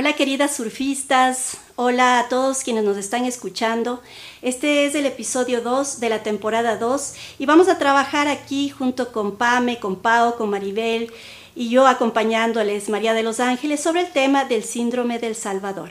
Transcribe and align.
Hola 0.00 0.14
queridas 0.14 0.56
surfistas, 0.56 1.58
hola 1.76 2.20
a 2.20 2.28
todos 2.30 2.64
quienes 2.64 2.84
nos 2.84 2.96
están 2.96 3.26
escuchando. 3.26 4.00
Este 4.40 4.86
es 4.86 4.94
el 4.94 5.04
episodio 5.04 5.60
2 5.60 6.00
de 6.00 6.08
la 6.08 6.22
temporada 6.22 6.78
2 6.78 7.14
y 7.38 7.44
vamos 7.44 7.68
a 7.68 7.76
trabajar 7.76 8.26
aquí 8.26 8.70
junto 8.70 9.12
con 9.12 9.36
Pame, 9.36 9.78
con 9.78 9.96
Pau, 9.96 10.38
con 10.38 10.48
Maribel 10.48 11.12
y 11.54 11.68
yo 11.68 11.86
acompañándoles, 11.86 12.88
María 12.88 13.12
de 13.12 13.22
los 13.22 13.40
Ángeles, 13.40 13.82
sobre 13.82 14.00
el 14.00 14.10
tema 14.10 14.46
del 14.46 14.64
síndrome 14.64 15.18
del 15.18 15.34
Salvador. 15.34 15.90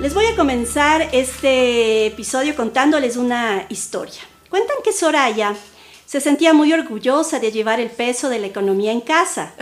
Les 0.00 0.14
voy 0.14 0.24
a 0.24 0.34
comenzar 0.34 1.10
este 1.12 2.06
episodio 2.06 2.56
contándoles 2.56 3.18
una 3.18 3.66
historia. 3.68 4.22
Cuentan 4.48 4.78
que 4.82 4.94
Soraya 4.94 5.54
se 6.06 6.22
sentía 6.22 6.54
muy 6.54 6.72
orgullosa 6.72 7.38
de 7.38 7.52
llevar 7.52 7.80
el 7.80 7.90
peso 7.90 8.30
de 8.30 8.38
la 8.38 8.46
economía 8.46 8.92
en 8.92 9.02
casa. 9.02 9.52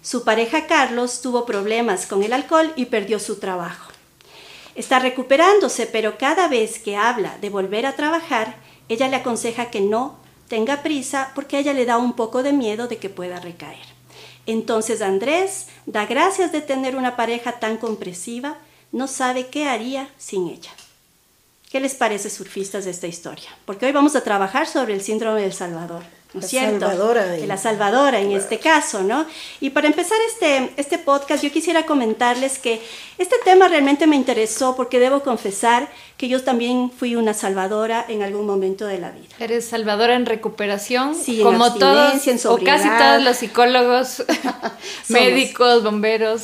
Su 0.00 0.24
pareja 0.24 0.66
Carlos 0.66 1.20
tuvo 1.20 1.44
problemas 1.44 2.06
con 2.06 2.22
el 2.22 2.32
alcohol 2.32 2.72
y 2.74 2.86
perdió 2.86 3.18
su 3.18 3.38
trabajo. 3.38 3.92
Está 4.74 4.98
recuperándose, 4.98 5.84
pero 5.84 6.16
cada 6.16 6.48
vez 6.48 6.78
que 6.78 6.96
habla 6.96 7.36
de 7.42 7.50
volver 7.50 7.84
a 7.84 7.94
trabajar, 7.94 8.56
ella 8.88 9.08
le 9.08 9.16
aconseja 9.16 9.70
que 9.70 9.82
no 9.82 10.16
tenga 10.48 10.82
prisa 10.82 11.32
porque 11.34 11.58
ella 11.58 11.74
le 11.74 11.84
da 11.84 11.98
un 11.98 12.14
poco 12.14 12.42
de 12.42 12.54
miedo 12.54 12.88
de 12.88 12.96
que 12.96 13.10
pueda 13.10 13.40
recaer. 13.40 13.84
Entonces 14.46 15.02
Andrés 15.02 15.66
da 15.84 16.06
gracias 16.06 16.50
de 16.50 16.62
tener 16.62 16.96
una 16.96 17.14
pareja 17.14 17.60
tan 17.60 17.76
comprensiva 17.76 18.56
no 18.92 19.08
sabe 19.08 19.48
qué 19.48 19.68
haría 19.68 20.08
sin 20.18 20.48
ella. 20.48 20.70
¿Qué 21.70 21.80
les 21.80 21.94
parece, 21.94 22.28
surfistas, 22.28 22.84
de 22.84 22.90
esta 22.90 23.06
historia? 23.06 23.48
Porque 23.64 23.86
hoy 23.86 23.92
vamos 23.92 24.14
a 24.14 24.22
trabajar 24.22 24.66
sobre 24.66 24.92
el 24.94 25.00
síndrome 25.00 25.40
del 25.40 25.54
Salvador. 25.54 26.02
¿no 26.34 26.40
es 26.40 26.48
cierto? 26.48 26.86
Salvadora. 26.86 27.24
De 27.26 27.46
la 27.46 27.56
Salvadora 27.56 28.20
en 28.20 28.32
este 28.32 28.58
caso, 28.58 29.02
¿no? 29.02 29.26
Y 29.60 29.70
para 29.70 29.86
empezar 29.86 30.18
este, 30.28 30.72
este 30.76 30.98
podcast, 30.98 31.42
yo 31.44 31.50
quisiera 31.50 31.84
comentarles 31.84 32.58
que 32.58 32.80
este 33.18 33.36
tema 33.44 33.68
realmente 33.68 34.06
me 34.06 34.16
interesó 34.16 34.74
porque 34.76 34.98
debo 34.98 35.22
confesar 35.22 35.88
que 36.16 36.28
yo 36.28 36.42
también 36.42 36.90
fui 36.90 37.16
una 37.16 37.34
salvadora 37.34 38.04
en 38.08 38.22
algún 38.22 38.46
momento 38.46 38.86
de 38.86 38.98
la 38.98 39.10
vida. 39.10 39.28
Eres 39.38 39.66
salvadora 39.66 40.14
en 40.14 40.26
recuperación, 40.26 41.14
Sí, 41.14 41.38
en 41.38 41.44
como 41.44 41.74
todos, 41.74 42.26
en 42.26 42.38
o 42.46 42.58
casi 42.58 42.88
todos 42.88 43.22
los 43.22 43.36
psicólogos, 43.36 44.24
médicos, 45.08 45.82
bomberos. 45.82 46.42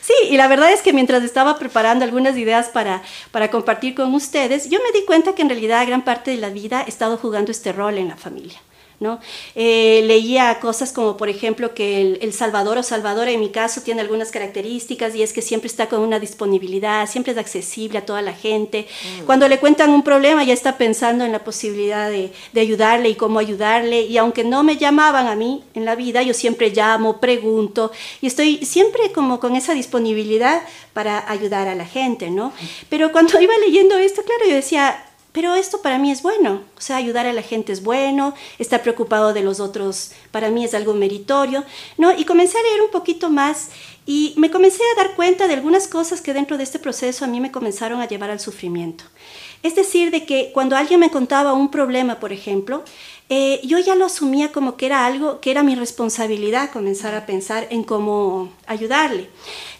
Sí, 0.00 0.14
y 0.30 0.36
la 0.36 0.48
verdad 0.48 0.72
es 0.72 0.82
que 0.82 0.92
mientras 0.92 1.22
estaba 1.22 1.58
preparando 1.58 2.04
algunas 2.04 2.36
ideas 2.36 2.68
para, 2.68 3.02
para 3.30 3.50
compartir 3.50 3.94
con 3.94 4.14
ustedes, 4.14 4.68
yo 4.70 4.78
me 4.80 4.98
di 4.98 5.04
cuenta 5.04 5.34
que 5.34 5.42
en 5.42 5.48
realidad 5.48 5.86
gran 5.86 6.02
parte 6.02 6.30
de 6.30 6.36
la 6.36 6.50
vida 6.50 6.82
he 6.86 6.88
estado 6.88 7.16
jugando 7.16 7.50
este 7.50 7.72
rol 7.72 7.98
en 7.98 8.08
la 8.08 8.16
familia. 8.16 8.60
¿No? 9.00 9.20
Eh, 9.54 10.02
leía 10.04 10.58
cosas 10.60 10.92
como, 10.92 11.16
por 11.16 11.28
ejemplo, 11.28 11.74
que 11.74 12.00
el, 12.00 12.18
el 12.22 12.32
Salvador 12.32 12.78
o 12.78 12.82
Salvadora 12.82 13.30
en 13.30 13.40
mi 13.40 13.50
caso 13.50 13.82
tiene 13.82 14.00
algunas 14.00 14.30
características 14.30 15.14
y 15.14 15.22
es 15.22 15.32
que 15.32 15.42
siempre 15.42 15.68
está 15.68 15.88
con 15.88 16.00
una 16.00 16.18
disponibilidad, 16.18 17.08
siempre 17.08 17.32
es 17.32 17.38
accesible 17.38 17.98
a 17.98 18.06
toda 18.06 18.22
la 18.22 18.32
gente. 18.32 18.86
Cuando 19.26 19.48
le 19.48 19.58
cuentan 19.58 19.90
un 19.90 20.02
problema 20.02 20.44
ya 20.44 20.52
está 20.52 20.78
pensando 20.78 21.24
en 21.24 21.32
la 21.32 21.44
posibilidad 21.44 22.10
de, 22.10 22.32
de 22.52 22.60
ayudarle 22.60 23.08
y 23.08 23.14
cómo 23.14 23.38
ayudarle. 23.38 24.02
Y 24.02 24.18
aunque 24.18 24.44
no 24.44 24.62
me 24.62 24.76
llamaban 24.76 25.26
a 25.26 25.34
mí 25.34 25.64
en 25.74 25.84
la 25.84 25.94
vida, 25.94 26.22
yo 26.22 26.34
siempre 26.34 26.70
llamo, 26.70 27.20
pregunto 27.20 27.92
y 28.20 28.26
estoy 28.26 28.64
siempre 28.64 29.12
como 29.12 29.40
con 29.40 29.56
esa 29.56 29.74
disponibilidad 29.74 30.62
para 30.92 31.30
ayudar 31.30 31.68
a 31.68 31.74
la 31.74 31.86
gente, 31.86 32.30
¿no? 32.30 32.52
Pero 32.88 33.12
cuando 33.12 33.40
iba 33.40 33.54
leyendo 33.58 33.96
esto, 33.98 34.22
claro, 34.22 34.46
yo 34.48 34.54
decía, 34.54 35.04
pero 35.34 35.56
esto 35.56 35.82
para 35.82 35.98
mí 35.98 36.12
es 36.12 36.22
bueno, 36.22 36.62
o 36.78 36.80
sea, 36.80 36.96
ayudar 36.96 37.26
a 37.26 37.32
la 37.32 37.42
gente 37.42 37.72
es 37.72 37.82
bueno, 37.82 38.34
estar 38.60 38.82
preocupado 38.82 39.32
de 39.32 39.42
los 39.42 39.58
otros 39.58 40.12
para 40.30 40.48
mí 40.48 40.64
es 40.64 40.74
algo 40.74 40.94
meritorio, 40.94 41.64
¿no? 41.98 42.16
Y 42.16 42.24
comencé 42.24 42.56
a 42.56 42.62
leer 42.62 42.82
un 42.82 42.92
poquito 42.92 43.30
más 43.30 43.70
y 44.06 44.34
me 44.36 44.52
comencé 44.52 44.80
a 44.92 45.02
dar 45.02 45.16
cuenta 45.16 45.48
de 45.48 45.54
algunas 45.54 45.88
cosas 45.88 46.20
que 46.20 46.34
dentro 46.34 46.56
de 46.56 46.62
este 46.62 46.78
proceso 46.78 47.24
a 47.24 47.28
mí 47.28 47.40
me 47.40 47.50
comenzaron 47.50 48.00
a 48.00 48.06
llevar 48.06 48.30
al 48.30 48.38
sufrimiento. 48.38 49.02
Es 49.64 49.74
decir, 49.74 50.10
de 50.10 50.26
que 50.26 50.50
cuando 50.52 50.76
alguien 50.76 51.00
me 51.00 51.10
contaba 51.10 51.54
un 51.54 51.70
problema, 51.70 52.20
por 52.20 52.34
ejemplo, 52.34 52.84
eh, 53.30 53.62
yo 53.64 53.78
ya 53.78 53.94
lo 53.94 54.04
asumía 54.04 54.52
como 54.52 54.76
que 54.76 54.84
era 54.84 55.06
algo 55.06 55.40
que 55.40 55.50
era 55.50 55.62
mi 55.62 55.74
responsabilidad 55.74 56.70
comenzar 56.70 57.14
a 57.14 57.24
pensar 57.24 57.66
en 57.70 57.82
cómo 57.82 58.52
ayudarle. 58.66 59.30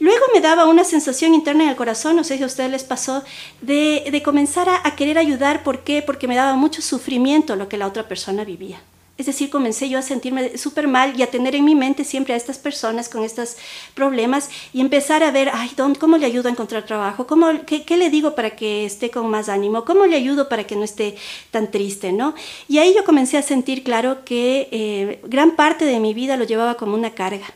Luego 0.00 0.24
me 0.32 0.40
daba 0.40 0.64
una 0.64 0.84
sensación 0.84 1.34
interna 1.34 1.64
en 1.64 1.68
el 1.68 1.76
corazón, 1.76 2.16
no 2.16 2.24
sé 2.24 2.38
si 2.38 2.42
a 2.42 2.46
ustedes 2.46 2.70
les 2.70 2.84
pasó, 2.84 3.22
de, 3.60 4.08
de 4.10 4.22
comenzar 4.22 4.70
a, 4.70 4.80
a 4.88 4.96
querer 4.96 5.18
ayudar. 5.18 5.62
¿Por 5.62 5.84
qué? 5.84 6.00
Porque 6.00 6.28
me 6.28 6.34
daba 6.34 6.56
mucho 6.56 6.80
sufrimiento 6.80 7.54
lo 7.54 7.68
que 7.68 7.76
la 7.76 7.86
otra 7.86 8.08
persona 8.08 8.42
vivía. 8.42 8.80
Es 9.16 9.26
decir, 9.26 9.48
comencé 9.48 9.88
yo 9.88 9.98
a 9.98 10.02
sentirme 10.02 10.58
súper 10.58 10.88
mal 10.88 11.18
y 11.18 11.22
a 11.22 11.30
tener 11.30 11.54
en 11.54 11.64
mi 11.64 11.74
mente 11.74 12.02
siempre 12.02 12.34
a 12.34 12.36
estas 12.36 12.58
personas 12.58 13.08
con 13.08 13.22
estos 13.22 13.56
problemas 13.94 14.50
y 14.72 14.80
empezar 14.80 15.22
a 15.22 15.30
ver, 15.30 15.50
ay, 15.52 15.70
¿dónde, 15.76 16.00
¿cómo 16.00 16.16
le 16.16 16.26
ayudo 16.26 16.48
a 16.48 16.52
encontrar 16.52 16.84
trabajo? 16.84 17.26
¿Cómo, 17.26 17.46
qué, 17.64 17.84
qué, 17.84 17.96
le 17.96 18.10
digo 18.10 18.34
para 18.34 18.50
que 18.50 18.84
esté 18.84 19.10
con 19.10 19.30
más 19.30 19.48
ánimo? 19.48 19.84
¿Cómo 19.84 20.06
le 20.06 20.16
ayudo 20.16 20.48
para 20.48 20.64
que 20.64 20.74
no 20.74 20.82
esté 20.82 21.16
tan 21.52 21.70
triste? 21.70 22.12
¿no? 22.12 22.34
Y 22.68 22.78
ahí 22.78 22.94
yo 22.94 23.04
comencé 23.04 23.38
a 23.38 23.42
sentir 23.42 23.84
claro 23.84 24.24
que 24.24 24.68
eh, 24.72 25.20
gran 25.24 25.56
parte 25.56 25.84
de 25.84 26.00
mi 26.00 26.12
vida 26.12 26.36
lo 26.36 26.44
llevaba 26.44 26.74
como 26.74 26.94
una 26.94 27.10
carga. 27.10 27.46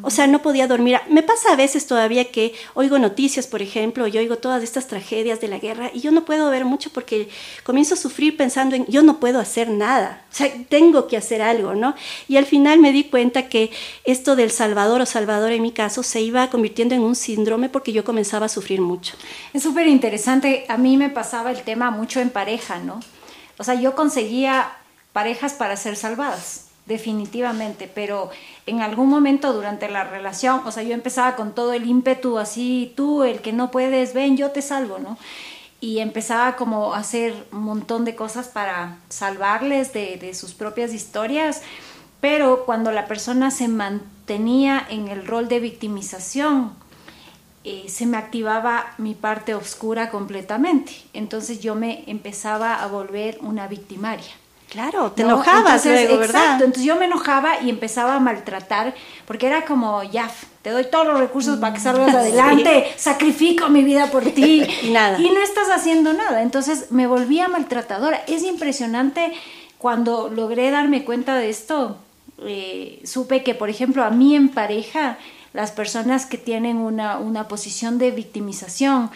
O 0.00 0.10
sea, 0.10 0.26
no 0.26 0.40
podía 0.40 0.66
dormir. 0.66 0.98
Me 1.08 1.22
pasa 1.22 1.52
a 1.52 1.56
veces 1.56 1.86
todavía 1.86 2.30
que 2.30 2.54
oigo 2.74 2.98
noticias, 2.98 3.46
por 3.46 3.60
ejemplo, 3.60 4.06
y 4.06 4.16
oigo 4.16 4.36
todas 4.36 4.62
estas 4.62 4.86
tragedias 4.86 5.40
de 5.40 5.48
la 5.48 5.58
guerra 5.58 5.90
y 5.92 6.00
yo 6.00 6.10
no 6.10 6.24
puedo 6.24 6.48
ver 6.50 6.64
mucho 6.64 6.90
porque 6.90 7.28
comienzo 7.64 7.94
a 7.94 7.96
sufrir 7.98 8.36
pensando 8.36 8.74
en 8.74 8.86
yo 8.86 9.02
no 9.02 9.20
puedo 9.20 9.38
hacer 9.38 9.68
nada. 9.68 10.24
O 10.32 10.34
sea, 10.34 10.50
tengo 10.68 11.06
que 11.08 11.16
hacer 11.16 11.42
algo, 11.42 11.74
¿no? 11.74 11.94
Y 12.28 12.36
al 12.36 12.46
final 12.46 12.78
me 12.78 12.92
di 12.92 13.04
cuenta 13.04 13.48
que 13.48 13.70
esto 14.04 14.34
del 14.34 14.50
Salvador 14.50 15.02
o 15.02 15.06
Salvador 15.06 15.52
en 15.52 15.62
mi 15.62 15.72
caso 15.72 16.02
se 16.02 16.20
iba 16.22 16.48
convirtiendo 16.48 16.94
en 16.94 17.02
un 17.02 17.14
síndrome 17.14 17.68
porque 17.68 17.92
yo 17.92 18.04
comenzaba 18.04 18.46
a 18.46 18.48
sufrir 18.48 18.80
mucho. 18.80 19.14
Es 19.52 19.62
súper 19.62 19.86
interesante. 19.88 20.64
A 20.68 20.78
mí 20.78 20.96
me 20.96 21.10
pasaba 21.10 21.50
el 21.50 21.62
tema 21.62 21.90
mucho 21.90 22.20
en 22.20 22.30
pareja, 22.30 22.78
¿no? 22.78 23.00
O 23.58 23.64
sea, 23.64 23.74
yo 23.74 23.94
conseguía 23.94 24.72
parejas 25.12 25.52
para 25.52 25.76
ser 25.76 25.96
salvadas 25.96 26.71
definitivamente, 26.86 27.90
pero 27.92 28.30
en 28.66 28.80
algún 28.80 29.08
momento 29.08 29.52
durante 29.52 29.88
la 29.88 30.04
relación, 30.04 30.62
o 30.64 30.72
sea, 30.72 30.82
yo 30.82 30.94
empezaba 30.94 31.36
con 31.36 31.54
todo 31.54 31.72
el 31.72 31.86
ímpetu 31.86 32.38
así, 32.38 32.92
tú, 32.96 33.22
el 33.22 33.40
que 33.40 33.52
no 33.52 33.70
puedes, 33.70 34.14
ven, 34.14 34.36
yo 34.36 34.50
te 34.50 34.62
salvo, 34.62 34.98
¿no? 34.98 35.16
Y 35.80 35.98
empezaba 35.98 36.56
como 36.56 36.94
a 36.94 36.98
hacer 36.98 37.34
un 37.52 37.62
montón 37.62 38.04
de 38.04 38.14
cosas 38.14 38.48
para 38.48 38.98
salvarles 39.08 39.92
de, 39.92 40.32
sus 40.34 40.54
propias 40.54 40.92
historias, 40.92 41.62
pero 42.20 42.64
cuando 42.64 42.92
la 42.92 43.06
persona 43.06 43.50
se 43.50 43.68
mantenía 43.68 44.84
en 44.88 45.08
el 45.08 45.26
rol 45.26 45.48
de 45.48 45.60
victimización, 45.60 46.72
eh, 47.64 47.84
se 47.88 48.06
me 48.06 48.16
activaba 48.16 48.94
mi 48.98 49.14
parte 49.14 49.54
oscura 49.54 50.10
completamente. 50.10 50.92
Entonces 51.14 51.60
yo 51.60 51.74
me 51.74 52.04
empezaba 52.06 52.82
a 52.82 52.86
volver 52.86 53.38
una 53.40 53.66
victimaria. 53.66 54.41
Claro, 54.72 55.12
te 55.12 55.22
¿no? 55.22 55.28
enojabas 55.34 55.84
Entonces, 55.84 56.08
luego, 56.08 56.18
¿verdad? 56.18 56.42
Exacto, 56.42 56.64
entonces 56.64 56.84
yo 56.86 56.96
me 56.96 57.04
enojaba 57.04 57.60
y 57.60 57.68
empezaba 57.68 58.14
a 58.14 58.20
maltratar, 58.20 58.94
porque 59.26 59.46
era 59.46 59.66
como, 59.66 60.02
ya, 60.02 60.30
te 60.62 60.70
doy 60.70 60.84
todos 60.84 61.06
los 61.06 61.18
recursos 61.20 61.58
para 61.58 61.74
que 61.74 61.80
salgas 61.80 62.14
adelante, 62.14 62.90
sacrifico 62.96 63.68
mi 63.68 63.84
vida 63.84 64.06
por 64.10 64.24
ti. 64.30 64.64
Y 64.82 64.90
nada. 64.90 65.18
Y 65.20 65.28
no 65.28 65.42
estás 65.42 65.68
haciendo 65.70 66.14
nada. 66.14 66.40
Entonces 66.40 66.90
me 66.90 67.06
volvía 67.06 67.48
maltratadora. 67.48 68.22
Es 68.26 68.42
impresionante 68.44 69.32
cuando 69.76 70.30
logré 70.30 70.70
darme 70.70 71.04
cuenta 71.04 71.34
de 71.36 71.50
esto. 71.50 71.98
eh, 72.44 73.00
supe 73.04 73.42
que, 73.42 73.54
por 73.54 73.68
ejemplo, 73.68 74.02
a 74.04 74.10
mí 74.10 74.34
en 74.34 74.48
pareja, 74.48 75.18
las 75.52 75.70
personas 75.70 76.24
que 76.24 76.38
tienen 76.38 76.78
una, 76.78 77.18
una 77.18 77.46
posición 77.46 77.98
de 77.98 78.10
victimización, 78.10 79.10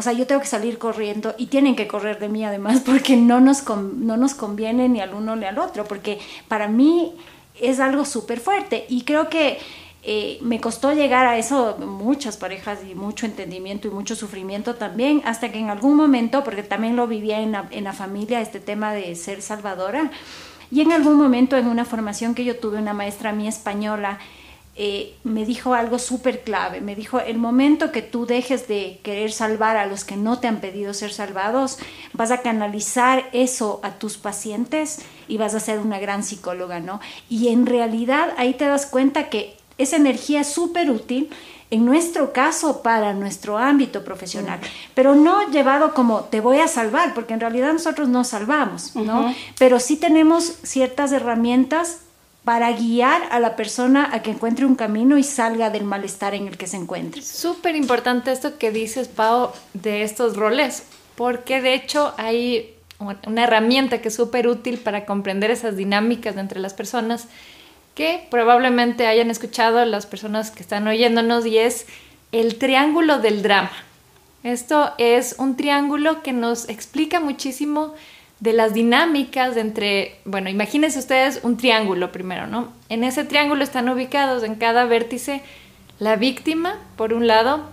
o 0.00 0.02
sea, 0.02 0.14
yo 0.14 0.26
tengo 0.26 0.40
que 0.40 0.46
salir 0.46 0.78
corriendo 0.78 1.34
y 1.36 1.48
tienen 1.48 1.76
que 1.76 1.86
correr 1.86 2.18
de 2.18 2.30
mí 2.30 2.42
además 2.42 2.80
porque 2.86 3.18
no 3.18 3.38
nos, 3.38 3.68
no 3.68 4.16
nos 4.16 4.32
conviene 4.32 4.88
ni 4.88 4.98
al 5.00 5.12
uno 5.12 5.36
ni 5.36 5.44
al 5.44 5.58
otro, 5.58 5.84
porque 5.84 6.18
para 6.48 6.68
mí 6.68 7.12
es 7.60 7.80
algo 7.80 8.06
súper 8.06 8.40
fuerte 8.40 8.86
y 8.88 9.02
creo 9.02 9.28
que 9.28 9.58
eh, 10.02 10.38
me 10.40 10.58
costó 10.58 10.94
llegar 10.94 11.26
a 11.26 11.36
eso, 11.36 11.76
muchas 11.76 12.38
parejas 12.38 12.78
y 12.90 12.94
mucho 12.94 13.26
entendimiento 13.26 13.88
y 13.88 13.90
mucho 13.90 14.16
sufrimiento 14.16 14.76
también, 14.76 15.20
hasta 15.26 15.52
que 15.52 15.58
en 15.58 15.68
algún 15.68 15.96
momento, 15.96 16.44
porque 16.44 16.62
también 16.62 16.96
lo 16.96 17.06
vivía 17.06 17.42
en 17.42 17.52
la, 17.52 17.68
en 17.70 17.84
la 17.84 17.92
familia, 17.92 18.40
este 18.40 18.58
tema 18.58 18.94
de 18.94 19.14
ser 19.16 19.42
salvadora, 19.42 20.10
Y 20.72 20.80
en 20.80 20.92
algún 20.92 21.16
momento 21.16 21.56
en 21.56 21.66
una 21.66 21.84
formación 21.84 22.34
que 22.34 22.44
yo 22.44 22.56
tuve, 22.56 22.78
una 22.78 22.94
maestra 22.94 23.32
mía 23.32 23.50
española, 23.50 24.18
eh, 24.82 25.14
me 25.24 25.44
dijo 25.44 25.74
algo 25.74 25.98
súper 25.98 26.40
clave. 26.42 26.80
Me 26.80 26.96
dijo, 26.96 27.20
el 27.20 27.36
momento 27.36 27.92
que 27.92 28.00
tú 28.00 28.24
dejes 28.24 28.66
de 28.66 28.98
querer 29.02 29.30
salvar 29.30 29.76
a 29.76 29.84
los 29.84 30.04
que 30.04 30.16
no 30.16 30.38
te 30.38 30.48
han 30.48 30.60
pedido 30.60 30.94
ser 30.94 31.12
salvados, 31.12 31.76
vas 32.14 32.30
a 32.30 32.40
canalizar 32.40 33.28
eso 33.34 33.80
a 33.82 33.98
tus 33.98 34.16
pacientes 34.16 35.00
y 35.28 35.36
vas 35.36 35.54
a 35.54 35.60
ser 35.60 35.80
una 35.80 35.98
gran 35.98 36.22
psicóloga, 36.22 36.80
¿no? 36.80 36.98
Y 37.28 37.48
en 37.48 37.66
realidad 37.66 38.32
ahí 38.38 38.54
te 38.54 38.64
das 38.64 38.86
cuenta 38.86 39.28
que 39.28 39.54
esa 39.76 39.96
energía 39.96 40.40
es 40.40 40.48
súper 40.48 40.90
útil 40.90 41.28
en 41.70 41.84
nuestro 41.84 42.32
caso 42.32 42.80
para 42.82 43.12
nuestro 43.12 43.58
ámbito 43.58 44.02
profesional, 44.02 44.60
pero 44.94 45.14
no 45.14 45.50
llevado 45.50 45.92
como 45.92 46.20
te 46.22 46.40
voy 46.40 46.58
a 46.58 46.68
salvar, 46.68 47.12
porque 47.12 47.34
en 47.34 47.40
realidad 47.40 47.74
nosotros 47.74 48.08
no 48.08 48.24
salvamos, 48.24 48.96
¿no? 48.96 49.34
Pero 49.58 49.78
sí 49.78 49.96
tenemos 49.96 50.54
ciertas 50.62 51.12
herramientas 51.12 51.98
para 52.44 52.72
guiar 52.72 53.22
a 53.30 53.38
la 53.38 53.54
persona 53.56 54.10
a 54.12 54.22
que 54.22 54.30
encuentre 54.30 54.64
un 54.64 54.74
camino 54.74 55.18
y 55.18 55.22
salga 55.22 55.70
del 55.70 55.84
malestar 55.84 56.34
en 56.34 56.46
el 56.48 56.56
que 56.56 56.66
se 56.66 56.76
encuentre. 56.76 57.22
Súper 57.22 57.76
importante 57.76 58.32
esto 58.32 58.58
que 58.58 58.70
dices, 58.70 59.08
Pau, 59.08 59.52
de 59.74 60.02
estos 60.02 60.36
roles, 60.36 60.84
porque 61.16 61.60
de 61.60 61.74
hecho 61.74 62.14
hay 62.16 62.74
una 63.26 63.44
herramienta 63.44 64.00
que 64.00 64.08
es 64.08 64.14
súper 64.14 64.48
útil 64.48 64.78
para 64.78 65.06
comprender 65.06 65.50
esas 65.50 65.76
dinámicas 65.76 66.36
entre 66.36 66.60
las 66.60 66.74
personas 66.74 67.28
que 67.94 68.26
probablemente 68.30 69.06
hayan 69.06 69.30
escuchado 69.30 69.84
las 69.84 70.06
personas 70.06 70.50
que 70.50 70.62
están 70.62 70.86
oyéndonos 70.86 71.46
y 71.46 71.58
es 71.58 71.86
el 72.32 72.56
triángulo 72.56 73.18
del 73.18 73.42
drama. 73.42 73.72
Esto 74.42 74.92
es 74.96 75.34
un 75.38 75.56
triángulo 75.56 76.22
que 76.22 76.32
nos 76.32 76.68
explica 76.68 77.20
muchísimo 77.20 77.94
de 78.40 78.54
las 78.54 78.72
dinámicas 78.72 79.56
entre, 79.56 80.16
bueno, 80.24 80.48
imagínense 80.48 80.98
ustedes 80.98 81.40
un 81.42 81.56
triángulo 81.56 82.10
primero, 82.10 82.46
¿no? 82.46 82.72
En 82.88 83.04
ese 83.04 83.24
triángulo 83.24 83.62
están 83.62 83.88
ubicados 83.88 84.42
en 84.42 84.54
cada 84.54 84.86
vértice 84.86 85.42
la 85.98 86.16
víctima, 86.16 86.78
por 86.96 87.12
un 87.12 87.26
lado, 87.26 87.68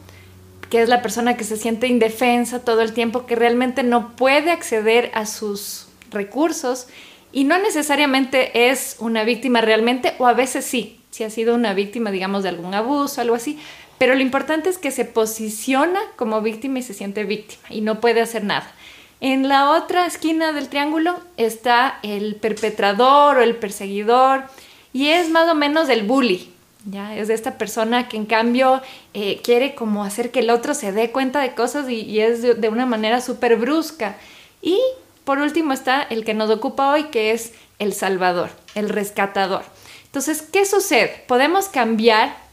que 0.69 0.81
es 0.81 0.90
la 0.90 1.02
persona 1.02 1.38
que 1.38 1.46
se 1.46 1.56
siente 1.56 1.88
indefensa 1.88 2.66
todo 2.66 2.81
el 2.81 2.94
tiempo, 2.94 3.25
que 3.25 3.36
realmente 3.36 3.84
no 3.84 4.16
puede 4.18 4.52
acceder 4.52 5.12
a 5.14 5.25
sus 5.25 5.88
recursos 6.12 6.88
y 7.31 7.46
no 7.46 7.58
necesariamente 7.58 8.69
es 8.69 8.98
una 9.00 9.24
víctima 9.24 9.62
realmente, 9.62 10.14
o 10.19 10.28
a 10.28 10.34
veces 10.34 10.66
sí, 10.66 11.00
si 11.12 11.24
ha 11.24 11.30
sido 11.30 11.56
una 11.56 11.74
víctima, 11.74 12.12
digamos, 12.12 12.44
de 12.44 12.50
algún 12.50 12.74
abuso, 12.74 13.22
algo 13.22 13.36
así, 13.36 13.58
pero 13.98 14.16
lo 14.16 14.22
importante 14.22 14.69
es 14.69 14.78
que 14.78 14.92
se 14.92 15.06
posiciona 15.06 16.00
como 16.18 16.42
víctima 16.42 16.80
y 16.80 16.84
se 16.84 16.94
siente 16.94 17.24
víctima 17.24 17.64
y 17.69 17.80
no 17.80 18.02
puede 18.02 18.22
hacer 18.22 18.44
nada. 18.44 18.69
En 19.19 19.48
la 19.48 19.72
otra 19.72 20.06
esquina 20.06 20.52
del 20.52 20.69
triángulo 20.69 21.19
está 21.38 22.00
el 22.04 22.36
perpetrador 22.36 23.38
o 23.38 23.42
el 23.42 23.56
perseguidor 23.56 24.44
y 24.94 25.08
es 25.08 25.30
más 25.30 25.50
o 25.50 25.56
menos 25.56 25.90
el 25.90 26.04
bully, 26.04 26.52
¿ya? 26.86 27.16
Es 27.16 27.28
de 27.28 27.34
esta 27.34 27.58
persona 27.58 28.08
que 28.10 28.18
en 28.18 28.28
cambio 28.28 28.81
eh, 29.16 29.42
quiere 29.44 29.74
como 29.74 30.04
hacer 30.04 30.30
que 30.30 30.40
el 30.40 30.52
otro 30.52 30.75
se 30.75 30.92
dé 30.92 31.12
cuenta 31.12 31.42
de 31.42 31.56
cosas 31.56 31.90
y, 31.90 32.19
es 32.19 32.44
de, 32.44 32.54
de, 32.54 32.69
una 32.69 32.86
manera 32.86 33.19
súper 33.19 33.56
brusca. 33.56 34.18
Y 34.62 34.80
por 35.24 35.40
último 35.40 35.74
está 35.74 36.04
el 36.04 36.24
que 36.24 36.36
nos 36.36 36.52
ocupa 36.52 36.92
hoy, 36.92 37.06
que 37.06 37.31
es 37.31 37.54
el 37.80 37.94
salvador, 37.94 38.52
el 38.75 38.88
rescatador. 38.90 39.64
Entonces, 40.06 40.44
¿qué 40.44 40.66
sucede? 40.66 41.24
Podemos 41.28 41.69
cambiar 41.69 42.47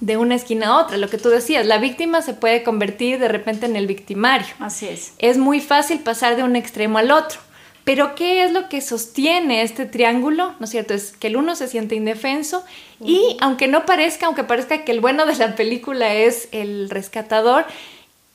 de 0.00 0.16
una 0.16 0.34
esquina 0.34 0.68
a 0.68 0.78
otra. 0.78 0.96
Lo 0.96 1.08
que 1.08 1.18
tú 1.18 1.28
decías, 1.28 1.66
la 1.66 1.78
víctima 1.78 2.22
se 2.22 2.34
puede 2.34 2.62
convertir 2.62 3.18
de 3.18 3.28
repente 3.28 3.66
en 3.66 3.76
el 3.76 3.86
victimario. 3.86 4.54
Así 4.58 4.88
es. 4.88 5.12
Es 5.18 5.38
muy 5.38 5.60
fácil 5.60 6.00
pasar 6.00 6.36
de 6.36 6.42
un 6.42 6.56
extremo 6.56 6.98
al 6.98 7.10
otro. 7.10 7.38
Pero 7.84 8.14
¿qué 8.14 8.44
es 8.44 8.52
lo 8.52 8.68
que 8.68 8.80
sostiene 8.82 9.62
este 9.62 9.86
triángulo? 9.86 10.54
¿No 10.58 10.64
es 10.64 10.70
cierto? 10.70 10.94
Es 10.94 11.12
que 11.12 11.28
el 11.28 11.36
uno 11.36 11.56
se 11.56 11.66
siente 11.66 11.94
indefenso 11.94 12.62
y 13.02 13.36
aunque 13.40 13.68
no 13.68 13.86
parezca, 13.86 14.26
aunque 14.26 14.44
parezca 14.44 14.84
que 14.84 14.92
el 14.92 15.00
bueno 15.00 15.24
de 15.24 15.34
la 15.36 15.56
película 15.56 16.14
es 16.14 16.48
el 16.52 16.90
rescatador, 16.90 17.64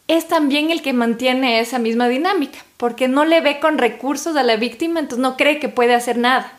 es 0.08 0.28
también 0.28 0.72
el 0.72 0.82
que 0.82 0.94
mantiene 0.94 1.60
esa 1.60 1.80
misma 1.80 2.08
dinámica, 2.08 2.60
porque 2.78 3.08
no 3.08 3.24
le 3.24 3.42
ve 3.42 3.60
con 3.60 3.78
recursos 3.78 4.36
a 4.36 4.44
la 4.44 4.56
víctima, 4.56 5.00
entonces 5.00 5.22
no 5.22 5.38
cree 5.38 5.60
que 5.60 5.70
puede 5.70 5.94
hacer 5.94 6.18
nada. 6.18 6.52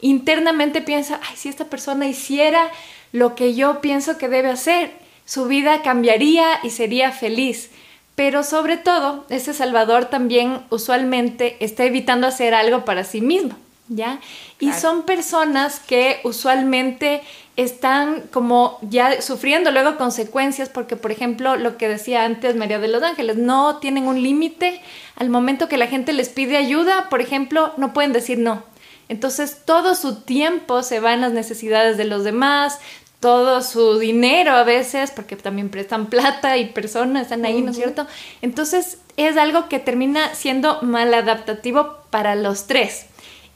Internamente 0.00 0.82
piensa, 0.82 1.20
ay, 1.22 1.36
si 1.36 1.48
esta 1.48 1.66
persona 1.66 2.06
hiciera 2.06 2.70
lo 3.12 3.34
que 3.34 3.54
yo 3.54 3.80
pienso 3.80 4.18
que 4.18 4.28
debe 4.28 4.50
hacer, 4.50 4.90
su 5.24 5.46
vida 5.46 5.82
cambiaría 5.82 6.58
y 6.62 6.70
sería 6.70 7.12
feliz. 7.12 7.70
Pero 8.14 8.42
sobre 8.42 8.76
todo, 8.76 9.24
ese 9.30 9.54
Salvador 9.54 10.06
también 10.06 10.60
usualmente 10.70 11.56
está 11.60 11.84
evitando 11.84 12.26
hacer 12.26 12.54
algo 12.54 12.84
para 12.84 13.04
sí 13.04 13.20
mismo, 13.22 13.56
¿ya? 13.88 14.20
Y 14.58 14.72
son 14.72 15.02
personas 15.04 15.80
que 15.80 16.20
usualmente 16.22 17.22
están 17.56 18.22
como 18.30 18.78
ya 18.82 19.20
sufriendo 19.20 19.70
luego 19.70 19.96
consecuencias 19.96 20.68
porque, 20.68 20.96
por 20.96 21.10
ejemplo, 21.10 21.56
lo 21.56 21.76
que 21.76 21.88
decía 21.88 22.24
antes 22.24 22.56
María 22.56 22.78
de 22.78 22.88
los 22.88 23.02
Ángeles, 23.02 23.36
no 23.36 23.78
tienen 23.78 24.06
un 24.06 24.22
límite 24.22 24.80
al 25.16 25.30
momento 25.30 25.68
que 25.68 25.76
la 25.76 25.86
gente 25.86 26.12
les 26.12 26.28
pide 26.28 26.56
ayuda, 26.56 27.08
por 27.08 27.20
ejemplo, 27.20 27.72
no 27.76 27.92
pueden 27.92 28.12
decir 28.12 28.38
no. 28.38 28.62
Entonces 29.08 29.58
todo 29.66 29.94
su 29.94 30.22
tiempo 30.22 30.82
se 30.82 31.00
va 31.00 31.12
en 31.12 31.20
las 31.20 31.32
necesidades 31.32 31.98
de 31.98 32.04
los 32.04 32.24
demás, 32.24 32.78
todo 33.22 33.62
su 33.62 34.00
dinero 34.00 34.50
a 34.50 34.64
veces, 34.64 35.12
porque 35.12 35.36
también 35.36 35.68
prestan 35.68 36.06
plata 36.06 36.58
y 36.58 36.70
personas 36.70 37.22
están 37.22 37.46
ahí, 37.46 37.62
¿no 37.62 37.70
es 37.70 37.76
cierto? 37.76 38.04
Entonces 38.42 38.98
es 39.16 39.36
algo 39.36 39.68
que 39.68 39.78
termina 39.78 40.34
siendo 40.34 40.82
mal 40.82 41.14
adaptativo 41.14 41.98
para 42.10 42.34
los 42.34 42.66
tres. 42.66 43.06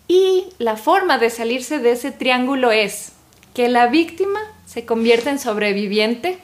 Y 0.06 0.44
la 0.58 0.76
forma 0.76 1.18
de 1.18 1.30
salirse 1.30 1.80
de 1.80 1.90
ese 1.90 2.12
triángulo 2.12 2.70
es 2.70 3.10
que 3.54 3.68
la 3.68 3.88
víctima 3.88 4.38
se 4.66 4.86
convierta 4.86 5.30
en 5.30 5.40
sobreviviente, 5.40 6.38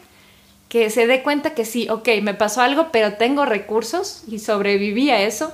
que 0.69 0.91
se 0.91 1.07
dé 1.07 1.23
cuenta 1.23 1.55
que 1.55 1.65
sí, 1.65 1.89
ok, 1.89 2.09
me 2.23 2.35
pasó 2.35 2.61
algo, 2.61 2.89
pero 2.91 3.13
tengo 3.13 3.45
recursos 3.45 4.25
y 4.27 4.41
sobreviví 4.41 5.11
a 5.11 5.23
eso, 5.23 5.53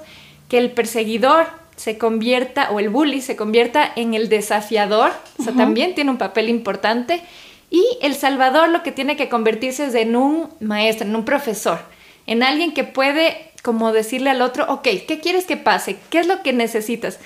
que 0.48 0.56
el 0.56 0.70
perseguidor 0.70 1.48
se 1.76 1.98
convierta, 1.98 2.70
o 2.70 2.80
el 2.80 2.88
bully 2.88 3.20
se 3.20 3.36
convierta 3.36 3.92
en 3.94 4.14
el 4.14 4.30
desafiador, 4.30 5.12
o 5.38 5.42
sea, 5.42 5.52
también 5.52 5.94
tiene 5.94 6.10
un 6.10 6.18
papel 6.18 6.48
importante, 6.48 7.22
y 7.70 7.84
El 8.00 8.14
Salvador 8.14 8.68
lo 8.68 8.82
que 8.82 8.92
tiene 8.92 9.16
que 9.16 9.28
convertirse 9.28 9.86
es 9.86 9.94
en 9.94 10.16
un 10.16 10.48
maestro, 10.60 11.06
en 11.06 11.14
un 11.14 11.24
profesor, 11.24 11.80
en 12.26 12.42
alguien 12.42 12.72
que 12.72 12.84
puede 12.84 13.48
como 13.62 13.92
decirle 13.92 14.30
al 14.30 14.42
otro, 14.42 14.66
ok, 14.68 14.88
¿qué 15.06 15.20
quieres 15.20 15.44
que 15.44 15.56
pase? 15.56 15.98
¿Qué 16.10 16.20
es 16.20 16.26
lo 16.26 16.42
que 16.42 16.52
necesitas? 16.52 17.18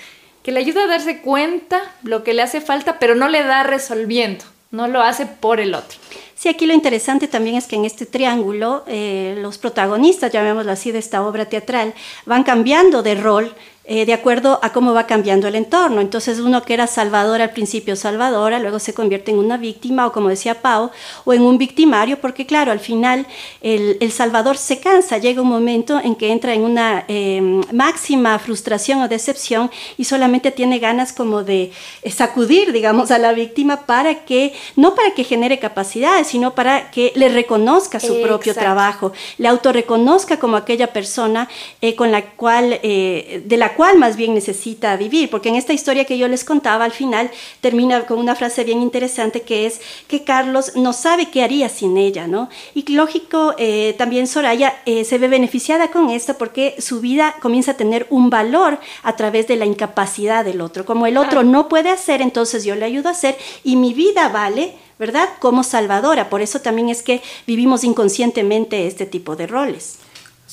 Que 0.42 0.52
le 0.52 0.60
ayuda 0.60 0.84
a 0.84 0.88
darse 0.88 1.20
cuenta 1.20 1.80
lo 2.02 2.24
que 2.24 2.34
le 2.34 2.42
hace 2.42 2.60
falta, 2.60 2.98
pero 2.98 3.14
no 3.14 3.28
le 3.28 3.44
da 3.44 3.62
resolviendo, 3.62 4.44
no 4.70 4.88
lo 4.88 5.02
hace 5.02 5.26
por 5.26 5.60
el 5.60 5.74
otro. 5.74 5.98
Sí, 6.34 6.48
aquí 6.48 6.66
lo 6.66 6.74
interesante 6.74 7.28
también 7.28 7.54
es 7.54 7.68
que 7.68 7.76
en 7.76 7.84
este 7.84 8.06
triángulo 8.06 8.82
eh, 8.88 9.36
los 9.38 9.58
protagonistas, 9.58 10.32
llamémoslo 10.32 10.72
así, 10.72 10.90
de 10.90 10.98
esta 10.98 11.22
obra 11.22 11.44
teatral, 11.44 11.94
van 12.26 12.42
cambiando 12.42 13.04
de 13.04 13.14
rol 13.14 13.54
eh, 13.84 14.06
de 14.06 14.12
acuerdo 14.12 14.60
a 14.62 14.72
cómo 14.72 14.94
va 14.94 15.08
cambiando 15.08 15.48
el 15.48 15.56
entorno. 15.56 16.00
Entonces 16.00 16.38
uno 16.38 16.62
que 16.62 16.74
era 16.74 16.86
salvador 16.86 17.42
al 17.42 17.50
principio 17.50 17.96
salvadora, 17.96 18.60
luego 18.60 18.78
se 18.78 18.94
convierte 18.94 19.32
en 19.32 19.38
una 19.38 19.56
víctima 19.56 20.06
o 20.06 20.12
como 20.12 20.28
decía 20.28 20.62
Pau, 20.62 20.90
o 21.24 21.32
en 21.32 21.42
un 21.42 21.58
victimario, 21.58 22.20
porque 22.20 22.46
claro, 22.46 22.70
al 22.70 22.78
final 22.78 23.26
el, 23.60 24.12
salvador 24.12 24.56
se 24.56 24.78
cansa, 24.78 25.18
llega 25.18 25.42
un 25.42 25.48
momento 25.48 25.98
en 25.98 26.14
que 26.14 26.30
entra 26.30 26.54
en 26.54 26.62
una 26.62 27.04
em, 27.08 27.60
máxima 27.72 28.38
frustración 28.38 29.02
o 29.02 29.08
decepción 29.08 29.70
y 29.98 30.04
solamente 30.04 30.52
tiene 30.52 30.78
ganas 30.78 31.12
como 31.12 31.42
de 31.42 31.72
sacudir, 32.08 32.72
digamos, 32.72 33.10
a 33.10 33.18
la 33.18 33.32
víctima 33.32 33.86
para 33.86 34.24
que, 34.24 34.54
no 34.76 34.94
para 34.94 35.12
que 35.14 35.24
genere 35.24 35.58
capacidades, 35.58 36.28
sino 36.28 36.54
para 36.54 36.90
que 36.90 37.12
le 37.16 37.28
reconozca 37.28 37.98
su 37.98 38.20
propio 38.22 38.54
trabajo, 38.54 39.12
le 39.38 39.48
autorreconozca 39.48 40.38
como 40.38 40.56
aquella 40.56 40.92
persona 40.92 41.48
eh, 41.80 41.96
con 41.96 42.12
la 42.12 42.22
cual, 42.22 42.78
eh, 42.82 43.42
de 43.44 43.56
la 43.56 43.71
cual 43.74 43.98
más 43.98 44.16
bien 44.16 44.34
necesita 44.34 44.96
vivir, 44.96 45.30
porque 45.30 45.48
en 45.48 45.56
esta 45.56 45.72
historia 45.72 46.04
que 46.04 46.18
yo 46.18 46.28
les 46.28 46.44
contaba 46.44 46.84
al 46.84 46.92
final 46.92 47.30
termina 47.60 48.06
con 48.06 48.18
una 48.18 48.34
frase 48.34 48.64
bien 48.64 48.80
interesante 48.80 49.42
que 49.42 49.66
es 49.66 49.80
que 50.08 50.24
Carlos 50.24 50.76
no 50.76 50.92
sabe 50.92 51.30
qué 51.30 51.42
haría 51.42 51.68
sin 51.68 51.96
ella, 51.96 52.26
¿no? 52.26 52.48
Y 52.74 52.90
lógico, 52.92 53.54
eh, 53.58 53.94
también 53.98 54.26
Soraya 54.26 54.80
eh, 54.86 55.04
se 55.04 55.18
ve 55.18 55.28
beneficiada 55.28 55.90
con 55.90 56.10
esto 56.10 56.34
porque 56.38 56.76
su 56.78 57.00
vida 57.00 57.36
comienza 57.40 57.72
a 57.72 57.76
tener 57.76 58.06
un 58.10 58.30
valor 58.30 58.78
a 59.02 59.16
través 59.16 59.48
de 59.48 59.56
la 59.56 59.66
incapacidad 59.66 60.44
del 60.44 60.60
otro. 60.60 60.84
Como 60.84 61.06
el 61.06 61.16
otro 61.16 61.42
no 61.42 61.68
puede 61.68 61.90
hacer, 61.90 62.22
entonces 62.22 62.64
yo 62.64 62.74
le 62.74 62.84
ayudo 62.84 63.08
a 63.08 63.12
hacer 63.12 63.36
y 63.64 63.76
mi 63.76 63.94
vida 63.94 64.28
vale 64.28 64.74
¿verdad? 64.98 65.28
Como 65.40 65.64
salvadora. 65.64 66.30
Por 66.30 66.42
eso 66.42 66.60
también 66.60 66.88
es 66.88 67.02
que 67.02 67.22
vivimos 67.44 67.82
inconscientemente 67.82 68.86
este 68.86 69.04
tipo 69.04 69.34
de 69.34 69.48
roles 69.48 69.98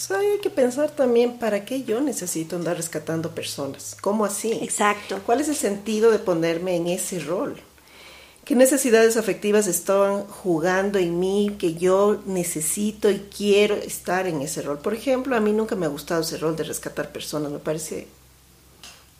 hay 0.09 0.39
que 0.41 0.49
pensar 0.49 0.91
también 0.91 1.39
para 1.39 1.65
qué 1.65 1.83
yo 1.83 1.99
necesito 1.99 2.55
andar 2.55 2.77
rescatando 2.77 3.31
personas. 3.31 3.97
¿Cómo 4.01 4.25
así? 4.25 4.53
Exacto. 4.61 5.19
¿Cuál 5.25 5.41
es 5.41 5.49
el 5.49 5.55
sentido 5.55 6.11
de 6.11 6.19
ponerme 6.19 6.75
en 6.75 6.87
ese 6.87 7.19
rol? 7.19 7.61
¿Qué 8.45 8.55
necesidades 8.55 9.17
afectivas 9.17 9.67
estaban 9.67 10.23
jugando 10.25 10.97
en 10.97 11.19
mí 11.19 11.55
que 11.59 11.75
yo 11.75 12.21
necesito 12.25 13.11
y 13.11 13.27
quiero 13.35 13.75
estar 13.75 14.25
en 14.25 14.41
ese 14.41 14.61
rol? 14.61 14.79
Por 14.79 14.93
ejemplo, 14.93 15.35
a 15.35 15.39
mí 15.39 15.51
nunca 15.51 15.75
me 15.75 15.85
ha 15.85 15.89
gustado 15.89 16.21
ese 16.21 16.37
rol 16.37 16.55
de 16.55 16.63
rescatar 16.63 17.11
personas, 17.11 17.51
me 17.51 17.59
parece 17.59 18.07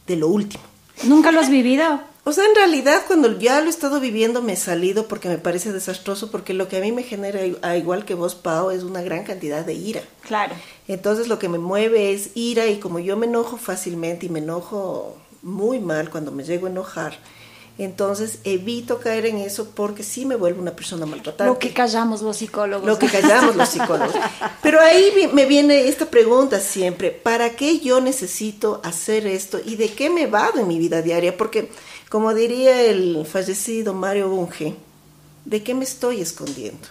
de 0.08 0.16
lo 0.16 0.30
último. 0.30 0.64
¿Nunca 1.04 1.32
lo 1.32 1.42
has 1.42 1.50
vivido? 1.50 2.02
O 2.26 2.32
sea, 2.32 2.46
en 2.46 2.56
realidad 2.56 3.04
cuando 3.08 3.40
ya 3.40 3.60
lo 3.62 3.68
he 3.68 3.70
estado 3.70 4.00
viviendo 4.00 4.42
me 4.42 4.54
he 4.54 4.58
salido 4.58 5.08
porque 5.08 5.30
me 5.30 5.38
parece 5.38 5.72
desastroso, 5.72 6.30
porque 6.30 6.54
lo 6.54 6.68
que 6.68 6.78
a 6.78 6.82
mí 6.82 6.92
me 6.92 7.04
genera, 7.04 7.44
igual 7.76 8.06
que 8.06 8.14
vos, 8.14 8.36
Pau, 8.36 8.72
es 8.72 8.84
una 8.84 9.02
gran 9.02 9.24
cantidad 9.24 9.66
de 9.66 9.74
ira. 9.74 10.02
Claro. 10.22 10.54
Entonces 10.88 11.28
lo 11.28 11.40
que 11.40 11.50
me 11.50 11.58
mueve 11.58 12.14
es 12.14 12.32
ira 12.36 12.68
y 12.68 12.80
como 12.80 13.00
yo 13.00 13.18
me 13.18 13.26
enojo 13.26 13.58
fácilmente 13.58 14.28
y 14.28 14.30
me 14.30 14.40
enojo 14.40 15.18
muy 15.42 15.80
mal 15.80 16.10
cuando 16.10 16.32
me 16.32 16.44
llego 16.44 16.68
a 16.68 16.70
enojar, 16.70 17.18
entonces 17.78 18.40
evito 18.44 19.00
caer 19.00 19.26
en 19.26 19.38
eso 19.38 19.70
porque 19.74 20.04
sí 20.04 20.26
me 20.26 20.36
vuelvo 20.36 20.62
una 20.62 20.76
persona 20.76 21.06
maltratada. 21.06 21.50
Lo 21.50 21.58
que 21.58 21.72
callamos 21.72 22.22
los 22.22 22.36
psicólogos. 22.36 22.86
Lo 22.86 23.00
que 23.00 23.08
callamos 23.08 23.56
los 23.56 23.70
psicólogos. 23.70 24.14
Pero 24.62 24.82
ahí 24.82 25.30
me 25.32 25.46
viene 25.46 25.88
esta 25.88 26.06
pregunta 26.08 26.60
siempre, 26.60 27.10
¿para 27.10 27.52
qué 27.52 27.80
yo 27.80 28.02
necesito 28.02 28.82
hacer 28.84 29.26
esto 29.26 29.62
y 29.66 29.78
de 29.78 29.94
qué 29.94 30.10
me 30.10 30.28
va 30.28 30.52
en 30.54 30.68
mi 30.68 30.78
vida 30.78 31.02
diaria? 31.02 31.38
Porque, 31.38 31.72
como 32.10 32.34
diría 32.34 32.82
el 32.82 33.26
fallecido 33.26 33.94
Mario 33.94 34.30
Bunge, 34.30 34.76
¿de 35.46 35.64
qué 35.64 35.74
me 35.74 35.84
estoy 35.84 36.22
escondiendo? 36.22 36.88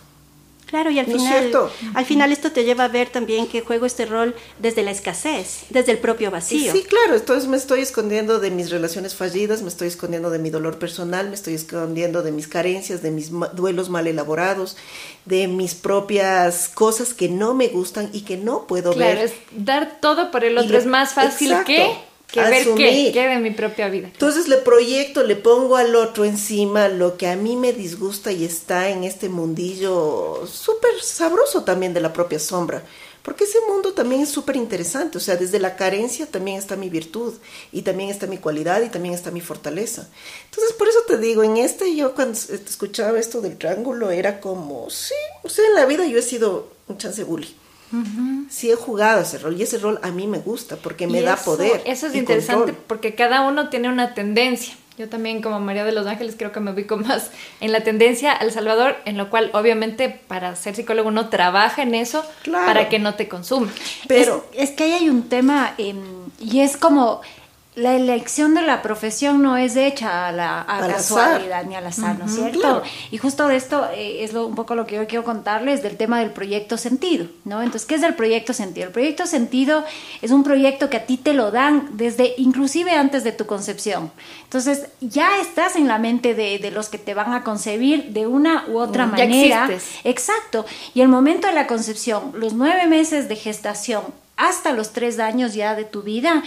Claro, 0.69 0.91
y 0.91 0.99
al 0.99 1.07
final, 1.07 1.51
al 1.95 2.05
final 2.05 2.31
esto 2.31 2.53
te 2.53 2.63
lleva 2.63 2.85
a 2.85 2.89
ver 2.89 3.09
también 3.09 3.47
que 3.47 3.63
juego 3.63 3.87
este 3.87 4.05
rol 4.05 4.35
desde 4.59 4.83
la 4.83 4.91
escasez, 4.91 5.61
desde 5.71 5.93
el 5.93 5.99
propio 5.99 6.31
vacío. 6.31 6.73
Sí, 6.73 6.83
claro, 6.83 7.15
entonces 7.15 7.49
me 7.49 7.57
estoy 7.57 7.81
escondiendo 7.81 8.39
de 8.39 8.51
mis 8.51 8.69
relaciones 8.69 9.15
fallidas, 9.15 9.63
me 9.63 9.69
estoy 9.69 9.89
escondiendo 9.89 10.29
de 10.29 10.39
mi 10.39 10.51
dolor 10.51 10.79
personal, 10.79 11.29
me 11.29 11.35
estoy 11.37 11.55
escondiendo 11.55 12.23
de 12.23 12.33
mis 12.33 12.49
carencias, 12.49 13.01
de 13.01 13.11
mis 13.11 13.31
duelos 13.55 13.89
mal 13.89 14.07
elaborados, 14.07 14.77
de 15.25 15.49
mis 15.49 15.75
propias 15.75 16.69
cosas 16.69 17.15
que 17.15 17.31
no 17.31 17.55
me 17.55 17.69
gustan 17.69 18.11
y 18.13 18.21
que 18.21 18.37
no 18.37 18.67
puedo 18.67 18.91
ver. 18.91 19.17
Claro, 19.17 19.21
es 19.23 19.33
dar 19.53 20.01
todo 20.03 20.31
por 20.31 20.45
el 20.45 20.59
otro, 20.59 20.77
es 20.77 20.85
más 20.85 21.15
fácil 21.15 21.55
que 21.65 21.97
que 22.31 22.41
ver 22.41 22.67
qué, 22.77 23.11
qué 23.13 23.29
de 23.29 23.39
mi 23.39 23.51
propia 23.51 23.89
vida. 23.89 24.09
Entonces 24.09 24.49
le 24.49 24.59
proyecto, 24.59 25.23
le 25.23 25.37
pongo 25.37 25.77
al 25.77 25.97
otro 25.97 26.25
encima 26.25 26.89
lo 26.89 27.17
que 27.17 27.27
a 27.27 27.37
mí 27.37 27.57
me 27.57 27.73
disgusta 27.73 28.33
y 28.33 28.45
está 28.45 28.91
en 28.91 29.05
este 29.05 29.29
mundillo 29.29 30.47
súper 30.47 30.91
sabroso 31.03 31.65
también 31.65 31.95
de 31.95 32.01
la 32.01 32.13
propia 32.13 32.39
sombra. 32.39 32.83
Porque 33.23 33.45
ese 33.45 33.59
mundo 33.69 33.93
también 33.93 34.23
es 34.23 34.31
súper 34.31 34.57
interesante, 34.57 35.19
o 35.19 35.21
sea, 35.21 35.37
desde 35.37 35.59
la 35.59 35.77
carencia 35.77 36.25
también 36.25 36.57
está 36.57 36.77
mi 36.77 36.89
virtud 36.89 37.35
y 37.73 37.83
también 37.83 38.09
está 38.09 38.27
mi 38.27 38.39
cualidad 38.39 38.81
y 38.81 38.89
también 38.89 39.15
está 39.15 39.31
mi 39.31 39.43
fortaleza. 39.43 40.09
Entonces, 40.47 40.73
por 40.73 40.89
eso 40.89 41.01
te 41.07 41.19
digo, 41.19 41.43
en 41.43 41.59
este 41.59 41.95
yo 41.95 42.15
cuando 42.15 42.39
escuchaba 42.39 43.19
esto 43.19 43.43
del 43.43 43.59
triángulo 43.59 44.11
era 44.11 44.41
como, 44.41 44.89
sí, 44.89 45.15
o 45.43 45.49
sea, 45.51 45.67
en 45.67 45.75
la 45.75 45.85
vida 45.85 46.07
yo 46.07 46.19
he 46.19 46.23
sido 46.23 46.71
un 46.87 46.97
chance 46.97 47.23
bully. 47.23 47.55
Sí 48.51 48.71
he 48.71 48.75
jugado 48.75 49.23
ese 49.23 49.39
rol 49.39 49.59
y 49.59 49.63
ese 49.63 49.79
rol 49.79 49.99
a 50.03 50.11
mí 50.11 50.27
me 50.27 50.39
gusta 50.39 50.77
porque 50.77 51.07
me 51.07 51.23
da 51.23 51.37
poder. 51.37 51.83
Eso 51.85 52.07
es 52.07 52.15
interesante 52.15 52.73
porque 52.73 53.15
cada 53.15 53.43
uno 53.43 53.69
tiene 53.69 53.89
una 53.89 54.15
tendencia. 54.15 54.75
Yo 54.99 55.09
también 55.09 55.43
como 55.43 55.61
María 55.61 55.85
de 55.85 55.93
los 55.93 56.09
Ángeles 56.09 56.35
creo 56.37 56.51
que 56.51 56.59
me 56.59 56.73
ubico 56.73 56.97
más 56.97 57.31
en 57.61 57.71
la 57.71 57.85
tendencia 57.85 58.33
al 58.33 58.51
Salvador, 58.51 58.97
en 59.05 59.17
lo 59.17 59.31
cual 59.31 59.51
obviamente 59.55 60.09
para 60.09 60.57
ser 60.57 60.75
psicólogo 60.75 61.09
uno 61.09 61.29
trabaja 61.29 61.83
en 61.83 61.95
eso 61.95 62.25
para 62.51 62.89
que 62.89 62.99
no 62.99 63.15
te 63.15 63.29
consuma. 63.29 63.73
Pero 64.09 64.45
es, 64.53 64.71
que 64.71 64.85
ahí 64.85 64.93
hay 64.93 65.09
un 65.09 65.29
tema 65.29 65.75
y 65.79 66.61
es 66.61 66.77
como 66.77 67.21
la 67.79 67.95
elección 67.95 68.55
de 68.55 68.63
la 68.63 68.83
profesión 68.83 69.41
no 69.41 69.57
es 69.57 69.77
hecha 69.77 70.27
a 70.27 70.33
la 70.33 70.67
casualidad 70.67 71.65
ni 71.65 71.77
al 71.77 71.87
azar, 71.87 72.19
¿no 72.19 72.27
es 72.27 72.35
cierto? 72.35 72.83
Y 73.11 73.19
justo 73.19 73.47
de 73.47 73.57
esto 73.57 73.89
eh, 73.95 74.25
es 74.25 74.35
un 74.35 74.55
poco 74.55 74.75
lo 74.75 74.87
que 74.87 74.97
yo 74.97 75.07
quiero 75.07 75.25
contarles 75.25 75.83
del 75.83 75.97
tema 75.97 76.19
del 76.19 76.31
proyecto 76.31 76.77
sentido, 76.77 77.27
¿no? 77.45 77.63
Entonces, 77.63 77.87
¿qué 77.87 77.95
es 77.95 78.03
el 78.03 78.15
proyecto 78.15 78.53
sentido? 78.53 78.89
El 78.89 78.93
proyecto 78.93 79.27
sentido 79.27 79.85
es 80.23 80.33
un 80.33 80.43
proyecto 80.43 80.91
que 80.91 80.97
a 80.97 81.07
ti 81.07 81.17
te 81.17 81.35
lo 81.35 81.51
dan 81.51 81.91
desde, 81.93 82.35
inclusive 82.37 82.93
antes 82.93 83.23
de 83.23 83.33
tu 83.33 83.47
concepción. 83.47 84.11
Entonces, 84.43 84.89
ya 85.01 85.39
estás 85.41 85.77
en 85.77 85.87
la 85.87 85.99
mente 85.99 86.35
de, 86.35 86.59
de 86.59 86.71
los 86.71 86.89
que 86.89 86.99
te 86.99 87.15
van 87.15 87.33
a 87.33 87.45
concebir 87.45 88.13
de 88.13 88.27
una 88.27 88.65
u 88.69 88.79
otra 88.79 89.07
mm, 89.07 89.11
manera. 89.11 89.71
Exacto. 90.03 90.67
Y 90.95 91.01
el 91.01 91.09
momento 91.09 91.47
de 91.47 91.55
la 91.55 91.67
concepción, 91.69 92.33
los 92.35 92.55
nueve 92.55 92.87
meses 92.87 93.29
de 93.29 93.37
gestación, 93.37 94.03
hasta 94.37 94.73
los 94.73 94.93
tres 94.93 95.19
años 95.19 95.55
ya 95.55 95.75
de 95.75 95.85
tu 95.85 96.03
vida, 96.03 96.43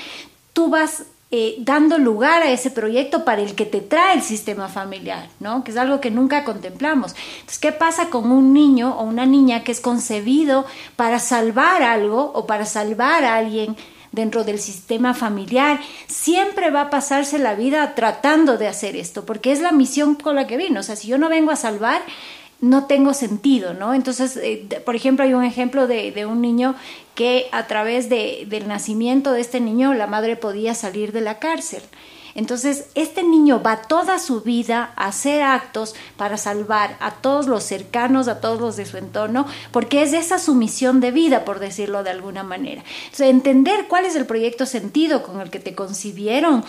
tú 0.54 0.70
vas 0.70 1.04
eh, 1.34 1.56
dando 1.60 1.98
lugar 1.98 2.44
a 2.44 2.52
ese 2.52 2.72
proyecto 2.72 3.24
para 3.24 3.42
el 3.42 3.56
que 3.56 3.66
te 3.66 3.80
trae 3.80 4.16
el 4.16 4.22
sistema 4.22 4.68
familiar, 4.68 5.30
¿no? 5.40 5.64
Que 5.64 5.72
es 5.72 5.78
algo 5.78 6.02
que 6.02 6.12
nunca 6.12 6.44
contemplamos. 6.44 7.16
Entonces, 7.36 7.60
¿qué 7.60 7.72
pasa 7.72 8.10
con 8.10 8.30
un 8.32 8.54
niño 8.54 8.98
o 8.98 9.04
una 9.04 9.26
niña 9.26 9.64
que 9.64 9.72
es 9.72 9.80
concebido 9.80 10.66
para 10.98 11.20
salvar 11.20 11.84
algo 11.84 12.32
o 12.36 12.46
para 12.46 12.66
salvar 12.66 13.24
a 13.24 13.38
alguien? 13.38 13.78
dentro 14.12 14.44
del 14.44 14.60
sistema 14.60 15.14
familiar, 15.14 15.80
siempre 16.08 16.70
va 16.70 16.82
a 16.82 16.90
pasarse 16.90 17.40
la 17.40 17.56
vida 17.56 17.96
tratando 17.96 18.58
de 18.58 18.68
hacer 18.68 18.98
esto, 18.98 19.26
porque 19.26 19.54
es 19.54 19.62
la 19.62 19.72
misión 19.72 20.16
con 20.16 20.36
la 20.36 20.48
que 20.48 20.58
vino. 20.58 20.82
O 20.82 20.84
sea, 20.84 20.98
si 20.98 21.08
yo 21.08 21.18
no 21.18 21.30
vengo 21.30 21.52
a 21.52 21.56
salvar, 21.56 22.02
no 22.62 22.86
tengo 22.86 23.14
sentido, 23.14 23.74
¿no? 23.74 23.94
Entonces, 23.94 24.38
eh, 24.38 24.82
por 24.86 24.96
ejemplo, 24.96 25.26
hay 25.26 25.34
un 25.34 25.44
ejemplo 25.44 25.88
de, 25.88 26.12
de 26.12 26.26
un 26.26 26.42
niño 26.42 26.76
que 27.16 27.48
a 27.52 27.68
través 27.68 28.08
de, 28.08 28.46
del 28.48 28.68
nacimiento 28.68 29.32
de 29.32 29.42
este 29.42 29.60
niño 29.60 29.94
la 29.94 30.08
madre 30.08 30.36
podía 30.36 30.76
salir 30.76 31.12
de 31.12 31.22
la 31.22 31.40
cárcel. 31.40 31.82
Entonces, 32.36 32.86
este 32.96 33.24
niño 33.24 33.62
va 33.62 33.82
toda 33.82 34.20
su 34.20 34.42
vida 34.42 34.94
a 34.96 35.08
hacer 35.08 35.42
actos 35.42 35.96
para 36.16 36.38
salvar 36.38 36.96
a 37.00 37.12
todos 37.16 37.48
los 37.48 37.64
cercanos, 37.64 38.28
a 38.28 38.40
todos 38.40 38.62
los 38.62 38.78
de 38.78 38.86
su 38.86 38.98
entorno, 38.98 39.46
porque 39.72 40.02
es 40.02 40.14
esa 40.14 40.40
su 40.40 40.56
misión 40.56 41.02
de 41.02 41.12
vida, 41.12 41.44
por 41.44 41.60
decirlo 41.60 42.04
de 42.04 42.12
alguna 42.12 42.44
manera. 42.44 42.84
Entonces, 43.06 43.30
entender 43.30 43.88
cuál 43.88 44.06
es 44.06 44.16
el 44.16 44.26
proyecto 44.26 44.66
sentido 44.66 45.24
con 45.24 45.42
el 45.42 45.50
que 45.50 45.60
te 45.60 45.76
concibieron 45.76 46.64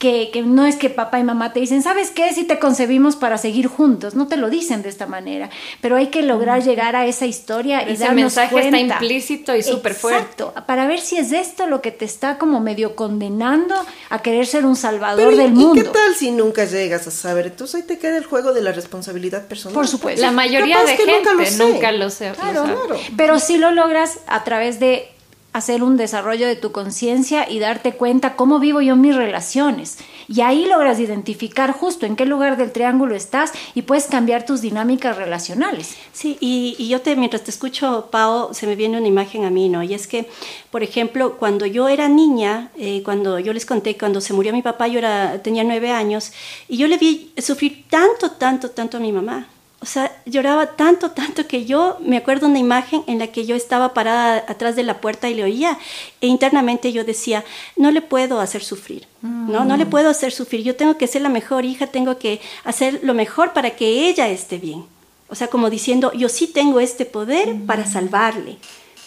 que, 0.00 0.30
que, 0.32 0.40
no 0.40 0.64
es 0.64 0.76
que 0.76 0.88
papá 0.88 1.18
y 1.18 1.24
mamá 1.24 1.52
te 1.52 1.60
dicen, 1.60 1.82
¿sabes 1.82 2.10
qué? 2.10 2.32
Si 2.32 2.44
te 2.44 2.58
concebimos 2.58 3.16
para 3.16 3.36
seguir 3.36 3.66
juntos, 3.66 4.14
no 4.14 4.28
te 4.28 4.38
lo 4.38 4.48
dicen 4.48 4.80
de 4.80 4.88
esta 4.88 5.06
manera, 5.06 5.50
pero 5.82 5.94
hay 5.96 6.06
que 6.06 6.22
lograr 6.22 6.62
llegar 6.62 6.96
a 6.96 7.04
esa 7.06 7.26
historia 7.26 7.86
y 7.86 7.92
Ese 7.92 8.10
mensaje 8.12 8.58
está 8.58 8.78
implícito 8.78 9.54
y 9.54 9.62
súper 9.62 9.92
fuerte. 9.92 10.44
para 10.66 10.86
ver 10.86 11.00
si 11.00 11.18
es 11.18 11.32
esto 11.32 11.66
lo 11.66 11.82
que 11.82 11.90
te 11.90 12.06
está 12.06 12.38
como 12.38 12.60
medio 12.60 12.96
condenando 12.96 13.74
a 14.08 14.22
querer 14.22 14.46
ser 14.46 14.64
un 14.64 14.74
salvador 14.74 15.36
del 15.36 15.52
mundo. 15.52 15.78
¿Y 15.78 15.84
qué 15.84 15.90
tal 15.90 16.14
si 16.14 16.30
nunca 16.30 16.64
llegas 16.64 17.06
a 17.06 17.10
saber? 17.10 17.48
Entonces 17.48 17.74
ahí 17.74 17.82
te 17.82 17.98
queda 17.98 18.16
el 18.16 18.24
juego 18.24 18.54
de 18.54 18.62
la 18.62 18.72
responsabilidad 18.72 19.48
personal. 19.48 19.74
Por 19.74 19.86
supuesto. 19.86 20.22
La 20.22 20.32
mayoría 20.32 20.82
de 20.82 20.96
gente 20.96 21.12
nunca 21.12 21.34
lo, 21.34 21.44
sé. 21.44 21.58
nunca 21.58 21.92
lo 21.92 22.08
sé. 22.08 22.32
Claro, 22.32 22.62
claro. 22.62 22.96
Pero 23.18 23.38
si 23.38 23.58
lo 23.58 23.70
logras 23.70 24.20
a 24.26 24.44
través 24.44 24.80
de 24.80 25.10
hacer 25.52 25.82
un 25.82 25.96
desarrollo 25.96 26.46
de 26.46 26.56
tu 26.56 26.70
conciencia 26.70 27.50
y 27.50 27.58
darte 27.58 27.92
cuenta 27.92 28.36
cómo 28.36 28.60
vivo 28.60 28.80
yo 28.80 28.96
mis 28.96 29.16
relaciones. 29.16 29.98
Y 30.28 30.42
ahí 30.42 30.66
logras 30.66 31.00
identificar 31.00 31.72
justo 31.72 32.06
en 32.06 32.14
qué 32.14 32.24
lugar 32.24 32.56
del 32.56 32.70
triángulo 32.70 33.16
estás 33.16 33.52
y 33.74 33.82
puedes 33.82 34.06
cambiar 34.06 34.46
tus 34.46 34.60
dinámicas 34.60 35.16
relacionales. 35.16 35.96
Sí, 36.12 36.36
y, 36.40 36.88
yo 36.88 37.00
te, 37.00 37.16
mientras 37.16 37.42
te 37.42 37.50
escucho, 37.50 38.08
Pau, 38.10 38.54
se 38.54 38.66
me 38.66 38.76
viene 38.76 38.98
una 38.98 39.08
imagen 39.08 39.44
a 39.44 39.50
mí, 39.50 39.68
¿no? 39.68 39.82
Y 39.82 39.94
es 39.94 40.06
que, 40.06 40.28
por 40.70 40.84
ejemplo, 40.84 41.36
cuando 41.36 41.66
yo 41.66 41.88
era 41.88 42.08
niña, 42.08 42.70
eh, 42.76 43.02
cuando 43.04 43.38
yo 43.38 43.52
les 43.52 43.66
conté, 43.66 43.98
cuando 43.98 44.20
se 44.20 44.32
murió 44.32 44.52
mi 44.52 44.62
papá, 44.62 44.86
yo 44.86 44.98
era, 44.98 45.42
tenía 45.42 45.64
nueve 45.64 45.90
años, 45.90 46.32
y 46.68 46.76
yo 46.76 46.86
le 46.86 46.96
vi 46.96 47.32
sufrir 47.38 47.86
tanto, 47.90 48.30
tanto, 48.32 48.70
tanto 48.70 48.98
a 48.98 49.00
mi 49.00 49.12
mamá 49.12 49.48
o 49.82 49.86
sea, 49.86 50.14
lloraba 50.26 50.76
tanto, 50.76 51.12
tanto 51.12 51.46
que 51.46 51.64
yo 51.64 51.96
me 52.00 52.18
acuerdo 52.18 52.46
una 52.46 52.58
imagen 52.58 53.02
en 53.06 53.18
la 53.18 53.28
que 53.28 53.46
yo 53.46 53.56
estaba 53.56 53.94
parada 53.94 54.44
atrás 54.46 54.76
de 54.76 54.82
la 54.82 55.00
puerta 55.00 55.30
y 55.30 55.34
le 55.34 55.44
oía 55.44 55.78
e 56.20 56.26
internamente 56.26 56.92
yo 56.92 57.02
decía, 57.02 57.44
no 57.76 57.90
le 57.90 58.02
puedo 58.02 58.40
hacer 58.40 58.62
sufrir, 58.62 59.06
no, 59.22 59.64
no 59.64 59.76
le 59.78 59.86
mm. 59.86 59.90
puedo 59.90 60.10
hacer 60.10 60.32
sufrir, 60.32 60.62
yo 60.62 60.76
tengo 60.76 60.98
que 60.98 61.06
ser 61.06 61.22
la 61.22 61.30
mejor 61.30 61.64
hija, 61.64 61.86
tengo 61.86 62.18
que 62.18 62.40
hacer 62.64 63.00
lo 63.02 63.14
mejor 63.14 63.54
para 63.54 63.70
que 63.70 64.08
ella 64.08 64.28
esté 64.28 64.58
bien. 64.58 64.84
O 65.28 65.34
sea, 65.34 65.48
como 65.48 65.70
diciendo, 65.70 66.12
yo 66.12 66.28
sí 66.28 66.48
tengo 66.48 66.80
este 66.80 67.06
poder 67.06 67.54
para 67.64 67.86
salvarle. 67.86 68.58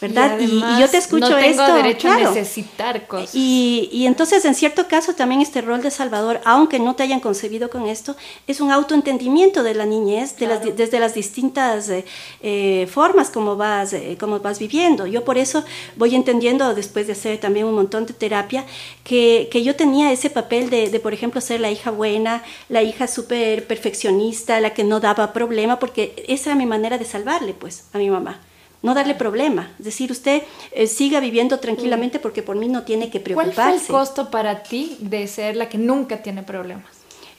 ¿Verdad? 0.04 0.38
Y, 0.40 0.60
yo 0.80 0.90
te 0.90 0.98
escucho 0.98 1.30
no 1.30 1.38
tengo 1.38 1.64
esto, 1.64 1.76
derecho 1.76 2.12
a 2.12 2.18
necesitar 2.18 3.08
cosas. 3.08 3.34
Y, 3.34 3.90
y, 3.92 4.06
entonces, 4.06 4.44
en 4.44 4.54
cierto 4.54 4.88
caso, 4.90 5.14
también 5.14 5.40
este 5.40 5.62
rol 5.62 5.82
de 5.82 5.92
Salvador, 5.92 6.42
aunque 6.44 6.78
no 6.78 6.96
te 6.96 7.04
hayan 7.04 7.22
concebido 7.22 7.70
con 7.70 7.88
esto, 7.88 8.18
es 8.46 8.60
un 8.60 8.72
autoentendimiento 8.72 9.64
de 9.64 9.74
la 9.74 9.86
niñez, 9.86 10.36
de 10.38 10.48
las, 10.48 10.76
desde 10.76 11.00
las 11.00 11.14
distintas 11.14 11.88
eh, 11.90 12.04
eh, 12.42 12.86
formas 12.92 13.30
como 13.30 13.56
vas, 13.56 13.94
eh, 13.94 14.18
como 14.20 14.40
vas 14.40 14.60
viviendo. 14.60 15.08
Yo 15.08 15.24
por 15.24 15.38
eso 15.38 15.64
voy 15.96 16.16
entendiendo, 16.16 16.76
después 16.76 17.08
de 17.08 17.14
hacer 17.14 17.40
también 17.40 17.66
un 17.66 17.76
montón 17.76 18.06
de 18.06 18.14
terapia, 18.14 18.66
que, 19.06 19.48
que 19.50 19.64
yo 19.64 19.78
tenía 19.78 20.12
ese 20.12 20.30
papel 20.30 20.70
de, 20.70 20.90
de, 20.90 21.00
por 21.00 21.14
ejemplo, 21.14 21.40
ser 21.40 21.62
la 21.62 21.72
hija 21.72 21.92
buena, 21.92 22.44
la 22.68 22.84
hija 22.84 23.08
súper 23.08 23.66
perfeccionista, 23.68 24.60
la 24.60 24.74
que 24.74 24.84
no 24.84 25.00
daba 25.00 25.32
problema, 25.32 25.80
porque 25.80 26.26
esa 26.28 26.50
era 26.50 26.58
mi 26.58 26.66
manera 26.66 26.98
de 26.98 27.06
salvarle, 27.06 27.54
pues, 27.54 27.86
a 27.94 27.98
mi 27.98 28.10
mamá 28.10 28.42
no 28.84 28.94
darle 28.94 29.16
problema. 29.16 29.72
Es 29.80 29.86
decir, 29.86 30.12
usted 30.12 30.44
eh, 30.72 30.86
siga 30.86 31.20
viviendo 31.20 31.60
tranquilamente 31.60 32.20
porque 32.20 32.44
por 32.44 32.56
mí 32.56 32.68
no 32.68 32.84
tiene 32.84 33.10
que 33.10 33.20
preocuparse. 33.20 33.56
¿Cuál 33.56 33.80
fue 33.80 33.88
el 33.88 33.92
costo 33.92 34.30
para 34.30 34.62
ti 34.62 34.98
de 35.00 35.28
ser 35.28 35.56
la 35.56 35.70
que 35.70 35.80
nunca 35.80 36.22
tiene 36.22 36.44
problemas? 36.44 36.86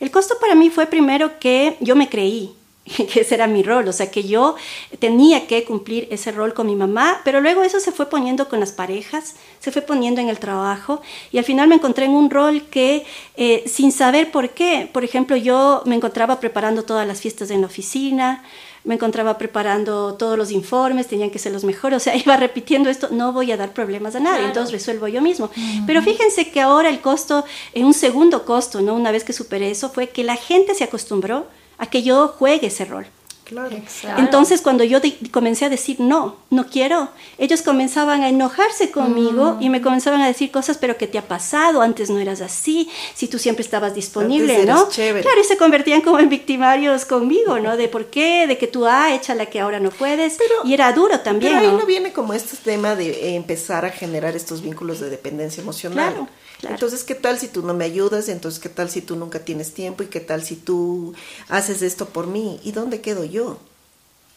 El 0.01 0.11
costo 0.11 0.35
para 0.41 0.57
mí 0.57 0.71
fue 0.71 0.87
primero 0.87 1.39
que 1.39 1.77
yo 1.81 1.95
me 1.95 2.09
creí. 2.09 2.57
que 3.13 3.21
ese 3.21 3.35
era 3.35 3.47
mi 3.47 3.63
rol, 3.63 3.89
o 3.89 3.93
sea 3.93 4.11
que 4.11 4.25
yo 4.25 4.57
tenía 4.99 5.47
que 5.47 5.65
cumplir 5.65 6.07
ese 6.11 6.33
rol 6.33 6.53
con 6.53 6.67
mi 6.67 6.77
mamá, 6.77 7.23
pero 7.25 7.41
luego 7.41 7.63
eso 7.63 7.81
se 7.81 7.93
fue 7.93 8.11
poniendo 8.11 8.47
con 8.49 8.61
las 8.61 8.73
parejas, 8.73 9.37
se 9.59 9.73
fue 9.73 9.81
poniendo 9.81 10.21
en 10.21 10.29
el 10.29 10.39
trabajo 10.39 11.01
y 11.33 11.39
al 11.39 11.45
final 11.45 11.69
me 11.69 11.77
encontré 11.77 12.05
en 12.05 12.11
un 12.11 12.29
rol 12.29 12.63
que 12.71 13.07
eh, 13.37 13.65
sin 13.67 13.91
saber 13.91 14.31
por 14.31 14.51
qué, 14.51 14.89
por 14.93 15.03
ejemplo, 15.03 15.35
yo 15.37 15.83
me 15.87 15.95
encontraba 15.95 16.41
preparando 16.41 16.83
todas 16.83 17.07
las 17.07 17.23
fiestas 17.23 17.51
en 17.51 17.63
la 17.63 17.69
oficina, 17.69 18.45
me 18.85 18.95
encontraba 18.95 19.39
preparando 19.39 20.15
todos 20.15 20.37
los 20.37 20.51
informes, 20.51 21.09
tenían 21.09 21.31
que 21.31 21.39
ser 21.39 21.53
los 21.53 21.65
mejores, 21.65 21.97
o 21.97 22.01
sea, 22.01 22.17
iba 22.25 22.37
repitiendo 22.37 22.91
esto, 22.91 23.09
no 23.11 23.33
voy 23.33 23.51
a 23.51 23.57
dar 23.57 23.73
problemas 23.73 24.15
a 24.15 24.21
nadie, 24.21 24.45
entonces 24.45 24.73
resuelvo 24.73 25.09
yo 25.09 25.23
mismo. 25.23 25.51
Pero 25.87 26.03
fíjense 26.03 26.51
que 26.51 26.61
ahora 26.61 26.91
el 26.91 27.01
costo, 27.01 27.45
en 27.73 27.87
un 27.87 27.95
segundo 27.95 28.45
costo, 28.45 28.81
¿no? 28.81 28.95
Una 28.95 29.11
vez 29.11 29.25
que 29.25 29.33
superé 29.33 29.71
eso, 29.71 29.91
fue 29.91 30.11
que 30.11 30.23
la 30.23 30.37
gente 30.37 30.75
se 30.75 30.85
acostumbró 30.85 31.47
a 31.79 31.87
que 31.87 32.03
yo 32.03 32.29
juegue 32.29 32.69
ese 32.69 32.85
rol. 32.85 33.07
Claro. 33.45 33.77
Entonces, 34.17 34.63
cuando 34.63 34.85
yo 34.85 35.01
comencé 35.31 35.67
a 35.67 35.69
decir 35.69 36.01
no, 36.01 36.37
no 36.49 36.67
quiero, 36.67 37.11
ellos 37.37 37.61
comenzaban 37.61 38.23
a 38.23 38.31
enojarse 38.31 38.91
conmigo 38.91 39.59
y 39.61 39.69
me 39.69 39.83
comenzaban 39.83 40.23
a 40.23 40.27
decir 40.27 40.51
cosas, 40.51 40.79
pero 40.79 40.97
¿qué 40.97 41.07
te 41.07 41.19
ha 41.19 41.29
pasado? 41.29 41.83
Antes 41.83 42.09
no 42.09 42.19
eras 42.19 42.41
así, 42.41 42.89
si 43.15 43.29
tú 43.29 43.39
siempre 43.39 43.63
estabas 43.63 43.95
disponible, 43.95 44.65
¿no? 44.65 44.89
Claro, 44.89 45.41
y 45.41 45.45
se 45.45 45.59
convertían 45.59 46.01
como 46.01 46.19
en 46.19 46.31
victimarios 46.31 47.05
conmigo, 47.05 47.59
¿no? 47.59 47.77
De 47.77 47.89
por 47.89 48.07
qué, 48.07 48.47
de 48.47 48.57
que 48.57 48.67
tú, 48.67 48.87
ah, 48.87 49.15
échala 49.15 49.47
que 49.47 49.61
ahora 49.61 49.79
no 49.79 49.91
puedes. 49.91 50.39
y 50.65 50.73
era 50.73 50.93
duro 50.93 51.21
también. 51.21 51.59
Pero 51.59 51.71
ahí 51.71 51.77
¿no? 51.77 51.85
viene 51.85 52.13
como 52.13 52.33
este 52.33 52.57
tema 52.57 52.97
de 52.97 53.37
empezar 53.37 53.85
a 53.85 53.91
generar 53.91 54.35
estos 54.35 54.63
vínculos 54.63 55.01
de 55.01 55.11
dependencia 55.11 55.61
emocional. 55.61 56.15
Claro. 56.15 56.29
Entonces, 56.71 57.05
¿qué 57.05 57.15
tal 57.15 57.39
si 57.39 57.49
tú 57.49 57.63
no 57.63 57.75
me 57.75 57.85
ayudas? 57.85 58.29
Entonces, 58.29 58.61
¿qué 58.61 58.69
tal 58.69 58.91
si 58.91 59.01
tú 59.01 59.17
nunca 59.17 59.41
tienes 59.41 59.75
tiempo? 59.75 60.03
¿Y 60.03 60.07
qué 60.07 60.21
tal 60.21 60.43
si 60.43 60.57
tú 60.57 61.15
haces 61.49 61.83
esto 61.83 62.07
por 62.07 62.27
mí? 62.27 62.61
¿Y 62.65 62.73
dónde 62.73 63.01
quedo 63.01 63.25
yo? 63.25 63.59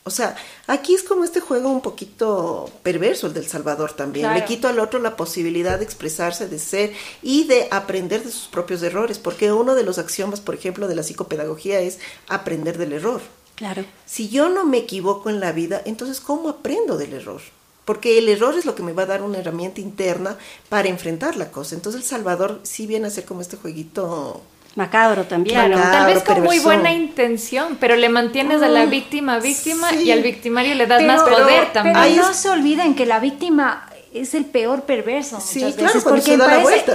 O 0.08 0.10
sea, 0.10 0.38
aquí 0.68 0.96
es 0.96 1.04
como 1.04 1.26
este 1.26 1.42
juego 1.42 1.70
un 1.70 1.82
poquito 1.82 2.72
perverso 2.82 3.28
el 3.28 3.34
del 3.34 3.46
Salvador 3.46 3.92
también. 3.92 4.34
Le 4.34 4.46
quito 4.46 4.70
al 4.70 4.80
otro 4.80 5.00
la 5.00 5.18
posibilidad 5.18 5.78
de 5.78 5.84
expresarse, 5.84 6.48
de 6.48 6.60
ser 6.60 6.94
y 7.22 7.44
de 7.44 7.68
aprender 7.72 8.24
de 8.24 8.32
sus 8.32 8.48
propios 8.48 8.82
errores, 8.84 9.20
porque 9.20 9.52
uno 9.52 9.76
de 9.76 9.84
los 9.84 9.98
axiomas, 9.98 10.40
por 10.40 10.56
ejemplo, 10.56 10.88
de 10.88 10.96
la 10.96 11.04
psicopedagogía 11.04 11.82
es 11.82 12.00
aprender 12.30 12.78
del 12.78 12.94
error. 12.94 13.22
Claro. 13.56 13.84
Si 14.06 14.30
yo 14.30 14.48
no 14.48 14.66
me 14.66 14.78
equivoco 14.78 15.30
en 15.30 15.42
la 15.42 15.52
vida, 15.52 15.82
entonces 15.84 16.22
¿cómo 16.22 16.48
aprendo 16.48 16.98
del 16.98 17.12
error? 17.12 17.42
Porque 17.88 18.18
el 18.18 18.28
error 18.28 18.54
es 18.58 18.66
lo 18.66 18.76
que 18.76 18.84
me 18.84 18.92
va 18.92 19.04
a 19.04 19.06
dar 19.06 19.22
una 19.22 19.38
herramienta 19.38 19.80
interna 19.80 20.36
para 20.68 20.90
enfrentar 20.90 21.38
la 21.38 21.52
cosa. 21.52 21.74
Entonces 21.74 22.02
el 22.02 22.06
Salvador 22.06 22.60
sí 22.64 22.86
viene 22.86 23.08
a 23.08 23.10
ser 23.10 23.24
como 23.24 23.40
este 23.40 23.56
jueguito 23.56 24.42
macabro 24.76 25.24
también. 25.24 25.72
tal 25.72 26.14
vez 26.14 26.22
con 26.22 26.44
muy 26.44 26.60
buena 26.60 26.92
intención, 26.92 27.78
pero 27.80 27.96
le 27.96 28.10
mantienes 28.10 28.62
a 28.62 28.68
la 28.68 28.82
ah, 28.82 28.86
víctima 28.88 29.40
víctima 29.40 29.94
y 29.94 30.12
al 30.12 30.22
victimario 30.22 30.76
le 30.76 30.86
das 30.86 31.02
más 31.02 31.22
poder 31.22 31.72
también. 31.72 31.96
Pero 31.98 32.28
no 32.28 32.34
se 32.34 32.50
olviden 32.50 32.94
que 32.94 33.06
la 33.06 33.22
víctima 33.22 33.90
es 34.14 34.34
el 34.34 34.44
peor 34.44 34.82
perverso 34.82 35.38
muchas 35.38 35.78
veces, 35.78 36.04
porque 36.04 36.38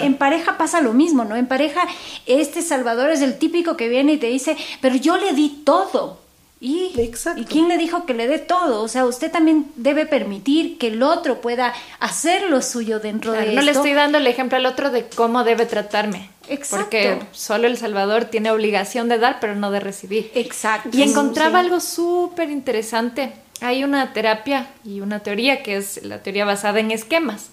en 0.02 0.18
pareja, 0.18 0.58
pasa 0.58 0.82
lo 0.82 0.92
mismo, 0.92 1.24
¿no? 1.24 1.36
En 1.36 1.46
pareja 1.46 1.88
este 2.26 2.60
Salvador 2.60 3.10
es 3.10 3.22
el 3.22 3.38
típico 3.38 3.78
que 3.78 3.88
viene 3.88 4.12
y 4.12 4.18
te 4.18 4.26
dice, 4.26 4.58
pero 4.82 4.96
yo 4.96 5.16
le 5.16 5.32
di 5.32 5.62
todo. 5.64 6.20
¿Y, 6.64 6.92
¿Y 7.36 7.44
quién 7.44 7.66
le 7.66 7.76
dijo 7.76 8.06
que 8.06 8.14
le 8.14 8.28
dé 8.28 8.38
todo? 8.38 8.82
O 8.82 8.88
sea, 8.88 9.04
usted 9.04 9.32
también 9.32 9.72
debe 9.74 10.06
permitir 10.06 10.78
que 10.78 10.86
el 10.86 11.02
otro 11.02 11.40
pueda 11.40 11.74
hacer 11.98 12.48
lo 12.48 12.62
suyo 12.62 13.00
dentro 13.00 13.32
de 13.32 13.40
esto. 13.40 13.54
No 13.56 13.62
le 13.62 13.72
estoy 13.72 13.94
dando 13.94 14.18
el 14.18 14.28
ejemplo 14.28 14.58
al 14.58 14.66
otro 14.66 14.92
de 14.92 15.08
cómo 15.08 15.42
debe 15.42 15.66
tratarme. 15.66 16.30
Exacto. 16.48 16.84
Porque 16.84 17.18
solo 17.32 17.66
El 17.66 17.76
Salvador 17.78 18.26
tiene 18.26 18.52
obligación 18.52 19.08
de 19.08 19.18
dar, 19.18 19.38
pero 19.40 19.56
no 19.56 19.72
de 19.72 19.80
recibir. 19.80 20.30
Exacto. 20.36 20.96
Y 20.96 21.02
encontraba 21.02 21.58
algo 21.58 21.80
súper 21.80 22.48
interesante. 22.48 23.32
Hay 23.60 23.82
una 23.82 24.12
terapia 24.12 24.68
y 24.84 25.00
una 25.00 25.18
teoría 25.18 25.64
que 25.64 25.76
es 25.76 26.04
la 26.04 26.22
teoría 26.22 26.44
basada 26.44 26.78
en 26.78 26.92
esquemas. 26.92 27.48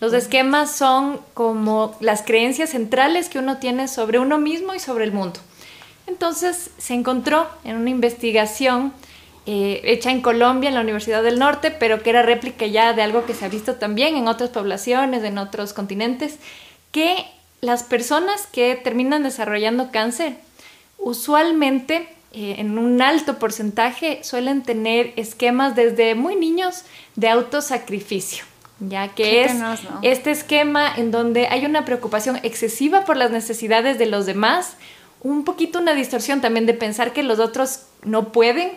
Los 0.00 0.14
esquemas 0.14 0.74
son 0.74 1.20
como 1.34 1.94
las 2.00 2.22
creencias 2.22 2.70
centrales 2.70 3.28
que 3.28 3.38
uno 3.38 3.58
tiene 3.58 3.88
sobre 3.88 4.18
uno 4.18 4.38
mismo 4.38 4.74
y 4.74 4.80
sobre 4.80 5.04
el 5.04 5.12
mundo. 5.12 5.38
Entonces 6.06 6.70
se 6.78 6.94
encontró 6.94 7.48
en 7.64 7.76
una 7.76 7.90
investigación 7.90 8.92
eh, 9.46 9.80
hecha 9.84 10.10
en 10.10 10.22
Colombia, 10.22 10.68
en 10.68 10.74
la 10.74 10.80
Universidad 10.80 11.22
del 11.22 11.38
Norte, 11.38 11.70
pero 11.70 12.02
que 12.02 12.10
era 12.10 12.22
réplica 12.22 12.66
ya 12.66 12.92
de 12.92 13.02
algo 13.02 13.26
que 13.26 13.34
se 13.34 13.44
ha 13.44 13.48
visto 13.48 13.74
también 13.74 14.16
en 14.16 14.28
otras 14.28 14.50
poblaciones, 14.50 15.22
en 15.22 15.38
otros 15.38 15.72
continentes, 15.72 16.38
que 16.92 17.26
las 17.60 17.82
personas 17.82 18.46
que 18.46 18.74
terminan 18.76 19.22
desarrollando 19.22 19.90
cáncer 19.90 20.36
usualmente 20.98 22.08
eh, 22.32 22.56
en 22.58 22.78
un 22.78 23.00
alto 23.02 23.38
porcentaje 23.38 24.22
suelen 24.22 24.62
tener 24.62 25.12
esquemas 25.16 25.76
desde 25.76 26.14
muy 26.14 26.36
niños 26.36 26.84
de 27.16 27.28
autosacrificio 27.28 28.44
ya 28.80 29.08
que 29.08 29.44
es 29.44 29.52
este 30.02 30.30
esquema 30.30 30.92
en 30.96 31.10
donde 31.10 31.46
hay 31.46 31.64
una 31.64 31.84
preocupación 31.84 32.40
excesiva 32.42 33.04
por 33.04 33.16
las 33.16 33.30
necesidades 33.30 33.98
de 33.98 34.06
los 34.06 34.26
demás, 34.26 34.76
un 35.24 35.42
poquito 35.42 35.80
una 35.80 35.94
distorsión 35.94 36.40
también 36.40 36.66
de 36.66 36.74
pensar 36.74 37.12
que 37.12 37.24
los 37.24 37.40
otros 37.40 37.86
no 38.04 38.30
pueden 38.30 38.72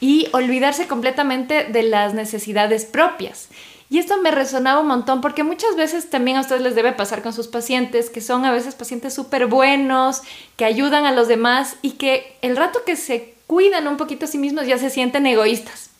y 0.00 0.28
olvidarse 0.32 0.86
completamente 0.86 1.64
de 1.64 1.84
las 1.84 2.12
necesidades 2.12 2.84
propias. 2.84 3.48
Y 3.88 3.98
esto 3.98 4.20
me 4.20 4.32
resonaba 4.32 4.80
un 4.80 4.88
montón 4.88 5.20
porque 5.20 5.44
muchas 5.44 5.76
veces 5.76 6.10
también 6.10 6.36
a 6.36 6.40
ustedes 6.40 6.62
les 6.62 6.74
debe 6.74 6.92
pasar 6.92 7.22
con 7.22 7.32
sus 7.32 7.46
pacientes, 7.46 8.10
que 8.10 8.20
son 8.20 8.44
a 8.44 8.50
veces 8.50 8.74
pacientes 8.74 9.14
súper 9.14 9.46
buenos, 9.46 10.22
que 10.56 10.64
ayudan 10.64 11.06
a 11.06 11.12
los 11.12 11.28
demás 11.28 11.76
y 11.80 11.92
que 11.92 12.36
el 12.42 12.56
rato 12.56 12.80
que 12.84 12.96
se 12.96 13.34
cuidan 13.46 13.86
un 13.86 13.96
poquito 13.96 14.24
a 14.24 14.28
sí 14.28 14.36
mismos 14.36 14.66
ya 14.66 14.78
se 14.78 14.90
sienten 14.90 15.26
egoístas. 15.26 15.93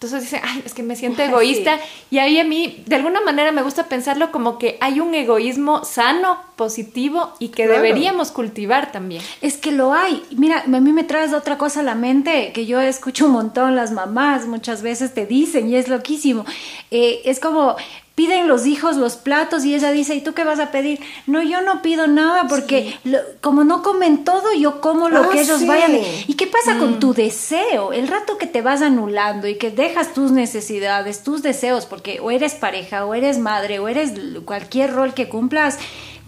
Entonces 0.00 0.22
dicen, 0.22 0.40
ay, 0.44 0.62
es 0.64 0.74
que 0.74 0.84
me 0.84 0.94
siento 0.94 1.22
egoísta. 1.24 1.80
Y 2.08 2.18
ahí 2.18 2.38
a 2.38 2.44
mí, 2.44 2.84
de 2.86 2.94
alguna 2.94 3.20
manera, 3.20 3.50
me 3.50 3.62
gusta 3.62 3.88
pensarlo 3.88 4.30
como 4.30 4.56
que 4.56 4.78
hay 4.80 5.00
un 5.00 5.12
egoísmo 5.12 5.84
sano, 5.84 6.38
positivo 6.54 7.32
y 7.40 7.48
que 7.48 7.66
deberíamos 7.66 8.30
cultivar 8.30 8.92
también. 8.92 9.22
Es 9.40 9.56
que 9.56 9.72
lo 9.72 9.94
hay. 9.94 10.22
Mira, 10.30 10.62
a 10.64 10.80
mí 10.80 10.92
me 10.92 11.02
traes 11.02 11.32
otra 11.32 11.58
cosa 11.58 11.80
a 11.80 11.82
la 11.82 11.96
mente 11.96 12.52
que 12.52 12.66
yo 12.66 12.80
escucho 12.80 13.26
un 13.26 13.32
montón, 13.32 13.74
las 13.74 13.90
mamás 13.90 14.46
muchas 14.46 14.82
veces 14.82 15.14
te 15.14 15.26
dicen 15.26 15.68
y 15.68 15.76
es 15.76 15.88
loquísimo. 15.88 16.44
Eh, 16.92 17.22
es 17.24 17.40
como, 17.40 17.76
piden 18.18 18.48
los 18.48 18.66
hijos 18.66 18.96
los 18.96 19.14
platos 19.14 19.64
y 19.64 19.76
ella 19.76 19.92
dice, 19.92 20.16
¿y 20.16 20.20
tú 20.20 20.34
qué 20.34 20.42
vas 20.42 20.58
a 20.58 20.72
pedir? 20.72 20.98
No, 21.28 21.40
yo 21.40 21.62
no 21.62 21.82
pido 21.82 22.08
nada 22.08 22.48
porque 22.48 22.98
como 23.40 23.62
no 23.62 23.84
comen 23.84 24.24
todo, 24.24 24.52
yo 24.58 24.80
como 24.80 25.08
lo 25.08 25.20
ah, 25.20 25.28
que 25.30 25.42
ellos 25.42 25.64
vayan. 25.64 26.00
¿Y 26.26 26.34
qué 26.34 26.48
pasa 26.48 26.78
con 26.78 26.96
mm. 26.96 26.98
tu 26.98 27.14
deseo? 27.14 27.92
El 27.92 28.08
rato 28.08 28.36
que 28.36 28.48
te 28.48 28.60
vas 28.60 28.82
anulando 28.82 29.46
y 29.46 29.54
que 29.54 29.70
dejas 29.70 30.14
tus 30.14 30.32
necesidades, 30.32 31.22
tus 31.22 31.42
deseos, 31.42 31.86
porque 31.86 32.18
o 32.18 32.32
eres 32.32 32.56
pareja, 32.56 33.06
o 33.06 33.14
eres 33.14 33.38
madre, 33.38 33.78
o 33.78 33.86
eres 33.86 34.14
cualquier 34.44 34.94
rol 34.94 35.14
que 35.14 35.28
cumplas, 35.28 35.78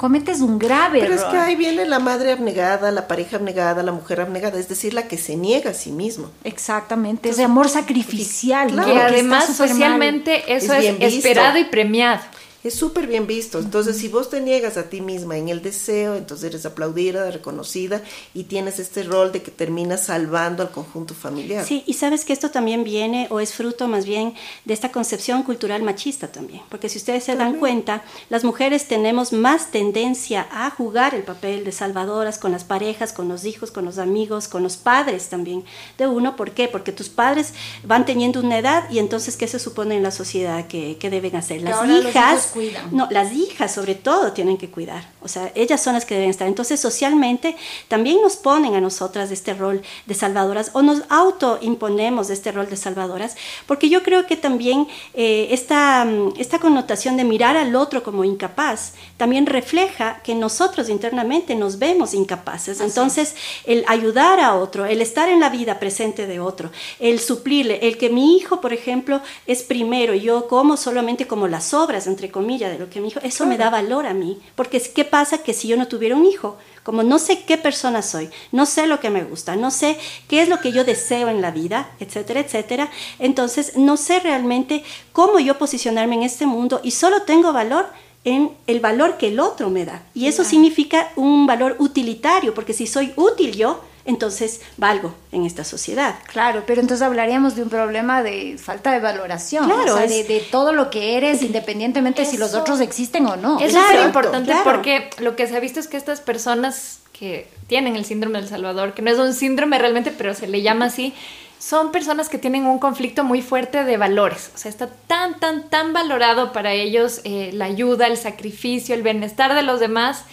cometes 0.01 0.41
un 0.41 0.59
grave 0.59 1.01
Pero 1.01 1.13
es 1.13 1.23
que 1.25 1.37
ahí 1.37 1.57
viene 1.57 1.85
la 1.85 1.99
madre 1.99 2.33
abnegada, 2.33 2.91
la 2.91 3.07
pareja 3.07 3.37
abnegada, 3.37 3.83
la 3.83 3.93
mujer 3.93 4.23
abnegada, 4.23 4.59
es 4.59 4.67
decir, 4.67 4.95
la 4.95 5.07
que 5.09 5.19
se 5.19 5.37
niega 5.37 5.73
a 5.73 5.75
sí 5.75 5.93
mismo. 5.93 6.31
Exactamente, 6.43 7.29
ese 7.29 7.45
amor 7.45 7.69
sacrificial. 7.69 8.71
Claro, 8.71 8.95
que 8.95 8.99
además 8.99 9.55
socialmente 9.55 10.55
eso 10.55 10.73
es, 10.73 10.87
esperado 11.03 11.59
y 11.59 11.65
premiado 11.65 12.23
es 12.63 12.75
súper 12.75 13.07
bien 13.07 13.27
visto. 13.27 13.59
Entonces, 13.59 13.97
si 13.97 14.09
vos 14.09 14.29
te 14.29 14.41
niegas 14.41 14.77
a 14.77 14.91
ti 14.91 15.01
misma 15.01 15.37
en 15.37 15.49
el 15.49 15.63
deseo, 15.63 16.15
entonces 16.15 16.51
eres 16.51 16.67
aplaudida, 16.67 17.31
reconocida 17.31 18.03
y 18.35 18.45
tienes 18.45 18.79
este 18.79 19.03
rol 19.03 19.33
de 19.33 19.43
que 19.43 19.51
terminas 19.51 20.05
salvando 20.07 20.63
al 20.63 20.71
conjunto 20.71 21.15
familiar. 21.15 21.65
Sí, 21.65 21.83
y 21.87 21.95
sabes 21.95 22.25
que 22.25 22.33
esto 22.33 22.51
también 22.51 22.85
viene 22.85 23.29
o 23.31 23.41
es 23.41 23.55
fruto 23.55 23.89
más 23.89 24.05
bien 24.05 24.35
de 24.65 24.75
esta 24.75 24.93
concepción 24.93 25.43
cultural 25.43 25.83
machista 25.83 26.29
también. 26.29 26.63
Porque 26.69 26.89
si 26.89 26.99
ustedes 26.99 27.25
se 27.25 27.37
dan 27.37 27.59
cuenta, 27.59 28.03
las 28.29 28.45
mujeres 28.45 28.87
tenemos 28.89 29.33
más 29.33 29.71
tendencia 29.71 30.47
a 30.51 30.71
jugar 30.71 31.15
el 31.15 31.23
papel 31.23 31.65
de 31.65 31.73
salvadoras 31.73 32.39
con 32.39 32.53
las 32.53 32.65
parejas, 32.65 33.13
con 33.13 33.29
los 33.29 33.45
hijos, 33.45 33.71
con 33.71 33.85
los 33.85 33.99
amigos, 33.99 34.49
con 34.49 34.63
los 34.63 34.77
padres 34.77 35.29
también 35.29 35.65
de 35.97 36.07
uno. 36.07 36.37
¿Por 36.37 36.53
qué? 36.53 36.69
Porque 36.69 36.93
tus 36.93 37.09
padres 37.09 37.55
van 37.85 38.05
teniendo 38.05 38.41
una 38.41 38.59
edad 38.59 38.91
y 38.91 38.99
entonces, 38.99 39.37
¿qué 39.37 39.49
se 39.49 39.59
supone 39.59 39.97
en 39.97 40.03
la 40.03 40.11
sociedad 40.11 40.67
que, 40.67 40.97
deben 41.11 41.37
hacer? 41.37 41.63
Las 41.63 41.89
hijas 41.89 42.50
no, 42.91 43.09
las 43.11 43.33
hijas 43.33 43.73
sobre 43.73 43.95
todo 43.95 44.33
tienen 44.33 44.57
que 44.57 44.71
cuidar. 44.71 45.09
O 45.23 45.29
sea, 45.29 45.53
ellas 45.55 45.83
son 45.83 45.95
las 45.95 46.05
que 46.05 46.15
deben 46.15 46.31
estar. 46.31 46.49
Entonces, 46.49 46.81
socialmente 46.81 47.57
también 47.89 48.21
nos 48.23 48.37
ponen 48.37 48.75
a 48.75 48.81
nosotras 48.81 49.31
este 49.31 49.55
rol 49.55 49.83
de 50.07 50.15
salvadoras 50.15 50.71
o 50.73 50.83
nos 50.83 51.03
autoimponemos 51.09 52.31
este 52.31 52.53
rol 52.53 52.69
de 52.69 52.77
salvadoras, 52.77 53.37
porque 53.67 53.89
yo 53.89 54.03
creo 54.03 54.27
que 54.27 54.37
también 54.37 54.87
eh, 55.15 55.49
esta, 55.51 56.07
esta 56.39 56.59
connotación 56.59 57.17
de 57.17 57.25
mirar 57.25 57.57
al 57.57 57.75
otro 57.77 58.03
como 58.03 58.25
incapaz 58.25 58.95
también 59.17 59.47
refleja 59.47 60.21
que 60.23 60.35
nosotros 60.35 60.89
internamente 60.89 61.55
nos 61.55 61.79
vemos 61.79 62.15
incapaces. 62.15 62.81
Entonces, 62.81 63.35
el 63.65 63.85
ayudar 63.89 64.41
a 64.41 64.55
otro, 64.55 64.87
el 64.87 65.01
estar 65.01 65.29
en 65.29 65.41
la 65.41 65.51
vida 65.51 65.79
presente 65.79 66.27
de 66.27 66.41
otro, 66.41 66.71
el 66.99 67.21
suplirle, 67.21 67.81
el 67.83 67.99
que 67.99 68.11
mi 68.11 68.37
hijo, 68.37 68.61
por 68.61 68.73
ejemplo, 68.73 69.21
es 69.47 69.63
primero 69.63 70.15
y 70.15 70.21
yo 70.21 70.49
como 70.49 70.77
solamente 70.77 71.27
como 71.27 71.49
las 71.49 71.75
obras, 71.75 72.07
entre 72.07 72.31
comillas, 72.31 72.40
comillas, 72.41 72.73
de 72.73 72.79
lo 72.79 72.89
que 72.89 73.01
me 73.01 73.09
dijo, 73.09 73.21
eso 73.23 73.45
me 73.45 73.59
da 73.59 73.69
valor 73.69 74.07
a 74.07 74.15
mí. 74.15 74.39
Porque 74.55 74.81
¿qué 74.81 75.05
pasa 75.05 75.43
que 75.43 75.53
si 75.53 75.69
yo 75.69 75.77
no 75.77 75.89
tuviera 75.89 76.17
un 76.17 76.25
hijo? 76.25 76.57
Como 76.83 77.03
no 77.03 77.19
sé 77.19 77.43
qué 77.43 77.59
persona 77.59 78.01
soy, 78.01 78.31
no 78.51 78.65
sé 78.65 78.87
lo 78.87 78.99
que 78.99 79.11
me 79.11 79.25
gusta, 79.25 79.57
no 79.57 79.71
sé 79.71 79.99
qué 80.27 80.41
es 80.41 80.49
lo 80.49 80.61
que 80.61 80.73
yo 80.73 80.85
deseo 80.85 81.29
en 81.29 81.43
la 81.43 81.51
vida, 81.51 81.91
etcétera, 82.01 82.41
etcétera, 82.41 82.91
entonces 83.19 83.77
no 83.77 83.99
sé 83.99 84.21
realmente 84.21 84.83
cómo 85.13 85.39
yo 85.39 85.59
posicionarme 85.59 86.15
en 86.15 86.23
este 86.23 86.47
mundo 86.47 86.81
y 86.83 86.93
solo 86.93 87.23
tengo 87.23 87.53
valor 87.53 87.87
en 88.25 88.53
el 88.67 88.81
valor 88.81 89.19
que 89.19 89.29
el 89.29 89.41
otro 89.41 89.69
me 89.69 89.85
da. 89.85 90.03
Y 90.15 90.27
eso 90.27 90.45
significa 90.45 91.11
un 91.17 91.47
valor 91.47 91.77
utilitario, 91.79 92.55
porque 92.55 92.73
si 92.73 92.87
soy 92.87 93.13
útil 93.17 93.53
yo, 93.53 93.83
entonces 94.05 94.61
valgo 94.77 95.15
en 95.33 95.45
esta 95.45 95.65
sociedad. 95.65 96.17
Claro, 96.27 96.65
pero 96.67 96.81
entonces 96.81 97.07
hablaríamos 97.07 97.57
de 97.57 97.63
un 97.63 97.69
problema 97.69 98.23
de 98.23 98.57
falta 98.59 98.93
de 98.93 99.01
valoración, 99.01 99.67
claro, 99.67 99.97
de, 99.97 100.47
todo 100.51 100.73
lo 100.73 100.91
que 100.91 101.17
eres, 101.17 101.43
independientemente 101.43 102.25
si 102.25 102.37
los 102.37 102.55
otros 102.55 102.81
existen 102.81 103.27
o 103.27 103.37
no. 103.37 103.61
Es 103.61 103.73
súper 103.73 104.07
importante 104.07 104.55
porque 104.65 105.11
lo 105.19 105.37
que 105.37 105.47
se 105.47 105.57
ha 105.57 105.61
visto 105.61 105.81
es 105.81 105.89
que 105.89 105.97
estas 105.97 106.21
personas 106.21 107.01
que 107.13 107.49
tienen 107.67 107.97
el 107.97 108.05
síndrome 108.05 108.41
del 108.41 108.49
Salvador, 108.49 108.95
que 108.95 109.03
no 109.03 109.11
es 109.11 109.19
un 109.19 109.35
síndrome 109.35 109.79
realmente, 109.79 110.11
pero 110.11 110.35
se 110.35 110.49
le 110.49 110.63
llama 110.63 110.87
así, 110.87 111.15
son 111.59 111.93
personas 111.93 112.31
que 112.31 112.39
tienen 112.39 112.65
un 112.65 112.79
conflicto 112.79 113.23
muy 113.23 113.43
fuerte 113.43 113.85
de 113.85 113.99
valores. 113.99 114.51
O 114.55 114.59
sea, 114.59 114.71
está 114.71 114.89
tan, 115.07 115.39
tan, 115.39 115.69
tan 115.69 115.93
valorado 115.93 116.53
para 116.53 116.73
ellos 116.73 117.21
eh, 117.25 117.51
la 117.53 117.67
ayuda, 117.67 118.07
el 118.07 118.17
sacrificio, 118.17 118.95
el 118.95 119.03
bienestar 119.03 119.55
de 119.55 119.63
los 119.63 119.79
demás, 119.79 120.25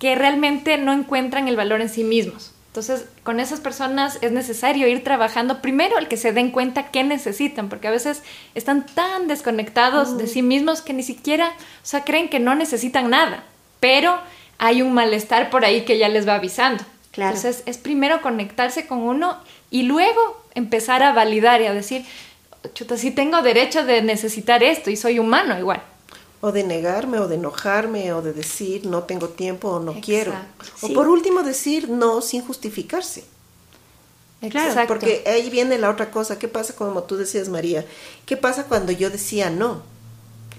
que 0.00 0.16
realmente 0.16 0.78
no 0.78 0.92
encuentran 0.92 1.46
el 1.46 1.54
valor 1.54 1.80
en 1.80 1.88
sí 1.88 2.02
mismos. 2.02 2.51
Entonces, 2.72 3.04
con 3.22 3.38
esas 3.38 3.60
personas 3.60 4.18
es 4.22 4.32
necesario 4.32 4.88
ir 4.88 5.04
trabajando 5.04 5.60
primero 5.60 5.98
el 5.98 6.08
que 6.08 6.16
se 6.16 6.32
den 6.32 6.50
cuenta 6.50 6.90
qué 6.90 7.04
necesitan, 7.04 7.68
porque 7.68 7.88
a 7.88 7.90
veces 7.90 8.22
están 8.54 8.86
tan 8.86 9.28
desconectados 9.28 10.16
de 10.16 10.26
sí 10.26 10.40
mismos 10.40 10.80
que 10.80 10.94
ni 10.94 11.02
siquiera, 11.02 11.48
o 11.48 11.84
sea, 11.86 12.02
creen 12.02 12.30
que 12.30 12.40
no 12.40 12.54
necesitan 12.54 13.10
nada, 13.10 13.44
pero 13.78 14.18
hay 14.56 14.80
un 14.80 14.94
malestar 14.94 15.50
por 15.50 15.66
ahí 15.66 15.84
que 15.84 15.98
ya 15.98 16.08
les 16.08 16.26
va 16.26 16.36
avisando. 16.36 16.82
Entonces, 17.14 17.62
es 17.66 17.76
primero 17.76 18.22
conectarse 18.22 18.86
con 18.86 19.00
uno 19.00 19.36
y 19.70 19.82
luego 19.82 20.42
empezar 20.54 21.02
a 21.02 21.12
validar 21.12 21.60
y 21.60 21.66
a 21.66 21.74
decir, 21.74 22.06
chuta, 22.72 22.96
sí 22.96 23.10
tengo 23.10 23.42
derecho 23.42 23.84
de 23.84 24.00
necesitar 24.00 24.62
esto 24.62 24.88
y 24.90 24.96
soy 24.96 25.18
humano 25.18 25.58
igual 25.58 25.82
o 26.42 26.50
de 26.50 26.64
negarme 26.64 27.20
o 27.20 27.28
de 27.28 27.36
enojarme 27.36 28.12
o 28.12 28.20
de 28.20 28.32
decir 28.32 28.84
no 28.84 29.04
tengo 29.04 29.28
tiempo 29.28 29.68
o 29.70 29.78
no 29.78 29.94
quiero. 30.00 30.34
O 30.82 30.92
por 30.92 31.06
último 31.08 31.44
decir 31.44 31.88
no 31.88 32.20
sin 32.20 32.42
justificarse. 32.42 33.24
Claro, 34.50 34.74
porque 34.88 35.22
ahí 35.24 35.50
viene 35.50 35.78
la 35.78 35.88
otra 35.88 36.10
cosa. 36.10 36.40
¿Qué 36.40 36.48
pasa 36.48 36.74
como 36.74 37.04
tú 37.04 37.16
decías, 37.16 37.48
María? 37.48 37.86
¿Qué 38.26 38.36
pasa 38.36 38.64
cuando 38.64 38.90
yo 38.90 39.08
decía 39.08 39.50
no? 39.50 39.82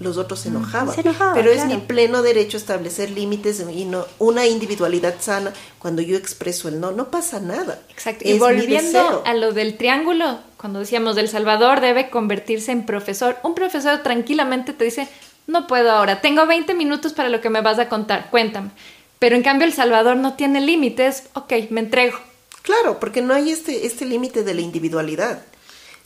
Los 0.00 0.16
otros 0.16 0.40
se 0.40 0.48
enojaban. 0.48 0.96
Pero 1.34 1.50
es 1.50 1.66
mi 1.66 1.76
pleno 1.76 2.22
derecho 2.22 2.56
establecer 2.56 3.10
límites 3.10 3.62
y 3.70 3.84
no 3.84 4.06
una 4.18 4.46
individualidad 4.46 5.16
sana. 5.20 5.52
Cuando 5.78 6.00
yo 6.00 6.16
expreso 6.16 6.68
el 6.68 6.80
no, 6.80 6.92
no 6.92 7.10
pasa 7.10 7.40
nada. 7.40 7.78
Exacto. 7.90 8.26
y 8.26 8.38
volviendo 8.38 9.22
a 9.26 9.34
lo 9.34 9.52
del 9.52 9.76
triángulo, 9.76 10.38
cuando 10.56 10.78
decíamos 10.78 11.14
del 11.14 11.28
Salvador 11.28 11.82
debe 11.82 12.08
convertirse 12.08 12.72
en 12.72 12.86
profesor, 12.86 13.36
un 13.42 13.54
profesor 13.54 14.02
tranquilamente 14.02 14.72
te 14.72 14.84
dice, 14.84 15.08
no 15.46 15.66
puedo 15.66 15.90
ahora, 15.90 16.20
tengo 16.20 16.46
20 16.46 16.74
minutos 16.74 17.12
para 17.12 17.28
lo 17.28 17.40
que 17.40 17.50
me 17.50 17.60
vas 17.60 17.78
a 17.78 17.88
contar, 17.88 18.30
cuéntame. 18.30 18.70
Pero 19.18 19.36
en 19.36 19.42
cambio 19.42 19.66
El 19.66 19.72
Salvador 19.72 20.16
no 20.16 20.34
tiene 20.34 20.60
límites, 20.60 21.24
ok, 21.34 21.52
me 21.70 21.80
entrego. 21.80 22.18
Claro, 22.62 22.98
porque 22.98 23.22
no 23.22 23.34
hay 23.34 23.50
este, 23.50 23.86
este 23.86 24.06
límite 24.06 24.42
de 24.42 24.54
la 24.54 24.62
individualidad. 24.62 25.42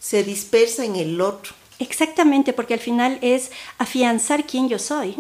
Se 0.01 0.25
dispersa 0.25 0.85
en 0.85 0.97
el 0.97 1.21
otro. 1.21 1.53
Exactamente, 1.81 2.53
porque 2.53 2.75
al 2.75 2.81
final 2.81 3.19
es 3.23 3.53
afianzar 3.79 4.45
quién 4.45 4.69
yo 4.69 4.81
soy. 4.81 5.15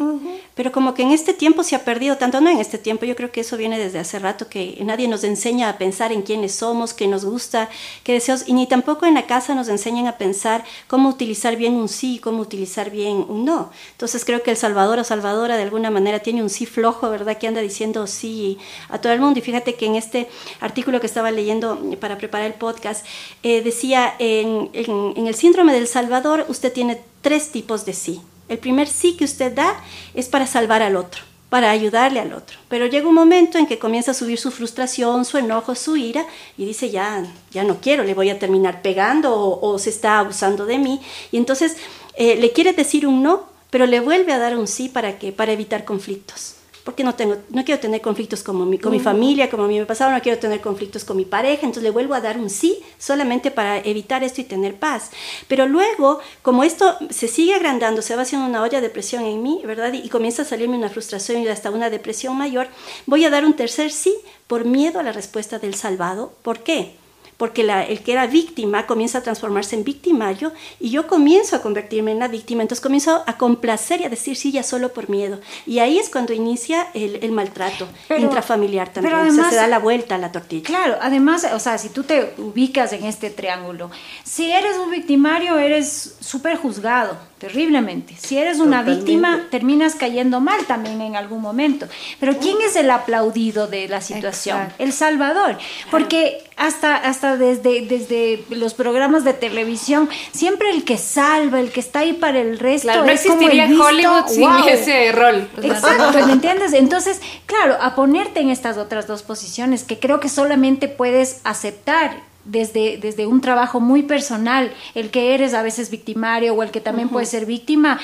Pero 0.57 0.73
como 0.73 0.93
que 0.93 1.03
en 1.03 1.13
este 1.13 1.33
tiempo 1.33 1.63
se 1.63 1.77
ha 1.77 1.85
perdido 1.85 2.17
tanto, 2.17 2.41
no 2.41 2.51
en 2.51 2.59
este 2.59 2.79
tiempo, 2.79 3.05
yo 3.07 3.15
creo 3.15 3.31
que 3.31 3.43
eso 3.43 3.57
viene 3.57 3.79
desde 3.79 4.01
hace 4.01 4.19
rato, 4.19 4.49
que 4.49 4.77
nadie 4.83 5.07
nos 5.07 5.23
enseña 5.23 5.69
a 5.69 5.79
pensar 5.79 6.11
en 6.11 6.23
quiénes 6.23 6.53
somos, 6.57 6.95
qué 6.95 7.07
nos 7.07 7.25
gusta, 7.25 7.69
qué 8.03 8.15
deseos, 8.15 8.43
y 8.49 8.55
ni 8.55 8.67
tampoco 8.67 9.07
en 9.07 9.15
la 9.15 9.27
casa 9.27 9.55
nos 9.55 9.69
enseñan 9.69 10.09
a 10.09 10.19
pensar 10.19 10.65
cómo 10.89 11.09
utilizar 11.09 11.55
bien 11.55 11.75
un 11.75 11.89
sí, 11.89 12.19
cómo 12.19 12.43
utilizar 12.43 12.91
bien 12.91 13.25
un 13.29 13.45
no. 13.45 13.71
Entonces 13.93 14.25
creo 14.25 14.43
que 14.43 14.51
el 14.51 14.57
Salvador 14.57 14.99
o 14.99 15.05
Salvadora 15.05 15.57
de 15.57 15.63
alguna 15.63 15.91
manera 15.93 16.19
tiene 16.19 16.43
un 16.43 16.51
sí 16.51 16.67
flojo, 16.67 17.09
¿verdad? 17.09 17.39
Que 17.39 17.47
anda 17.47 17.61
diciendo 17.61 18.09
sí 18.09 18.59
a 18.89 19.01
todo 19.01 19.13
el 19.13 19.21
mundo. 19.21 19.39
Y 19.39 19.43
fíjate 19.43 19.77
que 19.77 19.87
en 19.87 19.95
este 19.95 20.29
artículo 20.59 20.99
que 20.99 21.07
estaba 21.07 21.31
leyendo 21.31 21.81
para 22.01 22.19
preparar 22.19 22.49
el 22.49 22.55
podcast, 22.55 23.07
eh, 23.45 23.63
decía 23.63 24.13
en, 24.19 24.71
en 24.73 25.27
el 25.29 25.37
síndrome 25.37 25.73
del 25.73 25.87
Salvador, 25.87 26.48
usted 26.49 26.73
tiene 26.73 27.01
tres 27.21 27.51
tipos 27.51 27.85
de 27.85 27.93
sí. 27.93 28.21
El 28.49 28.59
primer 28.59 28.89
sí 28.89 29.17
que 29.17 29.25
usted 29.25 29.53
da 29.53 29.77
es 30.15 30.29
para 30.29 30.47
salvar 30.47 30.83
al 30.83 30.97
otro, 30.97 31.23
para 31.49 31.71
ayudarle 31.71 32.21
al 32.21 32.33
otro. 32.33 32.59
Pero 32.69 32.87
llega 32.87 33.09
un 33.09 33.15
momento 33.15 33.59
en 33.59 33.67
que 33.67 33.79
comienza 33.79 34.13
a 34.13 34.15
subir 34.15 34.39
su 34.39 34.51
frustración, 34.51 35.25
su 35.25 35.39
enojo, 35.39 35.75
su 35.75 35.97
ira 35.97 36.27
y 36.57 36.65
dice, 36.65 36.91
ya, 36.91 37.25
ya 37.51 37.65
no 37.65 37.81
quiero, 37.81 38.05
le 38.05 38.15
voy 38.15 38.31
a 38.31 38.39
terminar 38.39 38.83
pegando 38.83 39.59
o, 39.61 39.79
se 39.79 39.91
está 39.91 40.19
abusando 40.19 40.67
de 40.67 40.79
mí. 40.79 41.01
Y 41.31 41.37
entonces 41.37 41.77
eh, 42.17 42.37
le 42.37 42.53
quiere 42.53 42.73
decir 42.73 43.07
un 43.07 43.23
no, 43.23 43.45
pero 43.71 43.87
le 43.87 44.01
vuelve 44.01 44.33
a 44.33 44.39
dar 44.39 44.57
un 44.57 44.67
sí 44.67 44.89
para, 44.89 45.19
que, 45.19 45.33
para 45.33 45.53
evitar 45.53 45.85
conflictos 45.85 46.58
porque 46.89 47.05
no, 47.05 47.15
tengo, 47.15 47.37
no 47.51 47.67
quiero 47.67 47.83
tener 47.83 48.01
conflictos 48.01 48.43
con 48.43 48.67
mi, 48.67 48.79
con 48.79 48.93
mi 48.93 48.99
familia, 48.99 49.51
como 49.51 49.65
a 49.65 49.69
mí 49.69 49.79
me 49.79 49.85
pasaba, 49.85 50.11
no 50.11 50.23
quiero 50.23 50.39
tener 50.39 50.63
conflictos 50.63 51.05
con 51.05 51.19
mi 51.19 51.27
pareja, 51.27 51.67
entonces 51.67 51.83
le 51.83 51.91
vuelvo 51.91 52.15
a 52.15 52.23
dar 52.23 52.39
un 52.39 52.49
sí 52.49 52.79
solamente 52.97 53.51
para 53.51 53.77
evitar 53.81 54.25
esto 54.25 54.41
y 54.41 54.45
tener 54.45 54.75
paz. 54.77 55.11
Pero 55.49 55.67
luego, 55.67 56.21
como 56.41 56.65
esto 56.65 56.97
se 57.11 57.29
sigue 57.29 57.53
agrandando, 57.53 58.01
se 58.01 58.17
va 58.17 58.23
haciendo 58.23 58.47
una 58.49 58.63
olla 58.63 58.81
de 58.81 58.89
presión 58.89 59.27
en 59.27 59.43
mí, 59.43 59.61
¿verdad? 59.67 59.93
Y, 59.93 59.99
y 59.99 60.09
comienza 60.09 60.41
a 60.41 60.45
salirme 60.47 60.79
una 60.79 60.89
frustración 60.89 61.43
y 61.43 61.49
hasta 61.49 61.71
una 61.71 61.91
depresión 61.91 62.39
mayor, 62.39 62.69
voy 63.05 63.23
a 63.27 63.29
dar 63.29 63.45
un 63.45 63.53
tercer 63.53 63.91
sí 63.91 64.15
por 64.47 64.65
miedo 64.65 64.99
a 64.99 65.03
la 65.03 65.13
respuesta 65.13 65.59
del 65.59 65.75
salvado. 65.75 66.33
¿Por 66.41 66.61
qué? 66.61 66.95
Porque 67.39 67.63
el 67.63 68.03
que 68.03 68.13
era 68.13 68.27
víctima 68.27 68.87
comienza 68.87 69.19
a 69.19 69.23
transformarse 69.23 69.77
en 69.77 69.85
victimario 69.85 70.53
y 70.81 70.91
yo 70.91 71.07
comienzo 71.07 71.55
a 71.55 71.63
convertirme 71.63 72.11
en 72.11 72.19
la 72.19 72.27
víctima, 72.27 72.63
entonces 72.63 72.83
comienzo 72.83 73.23
a 73.27 73.39
complacer 73.39 74.01
y 74.01 74.05
a 74.05 74.09
decir 74.09 74.37
sí 74.37 74.51
ya 74.51 74.65
solo 74.65 74.93
por 74.93 75.09
miedo. 75.09 75.41
Y 75.65 75.79
ahí 75.79 75.99
es 75.99 76.11
cuando 76.11 76.33
inicia 76.33 76.89
el, 76.95 77.31
maltrato 77.31 77.87
intrafamiliar 78.19 78.93
también, 78.93 79.15
pero 79.15 79.23
además, 79.23 79.51
se 79.51 79.57
da 79.57 79.69
la 79.69 79.79
vuelta 79.79 80.17
a 80.17 80.19
la 80.19 80.33
tortilla. 80.33 80.65
Claro, 80.65 80.97
además, 81.01 81.47
o 81.53 81.61
sea, 81.61 81.79
si 81.79 81.91
tú 81.91 82.03
te 82.03 82.35
ubicas 82.39 82.93
en 82.93 83.05
este 83.05 83.31
triángulo, 83.31 83.91
si 84.25 84.51
eres 84.51 84.77
un 84.77 84.91
victimario, 84.91 85.59
eres 85.59 86.17
súper 86.19 86.57
juzgado, 86.57 87.17
terriblemente. 87.39 88.15
Si 88.19 88.37
eres 88.37 88.59
una 88.59 88.83
víctima, 88.83 89.47
terminas 89.51 89.95
cayendo 89.95 90.41
mal 90.41 90.65
también 90.67 91.01
en 91.01 91.17
algún 91.17 91.41
momento. 91.41 91.87
Pero 92.21 92.37
¿quién 92.39 92.59
es 92.61 92.77
el 92.77 92.91
aplaudido 92.91 93.67
de 93.67 93.89
la 93.89 94.01
situación? 94.01 94.73
El 94.79 94.93
Salvador. 94.93 95.57
Porque 95.91 96.43
hasta, 96.57 96.97
hasta 96.97 97.37
desde, 97.37 97.83
desde 97.83 98.45
los 98.51 98.75
programas 98.75 99.25
de 99.25 99.33
televisión, 99.33 100.09
siempre 100.33 100.71
el 100.71 100.85
que 100.85 100.99
salva, 100.99 101.61
el 101.61 101.71
que 101.71 101.81
está 101.81 102.01
ahí 102.01 102.13
para 102.13 102.41
el 102.41 102.59
resto. 102.59 102.93
no 103.05 103.11
existiría 103.11 103.67
Hollywood 103.67 104.27
sin 104.27 104.51
ese 104.69 105.13
rol. 105.13 105.49
Exacto, 105.63 106.27
¿me 106.27 106.33
entiendes? 106.39 106.73
Entonces, 106.73 107.21
claro, 107.47 107.77
a 107.81 107.95
ponerte 107.95 108.41
en 108.41 108.51
estas 108.51 108.77
otras 108.77 109.07
dos 109.07 109.23
posiciones 109.23 109.85
que 109.85 109.99
creo 109.99 110.21
que 110.21 110.29
solamente 110.29 110.89
puedes 110.89 111.41
aceptar 111.45 112.28
desde, 112.45 112.99
desde 112.99 113.27
un 113.27 113.41
trabajo 113.41 113.81
muy 113.81 114.03
personal, 114.03 114.73
el 114.95 115.11
que 115.11 115.35
eres 115.35 115.55
a 115.55 115.63
veces 115.63 115.91
victimario 115.91 116.55
o 116.55 116.63
el 116.63 116.71
que 116.71 116.81
también 116.81 117.09
puede 117.09 117.27
ser 117.27 117.47
víctima, 117.47 117.99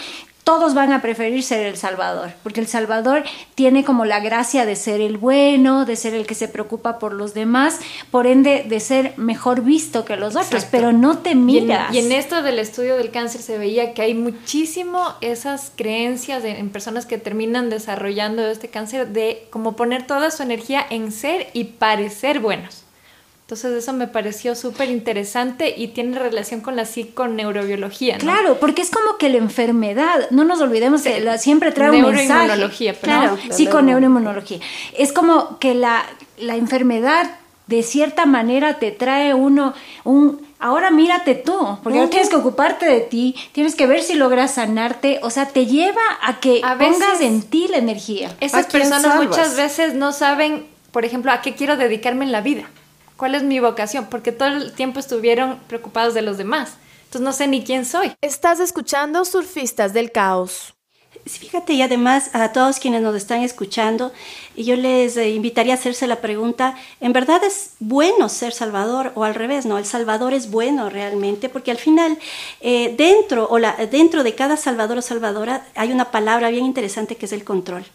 todos 0.45 0.75
van 0.75 0.93
a 0.93 1.01
preferir 1.01 1.43
ser 1.43 1.65
el 1.67 1.79
Salvador, 1.79 2.33
porque 2.43 2.61
el 2.61 2.67
Salvador 2.67 3.25
tiene 3.55 3.83
como 3.83 4.05
la 4.05 4.21
gracia 4.21 4.67
de 4.67 4.77
ser 4.77 5.01
el 5.01 5.17
bueno, 5.17 5.87
de 5.87 5.97
ser 5.97 6.13
el 6.13 6.27
que 6.27 6.35
se 6.35 6.49
preocupa 6.49 6.99
por 6.99 7.15
los 7.15 7.33
demás, 7.33 7.81
por 8.11 8.27
ende 8.27 8.65
de 8.69 8.79
ser 8.79 9.15
mejor 9.17 9.63
visto 9.63 10.05
que 10.05 10.17
los 10.17 10.37
otros, 10.37 10.67
pero 10.71 10.93
no 10.93 11.19
te 11.19 11.35
miras. 11.35 11.95
Y 11.95 11.99
en, 11.99 12.13
esto 12.13 12.43
del 12.43 12.59
estudio 12.59 12.99
del 12.99 13.11
cáncer 13.11 13.41
se 13.41 13.57
veía 13.57 13.95
que 13.95 14.03
hay 14.03 14.13
muchísimo 14.13 15.15
esas 15.23 15.73
creencias 15.75 16.45
en 16.45 16.69
personas 16.69 17.07
que 17.07 17.17
terminan 17.17 17.71
desarrollando 17.71 18.47
este 18.47 18.69
cáncer 18.69 19.09
de 19.09 19.47
como 19.49 19.77
poner 19.77 20.07
toda 20.07 20.31
su 20.31 20.43
energía 20.43 20.85
en 20.91 21.11
ser 21.11 21.49
y 21.55 21.65
parecer 21.65 22.41
buenos. 22.41 22.84
Entonces 23.45 23.75
eso 23.75 23.93
me 23.93 24.09
pareció 24.09 24.55
súper 24.55 24.89
interesante 24.89 25.75
y 25.77 25.89
tiene 25.89 26.19
relación 26.19 26.63
con 26.63 26.77
la 26.77 26.87
psiconeurobiología. 26.87 28.15
¿no? 28.15 28.21
Claro, 28.21 28.57
porque 28.59 28.81
es 28.81 28.91
como 28.91 29.19
que 29.19 29.29
la 29.29 29.37
enfermedad, 29.37 30.31
no 30.31 30.45
nos 30.45 30.63
olvidemos 30.63 31.03
que 31.03 31.21
la, 31.21 31.37
siempre 31.37 31.71
trae 31.71 31.91
un 31.91 32.11
mensaje. 32.11 32.95
Claro, 33.03 33.37
psiconeuroinmunología. 33.51 34.61
Es 34.97 35.13
como 35.13 35.59
que 35.59 35.75
la, 35.75 36.07
la 36.39 36.57
enfermedad 36.57 37.33
de 37.67 37.83
cierta 37.83 38.25
manera 38.25 38.79
te 38.79 38.93
trae 38.93 39.35
uno 39.35 39.75
un 40.05 40.41
ahora 40.59 40.91
mírate 40.91 41.35
tú, 41.35 41.79
porque 41.83 41.99
no 41.99 42.09
tienes 42.09 42.31
que 42.31 42.37
ocuparte 42.37 42.87
de 42.87 43.01
ti, 43.01 43.37
tienes 43.53 43.75
que 43.75 43.87
ver 43.87 44.01
si 44.01 44.15
logras 44.15 44.55
sanarte, 44.55 45.21
o 45.23 45.29
sea, 45.29 45.49
te 45.49 45.67
lleva 45.67 46.01
a 46.23 46.41
que 46.41 46.63
pongas 46.79 47.21
en 47.21 47.43
ti 47.43 47.69
la 47.69 47.77
energía. 47.77 48.35
Esas 48.41 48.67
personas 48.67 49.23
muchas 49.23 49.55
veces 49.55 49.93
no 49.93 50.13
saben, 50.13 50.67
por 50.93 51.05
ejemplo, 51.05 51.31
a 51.31 51.43
qué 51.43 51.55
quiero 51.55 51.77
dedicarme 51.77 52.25
en 52.25 52.33
la 52.33 52.41
vida. 52.41 52.65
¿Cuál 53.17 53.35
es 53.35 53.43
mi 53.43 53.61
vocación? 53.61 54.07
Porque 54.11 54.33
todo 54.33 54.49
el 54.49 54.73
tiempo 54.73 54.99
estuvieron 54.99 55.59
preocupados 55.69 56.15
de 56.15 56.23
los 56.23 56.37
demás. 56.37 56.75
Entonces 57.05 57.21
no 57.21 57.33
sé 57.33 57.47
ni 57.47 57.63
quién 57.63 57.85
soy. 57.85 58.13
Estás 58.21 58.59
escuchando 58.59 59.25
Surfistas 59.25 59.93
del 59.93 60.11
Caos. 60.11 60.75
fíjate, 61.27 61.75
y 61.75 61.83
además 61.83 62.31
a 62.35 62.51
todos 62.53 62.81
quienes 62.81 63.03
nos 63.03 63.15
están 63.15 63.43
escuchando, 63.43 64.13
yo 64.57 64.75
les 64.75 65.17
eh, 65.17 65.31
invitaría 65.31 65.75
a 65.75 65.77
hacerse 65.77 66.09
la 66.09 66.21
pregunta, 66.21 66.75
¿en 67.01 67.13
verdad 67.13 67.43
es 67.45 67.75
bueno 67.79 68.29
ser 68.29 68.53
salvador 68.53 69.13
o 69.15 69.23
al 69.23 69.37
revés? 69.37 69.65
No, 69.65 69.79
el 69.79 69.87
salvador 69.87 70.35
es 70.35 70.51
bueno 70.51 70.91
realmente, 70.91 71.49
porque 71.49 71.71
al 71.71 71.79
final 71.79 72.19
eh, 72.61 72.95
dentro, 72.99 73.47
o 73.49 73.59
la, 73.59 73.77
dentro 73.87 74.25
de 74.25 74.35
cada 74.35 74.57
salvador 74.57 74.99
o 74.99 75.03
salvadora 75.03 75.65
hay 75.77 75.93
una 75.93 76.11
palabra 76.11 76.51
bien 76.51 76.67
interesante 76.67 77.15
que 77.15 77.27
es 77.27 77.33
el 77.33 77.45
control. 77.45 77.87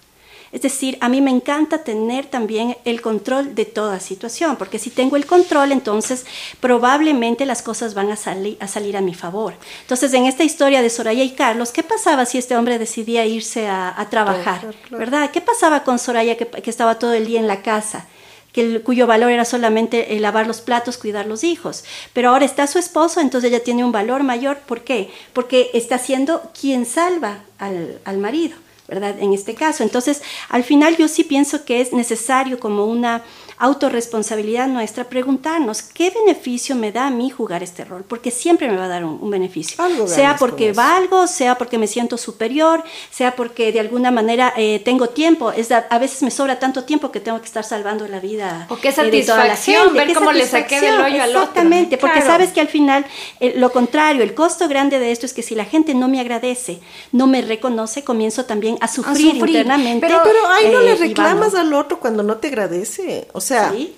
Es 0.51 0.63
decir, 0.63 0.97
a 0.99 1.09
mí 1.09 1.21
me 1.21 1.29
encanta 1.29 1.83
tener 1.83 2.25
también 2.25 2.75
el 2.83 3.01
control 3.01 3.53
de 3.53 3.65
toda 3.65 3.99
situación, 3.99 4.55
porque 4.55 4.79
si 4.79 4.89
tengo 4.89 5.15
el 5.15 5.27
control, 5.27 5.71
entonces 5.71 6.25
probablemente 6.59 7.45
las 7.45 7.61
cosas 7.61 7.93
van 7.93 8.11
a, 8.11 8.15
salir 8.15 8.57
a 8.59 8.67
salir 8.67 8.97
a 8.97 9.01
mi 9.01 9.13
favor. 9.13 9.53
Entonces, 9.81 10.11
en 10.13 10.25
esta 10.25 10.43
historia 10.43 10.81
de 10.81 10.89
Soraya 10.89 11.23
y 11.23 11.31
Carlos, 11.31 11.71
¿qué 11.71 11.83
pasaba 11.83 12.25
si 12.25 12.39
este 12.39 12.55
hombre 12.55 12.79
decidía 12.79 13.25
irse 13.25 13.67
a, 13.67 14.07
trabajar? 14.09 14.73
¿Verdad? 14.89 15.29
¿Qué 15.31 15.41
pasaba 15.41 15.83
con 15.83 15.99
Soraya 15.99 16.35
que, 16.35 16.49
estaba 16.65 16.97
todo 16.97 17.13
el 17.13 17.27
día 17.27 17.39
en 17.39 17.47
la 17.47 17.61
casa? 17.61 18.07
Que 18.51 18.81
cuyo 18.81 19.05
valor 19.05 19.29
era 19.29 19.45
solamente 19.45 20.15
eh, 20.15 20.19
lavar 20.19 20.47
los 20.47 20.61
platos, 20.61 20.97
cuidar 20.97 21.27
los 21.27 21.43
hijos. 21.43 21.83
Pero 22.13 22.29
ahora 22.29 22.45
está 22.45 22.65
su 22.65 22.79
esposo, 22.79 23.21
entonces 23.21 23.51
ella 23.51 23.63
tiene 23.63 23.83
un 23.83 23.91
valor 23.91 24.23
mayor. 24.23 24.57
¿Por 24.65 24.83
qué? 24.83 25.11
Porque 25.33 25.69
está 25.75 25.99
siendo 25.99 26.51
quien 26.59 26.87
salva 26.87 27.43
al, 27.59 27.99
al 28.05 28.17
marido. 28.17 28.55
¿Verdad? 28.89 29.15
En 29.19 29.33
este 29.33 29.55
caso. 29.55 29.83
Entonces, 29.83 30.21
al 30.49 30.63
final 30.63 30.97
yo 30.97 31.07
sí 31.07 31.23
pienso 31.23 31.63
que 31.63 31.81
es 31.81 31.93
necesario 31.93 32.59
como 32.59 32.85
una 32.85 33.23
autorresponsabilidad 33.59 34.67
nuestra 34.67 35.03
preguntarnos 35.03 35.81
qué 35.81 36.11
beneficio 36.11 36.77
me 36.77 36.93
da 36.93 37.07
a 37.07 37.11
mí 37.11 37.29
jugar 37.29 37.61
este 37.61 37.83
rol, 37.83 38.05
porque 38.07 38.31
siempre 38.31 38.69
me 38.69 38.77
va 38.77 38.85
a 38.85 38.87
dar 38.87 39.03
un, 39.03 39.29
beneficio, 39.29 39.77
sea 40.07 40.37
porque 40.37 40.71
valgo, 40.71 41.27
sea 41.27 41.57
porque 41.57 41.77
me 41.77 41.85
siento 41.85 42.17
superior, 42.17 42.83
sea 43.11 43.35
porque 43.35 43.73
de 43.73 43.81
alguna 43.81 44.11
manera 44.11 44.53
eh, 44.55 44.81
tengo 44.85 45.09
tiempo, 45.09 45.51
es 45.51 45.71
a, 45.71 45.99
veces 45.99 46.23
me 46.23 46.31
sobra 46.31 46.57
tanto 46.57 46.85
tiempo 46.85 47.11
que 47.11 47.19
tengo 47.19 47.37
que 47.39 47.45
estar 47.45 47.65
salvando 47.65 48.07
la 48.07 48.21
vida 48.21 48.65
o 48.69 48.77
qué 48.77 48.93
satisfacción 48.93 49.93
ver 49.93 50.13
cómo 50.13 50.31
le 50.31 50.47
saqué 50.47 50.79
del 50.79 51.01
hoyo 51.01 51.21
al 51.21 51.29
otro. 51.31 51.41
Exactamente, 51.41 51.97
porque 51.97 52.21
sabes 52.21 52.53
que 52.53 52.61
al 52.61 52.69
final 52.69 53.05
eh, 53.41 53.55
lo 53.57 53.73
contrario, 53.73 54.23
el 54.23 54.33
costo 54.33 54.69
grande 54.69 54.99
de 54.99 55.11
esto 55.11 55.25
es 55.25 55.33
que 55.33 55.43
si 55.43 55.53
la 55.53 55.65
gente 55.65 55.93
no 55.93 56.07
me 56.07 56.21
agradece, 56.21 56.79
no 57.11 57.27
me 57.27 57.41
reconoce, 57.41 58.05
comienzo 58.05 58.45
también 58.45 58.77
a 58.79 58.87
sufrir, 58.87 59.35
internamente. 59.35 60.07
Pero, 60.07 60.21
pero 60.23 60.47
ahí 60.47 60.71
no 60.71 60.79
le 60.79 60.93
eh, 60.93 60.95
reclamas 60.95 61.55
al 61.55 61.73
otro 61.73 61.99
cuando 61.99 62.23
no 62.23 62.37
te 62.37 62.47
agradece, 62.47 63.27
o 63.33 63.41
sea, 63.41 63.48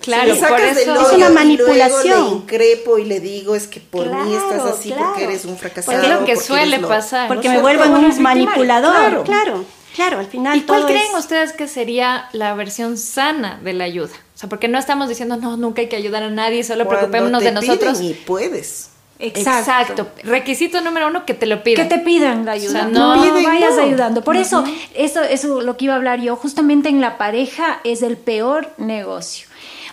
claro, 0.02 0.34
es 0.34 1.14
una 1.14 1.30
manipulación. 1.30 2.26
le 2.26 2.36
increpo 2.36 2.98
y 2.98 3.06
le 3.06 3.20
digo 3.20 3.56
es 3.56 3.68
que 3.68 3.80
por 3.80 4.08
mí 4.08 4.36
estás 4.36 4.62
así 4.62 4.94
porque 4.98 5.24
eres 5.24 5.46
un 5.46 5.58
fracasado. 5.58 5.98
Porque 5.98 6.14
es 6.14 6.20
lo 6.20 6.26
que 6.26 6.36
suele 6.38 6.80
pasar. 6.80 7.28
Porque 7.28 7.50
me 7.50 7.62
vuelvo 7.62 7.86
un 7.86 8.22
manipulador. 8.22 9.24
Claro. 9.24 9.66
claro. 9.96 10.20
al 10.20 10.28
final. 10.28 10.58
¿Y 10.58 10.62
cuál 10.62 10.86
creen 10.86 11.16
ustedes 11.18 11.54
que 11.54 11.68
sería 11.68 12.30
la 12.34 12.54
versión 12.54 12.98
sana 12.98 13.60
de 13.64 13.74
la 13.74 13.86
ayuda? 13.86 14.14
O 14.36 14.38
sea, 14.38 14.50
porque 14.50 14.68
no 14.68 14.80
estamos 14.80 15.10
diciendo, 15.10 15.38
no, 15.38 15.58
nunca 15.58 15.82
hay 15.82 15.90
que 15.90 15.96
ayudar 15.96 16.24
a 16.24 16.30
nadie, 16.30 16.64
solo 16.64 16.88
preocupémonos 16.88 17.44
de 17.44 17.52
nosotros. 17.52 18.02
Y 18.02 18.14
puedes. 18.14 18.91
Exacto. 19.22 20.08
Requisito 20.24 20.82
número 20.82 21.08
uno, 21.08 21.26
que 21.26 21.34
te 21.34 21.46
lo 21.46 21.64
pidan. 21.64 21.88
Que 21.88 21.96
te 21.96 22.02
pidan 22.02 22.46
la 22.46 22.54
ayuda. 22.54 22.88
no, 22.88 23.18
vayas 23.44 23.78
ayudando. 23.78 24.24
Por 24.24 24.36
eso, 24.36 24.64
eso, 24.96 25.22
eso 25.22 25.62
lo 25.62 25.78
que 25.78 25.86
iba 25.86 25.94
a 25.94 25.98
hablar 25.98 26.22
yo, 26.22 26.36
justamente 26.36 26.90
en 26.90 27.02
la 27.02 27.18
pareja 27.18 27.80
es 27.84 28.02
el 28.02 28.18
peor 28.18 28.72
negocio. 28.78 29.48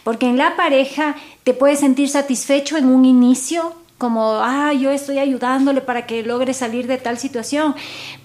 Porque 0.04 0.26
en 0.26 0.38
la 0.38 0.56
pareja 0.56 1.16
te 1.44 1.54
puedes 1.54 1.80
sentir 1.80 2.08
satisfecho 2.08 2.76
en 2.76 2.86
un 2.86 3.04
inicio, 3.04 3.74
como, 3.98 4.36
ah, 4.36 4.72
yo 4.72 4.92
estoy 4.92 5.18
ayudándole 5.18 5.80
para 5.80 6.06
que 6.06 6.22
logre 6.22 6.54
salir 6.54 6.86
de 6.86 6.98
tal 6.98 7.18
situación. 7.18 7.74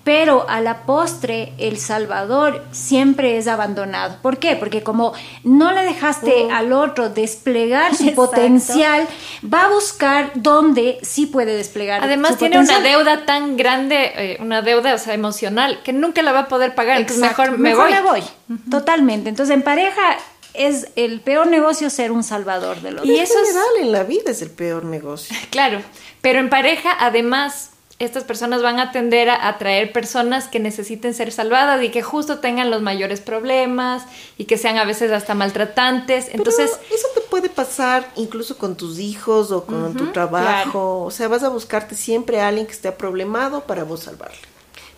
Pero 0.04 0.46
a 0.48 0.62
la 0.62 0.84
postre, 0.84 1.54
el 1.58 1.78
Salvador 1.80 2.64
siempre 2.72 3.38
es 3.38 3.48
abandonado. 3.48 4.18
¿Por 4.22 4.38
qué? 4.38 4.56
Porque 4.56 4.84
como 4.84 5.14
no 5.44 5.72
le 5.72 5.82
dejaste 5.84 6.52
al 6.52 6.74
otro 6.74 7.10
desplegar 7.10 7.96
su 7.96 8.14
potencial, 8.14 9.08
va 9.52 9.66
a 9.66 9.70
buscar 9.70 10.32
dónde 10.36 11.00
sí 11.02 11.26
puede 11.26 11.58
desplegar. 11.58 12.04
Además, 12.04 12.38
tiene 12.38 12.60
una 12.60 12.80
deuda 12.80 13.26
tan 13.26 13.58
grande, 13.58 14.12
eh, 14.16 14.38
una 14.42 14.62
deuda 14.62 14.94
o 14.94 14.98
sea, 15.00 15.16
emocional, 15.16 15.80
que 15.84 15.92
nunca 15.92 16.22
la 16.22 16.34
va 16.34 16.42
a 16.42 16.48
poder 16.48 16.76
pagar. 16.76 17.00
Entonces, 17.00 17.24
mejor 17.24 17.58
me 17.58 17.74
voy. 17.74 17.92
Me 17.92 18.02
voy. 18.02 18.24
Totalmente. 18.70 19.30
Entonces, 19.30 19.56
en 19.56 19.64
pareja 19.64 20.18
es 20.54 20.88
el 20.96 21.22
peor 21.22 21.48
negocio 21.48 21.90
ser 21.90 22.12
un 22.12 22.24
salvador 22.24 22.82
de 22.82 22.92
los 22.92 23.06
Y 23.06 23.20
eso 23.20 23.40
es 23.40 23.48
general 23.48 23.68
en 23.80 23.92
la 23.92 24.04
vida 24.04 24.32
es 24.32 24.42
el 24.42 24.52
peor 24.52 24.86
negocio. 24.86 25.36
Claro, 25.50 25.82
pero 26.22 26.40
en 26.40 26.50
pareja 26.50 26.96
además 27.00 27.72
estas 28.00 28.24
personas 28.24 28.62
van 28.62 28.80
a 28.80 28.92
tender 28.92 29.30
a 29.30 29.48
atraer 29.48 29.92
personas 29.92 30.48
que 30.48 30.60
necesiten 30.60 31.14
ser 31.14 31.32
salvadas 31.32 31.84
y 31.84 31.90
que 31.90 32.02
justo 32.02 32.40
tengan 32.40 32.72
los 32.72 32.82
mayores 32.82 33.22
problemas 33.22 34.04
y 34.38 34.46
que 34.46 34.58
sean 34.58 34.78
a 34.78 34.86
veces 34.86 35.12
hasta 35.12 35.36
maltratantes. 35.36 36.30
Entonces, 36.32 36.72
eso 36.94 37.08
te 37.14 37.22
puede 37.22 37.50
pasar 37.50 38.12
incluso 38.16 38.58
con 38.58 38.76
tus 38.76 39.00
hijos 39.00 39.52
o 39.52 39.66
con 39.66 39.96
tu 39.96 40.12
trabajo. 40.12 41.04
O 41.04 41.12
sea, 41.12 41.28
vas 41.28 41.44
a 41.44 41.50
buscarte 41.50 41.96
siempre 41.96 42.42
a 42.42 42.48
alguien 42.48 42.66
que 42.66 42.74
esté 42.74 42.92
problemado 42.92 43.62
para 43.62 43.84
vos 43.84 44.02
salvarle 44.02 44.53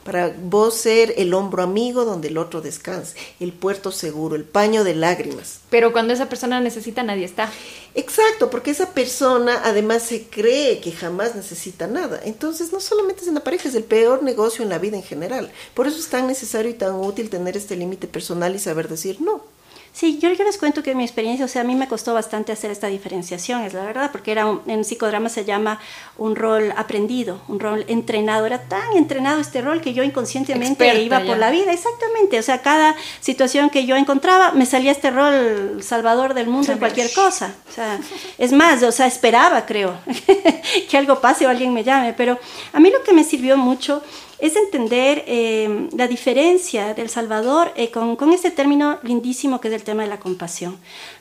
para 0.05 0.31
vos 0.39 0.75
ser 0.75 1.15
el 1.17 1.33
hombro 1.33 1.63
amigo 1.63 2.05
donde 2.05 2.27
el 2.27 2.37
otro 2.37 2.61
descanse, 2.61 3.17
el 3.39 3.51
puerto 3.51 3.91
seguro, 3.91 4.35
el 4.35 4.43
paño 4.43 4.83
de 4.83 4.93
lágrimas. 4.93 5.61
Pero 5.71 5.91
cuando 5.91 6.13
esa 6.13 6.29
persona 6.29 6.61
necesita, 6.61 7.01
nadie 7.01 7.25
está. 7.25 7.51
Exacto, 7.95 8.51
porque 8.51 8.69
esa 8.69 8.91
persona 8.91 9.61
además 9.63 10.03
se 10.03 10.27
cree 10.27 10.79
que 10.79 10.91
jamás 10.91 11.35
necesita 11.35 11.87
nada. 11.87 12.21
Entonces, 12.23 12.71
no 12.71 12.79
solamente 12.79 13.23
es 13.23 13.27
en 13.27 13.33
la 13.33 13.43
pareja, 13.43 13.67
es 13.67 13.73
el 13.73 13.83
peor 13.83 14.21
negocio 14.21 14.61
en 14.61 14.69
la 14.69 14.77
vida 14.77 14.95
en 14.95 15.03
general. 15.03 15.51
Por 15.73 15.87
eso 15.87 15.97
es 15.97 16.07
tan 16.07 16.27
necesario 16.27 16.69
y 16.69 16.75
tan 16.75 16.93
útil 16.93 17.31
tener 17.31 17.57
este 17.57 17.75
límite 17.75 18.07
personal 18.07 18.55
y 18.55 18.59
saber 18.59 18.87
decir 18.87 19.19
no. 19.21 19.54
Sí, 19.95 20.19
yo, 20.21 20.27
les 20.27 20.57
cuento 20.57 20.83
que 20.83 20.93
mi 20.93 21.05
experiencia, 21.05 21.45
o 21.45 21.47
sea, 21.47 21.61
a 21.61 21.63
mí 21.63 21.73
me 21.73 21.87
costó 21.87 22.13
bastante 22.13 22.51
hacer 22.51 22.69
esta 22.69 22.87
diferenciación, 22.87 23.61
es 23.61 23.73
la 23.73 23.85
verdad, 23.85 24.11
porque 24.11 24.33
era 24.33 24.45
en 24.67 24.83
psicodrama 24.83 25.29
se 25.29 25.45
llama 25.45 25.79
un 26.17 26.35
rol 26.35 26.73
aprendido, 26.75 27.39
un 27.47 27.61
rol 27.61 27.85
entrenado. 27.87 28.45
Era 28.45 28.63
tan 28.63 28.97
entrenado 28.97 29.39
este 29.39 29.61
rol 29.61 29.79
que 29.79 29.93
yo 29.93 30.03
inconscientemente 30.03 31.01
iba 31.01 31.21
por 31.21 31.37
la 31.37 31.49
vida, 31.49 31.71
exactamente. 31.71 32.37
O 32.37 32.43
sea, 32.43 32.61
cada 32.61 32.93
situación 33.21 33.69
que 33.69 33.85
yo 33.85 33.95
encontraba 33.95 34.51
me 34.51 34.65
salía 34.65 34.91
este 34.91 35.11
rol 35.11 35.81
salvador 35.81 36.33
del 36.33 36.47
mundo 36.47 36.73
en 36.73 36.79
cualquier 36.79 37.13
cosa. 37.13 37.55
O 37.69 37.71
sea, 37.71 37.97
es 38.37 38.51
más, 38.51 38.83
o 38.83 38.91
sea, 38.91 39.07
esperaba, 39.07 39.65
creo, 39.65 39.97
que 40.89 40.97
algo 40.97 41.21
pase 41.21 41.45
o 41.45 41.49
alguien 41.49 41.73
me 41.73 41.85
llame. 41.85 42.11
Pero 42.11 42.37
a 42.73 42.81
mí 42.81 42.89
lo 42.89 43.01
que 43.01 43.13
me 43.13 43.23
sirvió 43.23 43.55
mucho 43.55 44.03
es 44.45 44.55
entender 44.55 45.23
eh, 45.27 45.89
la 45.95 46.07
diferencia 46.07 46.93
del 46.93 47.09
Salvador 47.09 47.71
eh, 47.75 47.89
con, 47.89 48.15
con, 48.15 48.31
este 48.31 48.51
término 48.51 48.99
lindísimo 49.03 49.59
que 49.59 49.69
es 49.69 49.73
el 49.73 49.83
tema 49.83 50.03
de 50.03 50.09
la 50.09 50.19
compasión. 50.19 50.73
O 50.73 50.77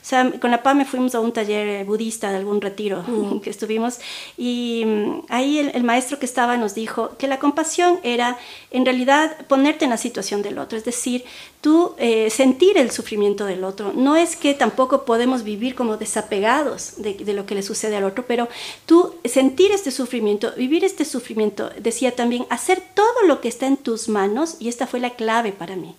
sea, 0.07 0.31
con 0.39 0.51
la 0.51 0.61
PAME 0.61 0.85
fuimos 0.85 1.15
a 1.15 1.19
un 1.19 1.31
taller 1.31 1.67
eh, 1.67 1.83
budista 1.83 2.29
de 2.29 2.37
algún 2.37 2.61
retiro 2.61 3.03
mm. 3.07 3.39
que 3.43 3.49
estuvimos 3.49 3.99
y 4.37 4.83
mm, 4.85 5.21
ahí 5.29 5.59
el, 5.59 5.83
maestro 5.83 6.19
que 6.19 6.25
estaba 6.25 6.57
nos 6.57 6.75
dijo 6.75 7.11
que 7.17 7.27
la 7.27 7.39
compasión 7.39 7.99
era 8.03 8.37
en 8.71 8.85
realidad 8.85 9.37
ponerte 9.47 9.85
en 9.85 9.91
la 9.91 9.97
situación 9.97 10.41
del 10.41 10.57
otro, 10.57 10.77
es 10.77 10.83
decir, 10.83 11.23
tú 11.61 11.95
sentir 12.29 12.77
el 12.77 12.91
sufrimiento 12.91 13.45
del 13.45 13.63
otro. 13.63 13.91
No 13.93 14.15
es 14.15 14.35
que 14.35 14.53
tampoco 14.53 15.05
podemos 15.05 15.43
vivir 15.43 15.73
como 15.73 15.97
desapegados 15.97 17.01
de, 17.01 17.13
de 17.15 17.33
lo 17.33 17.45
que 17.45 17.55
le 17.55 17.63
sucede 17.63 17.95
al 17.95 18.03
otro, 18.03 18.25
pero 18.27 18.47
tú 18.85 19.15
sentir 19.25 19.71
este 19.71 19.91
sufrimiento, 19.91 20.53
vivir 20.57 20.83
este 20.83 21.05
sufrimiento, 21.05 21.69
decía 21.79 22.15
también, 22.15 22.45
hacer 22.49 22.81
todo 22.93 23.14
todo 23.15 23.27
lo 23.27 23.41
que 23.41 23.47
está 23.47 23.65
en 23.65 23.77
tus 23.77 24.09
manos, 24.09 24.57
y 24.59 24.67
esta 24.67 24.87
fue 24.87 24.99
la 24.99 25.11
clave 25.11 25.51
para 25.51 25.75
mí, 25.75 25.95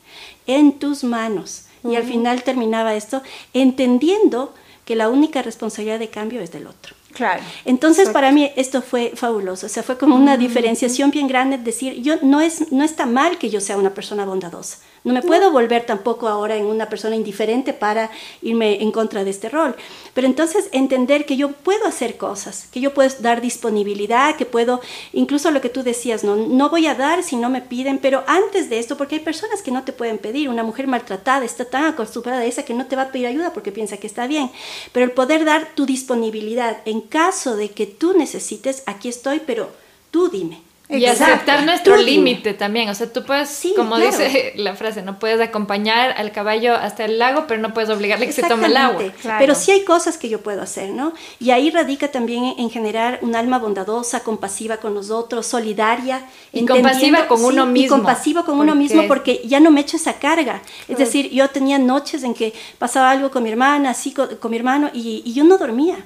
en 0.47 0.79
tus 0.79 1.03
manos. 1.05 1.63
Y 1.85 1.95
al 1.97 2.05
final 2.05 2.43
terminaba 2.43 2.95
esto 2.95 3.23
entendiendo 3.55 4.53
que 4.85 4.97
la 4.97 5.09
única 5.09 5.43
responsabilidad 5.43 5.99
de 5.99 6.09
cambio 6.09 6.41
es 6.41 6.51
del 6.53 6.67
otro. 6.67 6.95
Claro. 7.13 7.43
Entonces 7.65 8.11
para 8.11 8.31
mí 8.31 8.51
esto 8.57 8.83
fue 8.83 9.13
fabuloso, 9.15 9.67
o 9.67 9.69
sea, 9.69 9.83
fue 9.83 9.97
como 9.97 10.17
una 10.17 10.37
diferenciación 10.37 11.11
bien 11.11 11.29
grande, 11.29 11.57
decir, 11.57 12.03
yo 12.03 12.17
no 12.23 12.41
es 12.41 12.71
no 12.73 12.85
está 12.85 13.07
mal 13.07 13.39
que 13.39 13.49
yo 13.49 13.61
sea 13.61 13.79
una 13.79 13.95
persona 13.95 14.27
bondadosa. 14.27 14.79
No 15.07 15.13
me 15.13 15.23
puedo 15.23 15.53
volver 15.53 15.87
tampoco 15.87 16.27
ahora 16.27 16.57
en 16.57 16.67
una 16.67 16.89
persona 16.89 17.15
indiferente 17.15 17.73
para 17.73 18.11
irme 18.43 18.83
en 18.83 18.91
contra 18.91 19.23
de 19.23 19.31
este 19.31 19.49
rol. 19.49 19.77
Pero 20.15 20.27
entonces 20.27 20.69
entender 20.73 21.27
que 21.27 21.37
yo 21.37 21.53
puedo 21.53 21.87
hacer 21.87 22.17
cosas, 22.17 22.67
que 22.73 22.81
yo 22.81 22.93
puedo 22.93 23.09
dar 23.21 23.41
disponibilidad, 23.41 24.35
que 24.35 24.47
puedo, 24.47 24.81
incluso 25.13 25.53
lo 25.53 25.61
que 25.61 25.69
tú 25.69 25.85
decías, 25.85 26.25
no, 26.25 26.35
no 26.35 26.71
voy 26.71 26.89
a 26.89 26.97
dar 26.97 27.23
si 27.23 27.37
no 27.37 27.51
me 27.51 27.63
piden, 27.63 27.99
pero 27.99 28.25
antes 28.27 28.69
de 28.69 28.81
esto, 28.81 28.97
porque 28.97 29.15
hay 29.15 29.21
personas 29.21 29.63
que 29.63 29.71
no 29.71 29.85
te 29.85 29.93
pueden 29.93 30.19
pedir, 30.19 30.49
una 30.49 30.65
mujer 30.65 30.89
maltratada 30.89 31.45
está 31.45 31.65
tan 31.67 31.85
acostumbrada 31.85 32.41
a 32.41 32.45
esa 32.45 32.65
que 32.65 32.75
no 32.75 32.87
te 32.87 32.97
va 32.97 33.03
a 33.03 33.13
pedir 33.13 33.29
ayuda 33.29 33.53
porque 33.53 33.71
piensa 33.71 33.99
que 33.99 34.09
está 34.09 34.27
bien, 34.27 34.51
pero 34.91 35.07
el 35.07 35.13
poder 35.13 35.45
dar 35.45 35.69
tu 35.77 35.87
disponibilidad 35.87 36.79
en 36.85 37.01
caso 37.01 37.55
de 37.55 37.69
que 37.69 37.87
tú 37.87 38.15
necesites, 38.19 38.83
aquí 38.87 39.09
estoy, 39.09 39.41
pero 39.47 39.71
tú 40.11 40.31
dime 40.31 40.67
Y 40.89 41.05
aceptar 41.07 41.65
nuestro 41.65 41.97
límite 41.97 42.55
también. 42.55 42.89
O 42.89 42.95
sea, 42.95 43.13
tú 43.13 43.25
puedes, 43.25 43.67
como 43.75 43.99
dice 43.99 44.53
la 44.57 44.75
frase, 44.77 45.03
no 45.03 45.19
puedes 45.19 45.41
acompañar 45.41 46.15
al 46.17 46.31
caballo 46.31 46.75
hasta 46.75 47.05
el 47.05 47.19
lago, 47.19 47.47
pero 47.49 47.61
no 47.61 47.75
puedes 47.75 47.91
obligarle 47.91 48.27
que 48.27 48.33
se 48.33 48.43
tome 48.43 48.67
el 48.67 48.77
agua. 48.77 49.03
Pero 49.39 49.55
sí 49.55 49.73
hay 49.73 49.85
cosas 49.85 50.17
que 50.17 50.29
yo 50.29 50.41
puedo 50.41 50.63
hacer, 50.63 50.91
¿no? 50.91 51.13
Y 51.41 51.51
ahí 51.51 51.71
radica 51.71 52.09
también 52.09 52.55
en 52.59 52.71
generar 52.71 53.19
un 53.23 53.35
alma 53.35 53.59
bondadosa, 53.59 54.21
compasiva 54.21 54.77
con 54.77 54.95
los 54.95 55.11
otros, 55.11 55.47
solidaria. 55.47 56.25
Y 56.53 56.65
compasiva 56.65 57.27
con 57.27 57.45
uno 57.45 57.67
mismo. 57.67 57.87
Y 57.87 57.89
compasiva 57.89 58.45
con 58.45 58.59
uno 58.61 58.75
mismo 58.75 59.07
porque 59.09 59.43
ya 59.45 59.59
no 59.59 59.71
me 59.73 59.81
echo 59.81 59.97
esa 59.97 60.15
carga. 60.15 60.63
Es 60.89 60.99
decir, 60.99 61.31
yo 61.31 61.49
tenía 61.49 61.79
noches 61.79 62.23
en 62.23 62.35
que 62.35 62.55
pasaba 62.79 63.11
algo 63.11 63.31
con 63.31 63.43
mi 63.43 63.51
hermana, 63.51 63.91
así 63.91 64.13
con, 64.13 64.29
mi 64.51 64.57
hermano, 64.57 64.91
y, 64.93 65.23
y 65.25 65.33
yo 65.33 65.43
no 65.43 65.59
dormía 65.59 65.97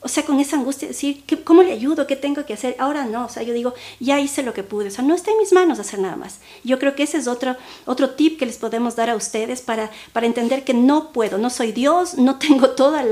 o 0.00 0.08
sea, 0.08 0.24
con 0.24 0.38
esa 0.38 0.56
angustia, 0.56 0.88
decir, 0.88 1.24
¿cómo 1.44 1.62
le 1.62 1.72
ayudo? 1.72 2.06
¿Qué 2.06 2.16
tengo 2.16 2.44
que 2.44 2.52
hacer? 2.52 2.76
Ahora 2.78 3.06
no, 3.06 3.24
o 3.26 3.28
sea, 3.28 3.42
yo 3.42 3.52
digo, 3.52 3.74
ya 3.98 4.20
hice 4.20 4.42
lo 4.42 4.54
que 4.54 4.62
pude, 4.62 4.88
o 4.88 4.90
sea, 4.90 5.04
no 5.04 5.14
está 5.14 5.30
en 5.30 5.38
mis 5.38 5.52
manos 5.52 5.78
hacer 5.78 5.98
nada 5.98 6.16
más. 6.16 6.38
Yo 6.64 6.78
creo 6.78 6.94
que 6.94 7.02
ese 7.02 7.18
es 7.18 7.26
otro, 7.26 7.56
otro 7.86 8.10
tip 8.10 8.38
que 8.38 8.46
les 8.46 8.58
podemos 8.58 8.94
dar 8.94 9.10
a 9.10 9.16
ustedes 9.16 9.62
para, 9.62 9.90
para 10.12 10.26
entender 10.26 10.64
que 10.64 10.74
no 10.74 11.12
puedo, 11.12 11.38
no 11.38 11.50
soy 11.50 11.72
Dios, 11.72 12.14
no 12.14 12.38
tengo 12.38 12.70
todas 12.70 13.04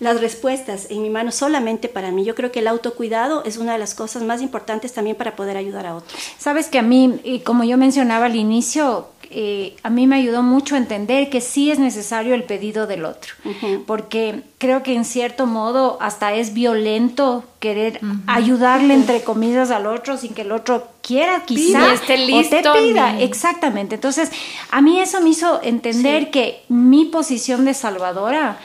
las 0.00 0.20
respuestas 0.20 0.86
en 0.90 1.02
mi 1.02 1.10
mano 1.10 1.30
solamente 1.32 1.88
para 1.88 2.10
mí. 2.10 2.24
Yo 2.24 2.34
creo 2.34 2.52
que 2.52 2.60
el 2.60 2.68
autocuidado 2.68 3.44
es 3.44 3.56
una 3.56 3.72
de 3.72 3.78
las 3.78 3.94
cosas 3.94 4.22
más 4.22 4.42
importantes 4.42 4.92
también 4.92 5.16
para 5.16 5.36
poder 5.36 5.56
ayudar 5.56 5.86
a 5.86 5.96
otros. 5.96 6.20
Sabes 6.38 6.68
que 6.68 6.78
a 6.78 6.82
mí, 6.82 7.20
y 7.24 7.40
como 7.40 7.64
yo 7.64 7.78
mencionaba 7.78 8.26
al 8.26 8.36
inicio, 8.36 9.08
eh, 9.36 9.74
a 9.82 9.90
mí 9.90 10.06
me 10.06 10.14
ayudó 10.14 10.44
mucho 10.44 10.76
a 10.76 10.78
entender 10.78 11.28
que 11.28 11.40
sí 11.40 11.72
es 11.72 11.80
necesario 11.80 12.36
el 12.36 12.44
pedido 12.44 12.86
del 12.86 13.04
otro, 13.04 13.34
porque 13.84 14.42
creo 14.58 14.84
que 14.84 14.94
en 14.94 15.04
cierto 15.04 15.46
modo 15.46 15.98
hasta 16.00 16.34
es 16.34 16.54
violento 16.54 17.42
querer 17.58 17.98
ayudarle 18.28 18.94
entre 18.94 19.22
comillas 19.22 19.72
al 19.72 19.86
otro 19.88 20.16
sin 20.18 20.34
que 20.34 20.42
el 20.42 20.52
otro 20.52 20.86
quiera 21.02 21.42
esté 21.92 22.16
listo, 22.16 22.56
o 22.56 22.72
te 22.74 22.78
pida. 22.78 23.20
Exactamente. 23.20 23.96
Entonces, 23.96 24.30
a 24.70 24.80
mí 24.80 25.00
eso 25.00 25.20
me 25.20 25.30
hizo 25.30 25.60
entender 25.64 26.30
que 26.30 26.62
mi 26.68 27.06
posición 27.06 27.64
de 27.64 27.74
salvadora 27.74 28.58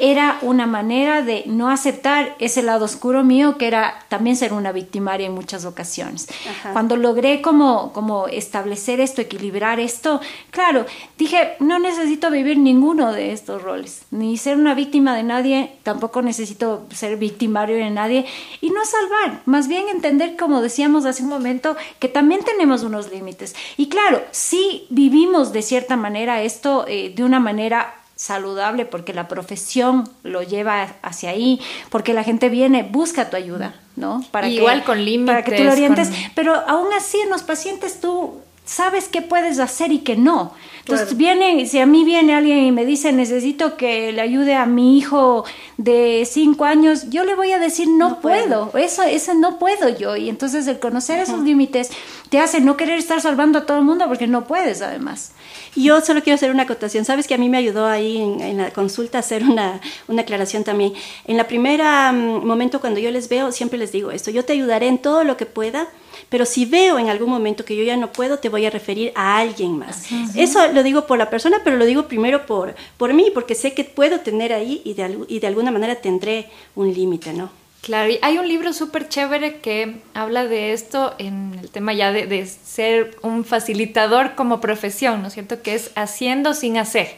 era 0.00 0.38
una 0.42 0.66
manera 0.66 1.22
de 1.22 1.44
no 1.46 1.70
aceptar 1.70 2.36
ese 2.38 2.62
lado 2.62 2.84
oscuro 2.84 3.24
mío 3.24 3.58
que 3.58 3.66
era 3.66 4.04
también 4.08 4.36
ser 4.36 4.52
una 4.52 4.72
victimaria 4.72 5.26
en 5.26 5.34
muchas 5.34 5.64
ocasiones. 5.64 6.28
Cuando 6.72 6.96
logré 6.96 7.42
como, 7.42 7.92
como 7.92 8.28
establecer 8.28 9.00
esto, 9.00 9.20
equilibrar 9.20 9.80
esto, 9.80 10.20
claro, 10.50 10.86
dije, 11.16 11.56
no 11.60 11.78
necesito 11.78 12.30
vivir 12.30 12.58
ninguno 12.58 13.12
de 13.12 13.32
estos 13.32 13.62
roles, 13.62 14.02
ni 14.10 14.36
ser 14.36 14.56
una 14.56 14.74
víctima 14.74 15.16
de 15.16 15.22
nadie, 15.22 15.72
tampoco 15.82 16.22
necesito 16.22 16.86
ser 16.92 17.16
victimario 17.16 17.76
de 17.76 17.90
nadie 17.90 18.26
y 18.60 18.70
no 18.70 18.84
salvar, 18.84 19.42
más 19.46 19.68
bien 19.68 19.88
entender, 19.88 20.36
como 20.36 20.62
decíamos 20.62 21.04
hace 21.04 21.22
un 21.22 21.28
momento, 21.28 21.76
que 21.98 22.08
también 22.08 22.42
tenemos 22.44 22.82
unos 22.82 23.10
límites. 23.10 23.54
Y 23.76 23.88
claro, 23.88 24.22
si 24.30 24.86
vivimos 24.90 25.52
de 25.52 25.62
cierta 25.62 25.96
manera 25.96 26.42
esto 26.42 26.84
eh, 26.86 27.12
de 27.14 27.24
una 27.24 27.40
manera 27.40 27.94
saludable 28.18 28.84
porque 28.84 29.14
la 29.14 29.28
profesión 29.28 30.10
lo 30.24 30.42
lleva 30.42 30.96
hacia 31.02 31.30
ahí, 31.30 31.60
porque 31.88 32.12
la 32.12 32.24
gente 32.24 32.48
viene, 32.48 32.82
busca 32.82 33.30
tu 33.30 33.36
ayuda, 33.36 33.76
¿no? 33.94 34.24
Para 34.32 34.48
Igual 34.48 34.82
con 34.82 35.04
límites. 35.04 35.34
Para 35.34 35.44
que 35.44 35.56
tú 35.56 35.62
lo 35.62 35.70
orientes, 35.70 36.10
pero 36.34 36.52
aún 36.66 36.88
así 36.92 37.16
en 37.20 37.30
los 37.30 37.44
pacientes 37.44 38.00
tú 38.00 38.40
sabes 38.64 39.08
qué 39.08 39.22
puedes 39.22 39.60
hacer 39.60 39.92
y 39.92 40.00
qué 40.00 40.16
no. 40.16 40.52
Entonces 40.80 41.16
viene, 41.16 41.64
si 41.66 41.78
a 41.78 41.86
mí 41.86 42.04
viene 42.04 42.34
alguien 42.34 42.64
y 42.64 42.72
me 42.72 42.84
dice 42.84 43.12
necesito 43.12 43.76
que 43.76 44.10
le 44.10 44.20
ayude 44.20 44.54
a 44.54 44.66
mi 44.66 44.98
hijo 44.98 45.44
de 45.76 46.26
cinco 46.28 46.64
años, 46.64 47.10
yo 47.10 47.24
le 47.24 47.36
voy 47.36 47.52
a 47.52 47.60
decir 47.60 47.88
no, 47.88 48.20
puedo. 48.20 48.72
eso, 48.76 49.04
eso 49.04 49.34
no 49.34 49.60
puedo 49.60 49.90
yo. 49.90 50.16
Y 50.16 50.28
entonces 50.28 50.66
el 50.66 50.80
conocer 50.80 51.20
esos 51.20 51.40
límites 51.40 51.90
te 52.30 52.40
hace 52.40 52.60
no 52.60 52.76
querer 52.76 52.98
estar 52.98 53.20
salvando 53.20 53.60
a 53.60 53.66
todo 53.66 53.78
el 53.78 53.84
mundo 53.84 54.06
porque 54.08 54.26
no 54.26 54.44
puedes 54.44 54.82
además. 54.82 55.32
Yo 55.78 56.00
solo 56.00 56.22
quiero 56.22 56.34
hacer 56.34 56.50
una 56.50 56.64
acotación. 56.64 57.04
Sabes 57.04 57.26
que 57.28 57.34
a 57.34 57.38
mí 57.38 57.48
me 57.48 57.56
ayudó 57.56 57.86
ahí 57.86 58.18
en, 58.18 58.58
la 58.58 58.70
consulta 58.70 59.18
hacer 59.18 59.44
una, 59.44 59.80
una, 60.08 60.22
aclaración 60.22 60.64
también. 60.64 60.92
En 61.26 61.36
la 61.36 61.46
primera 61.46 62.10
mm, 62.12 62.44
momento 62.44 62.80
cuando 62.80 62.98
yo 62.98 63.10
les 63.10 63.28
veo, 63.28 63.52
siempre 63.52 63.78
les 63.78 63.92
digo 63.92 64.10
esto, 64.10 64.30
yo 64.30 64.44
te 64.44 64.54
ayudaré 64.54 64.88
en 64.88 64.98
todo 64.98 65.22
lo 65.22 65.36
que 65.36 65.46
pueda, 65.46 65.88
pero 66.28 66.44
si 66.44 66.64
veo 66.64 66.98
en 66.98 67.08
algún 67.08 67.30
momento 67.30 67.64
que 67.64 67.76
yo 67.76 67.84
ya 67.84 67.96
no 67.96 68.12
puedo, 68.12 68.38
te 68.38 68.48
voy 68.48 68.66
a 68.66 68.70
referir 68.70 69.12
a 69.14 69.38
alguien 69.38 69.78
más. 69.78 70.06
Eso 70.34 70.66
lo 70.72 70.82
digo 70.82 71.06
por 71.06 71.16
la 71.16 71.30
persona, 71.30 71.60
pero 71.62 71.76
lo 71.76 71.86
digo 71.86 72.08
primero 72.08 72.44
por, 72.44 72.74
por 72.96 73.14
mí, 73.14 73.30
porque 73.32 73.54
sé 73.54 73.72
que 73.72 73.84
puedo 73.84 74.20
tener 74.20 74.52
ahí 74.52 74.82
y 74.84 74.94
de, 74.94 75.18
y 75.28 75.38
de 75.38 75.46
alguna 75.46 75.70
manera 75.70 75.96
tendré 75.96 76.48
un 76.74 76.92
límite, 76.92 77.32
¿no? 77.32 77.50
Claro, 77.82 78.10
y 78.10 78.18
hay 78.22 78.38
un 78.38 78.48
libro 78.48 78.72
súper 78.72 79.08
chévere 79.08 79.60
que 79.60 80.00
habla 80.12 80.46
de 80.46 80.72
esto 80.72 81.14
en 81.18 81.56
el 81.60 81.70
tema 81.70 81.92
ya 81.94 82.12
de, 82.12 82.46
ser 82.46 83.16
un 83.22 83.44
facilitador 83.44 84.34
como 84.34 84.60
profesión, 84.60 85.22
¿no 85.22 85.28
es 85.28 85.34
cierto? 85.34 85.62
Que 85.62 85.74
es 85.74 85.92
haciendo 85.94 86.54
sin 86.54 86.76
hacer. 86.76 87.16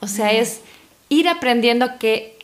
O 0.00 0.08
sea, 0.08 0.32
es 0.32 0.60
ir 1.08 1.28
aprendiendo 1.28 1.98
que 1.98 2.36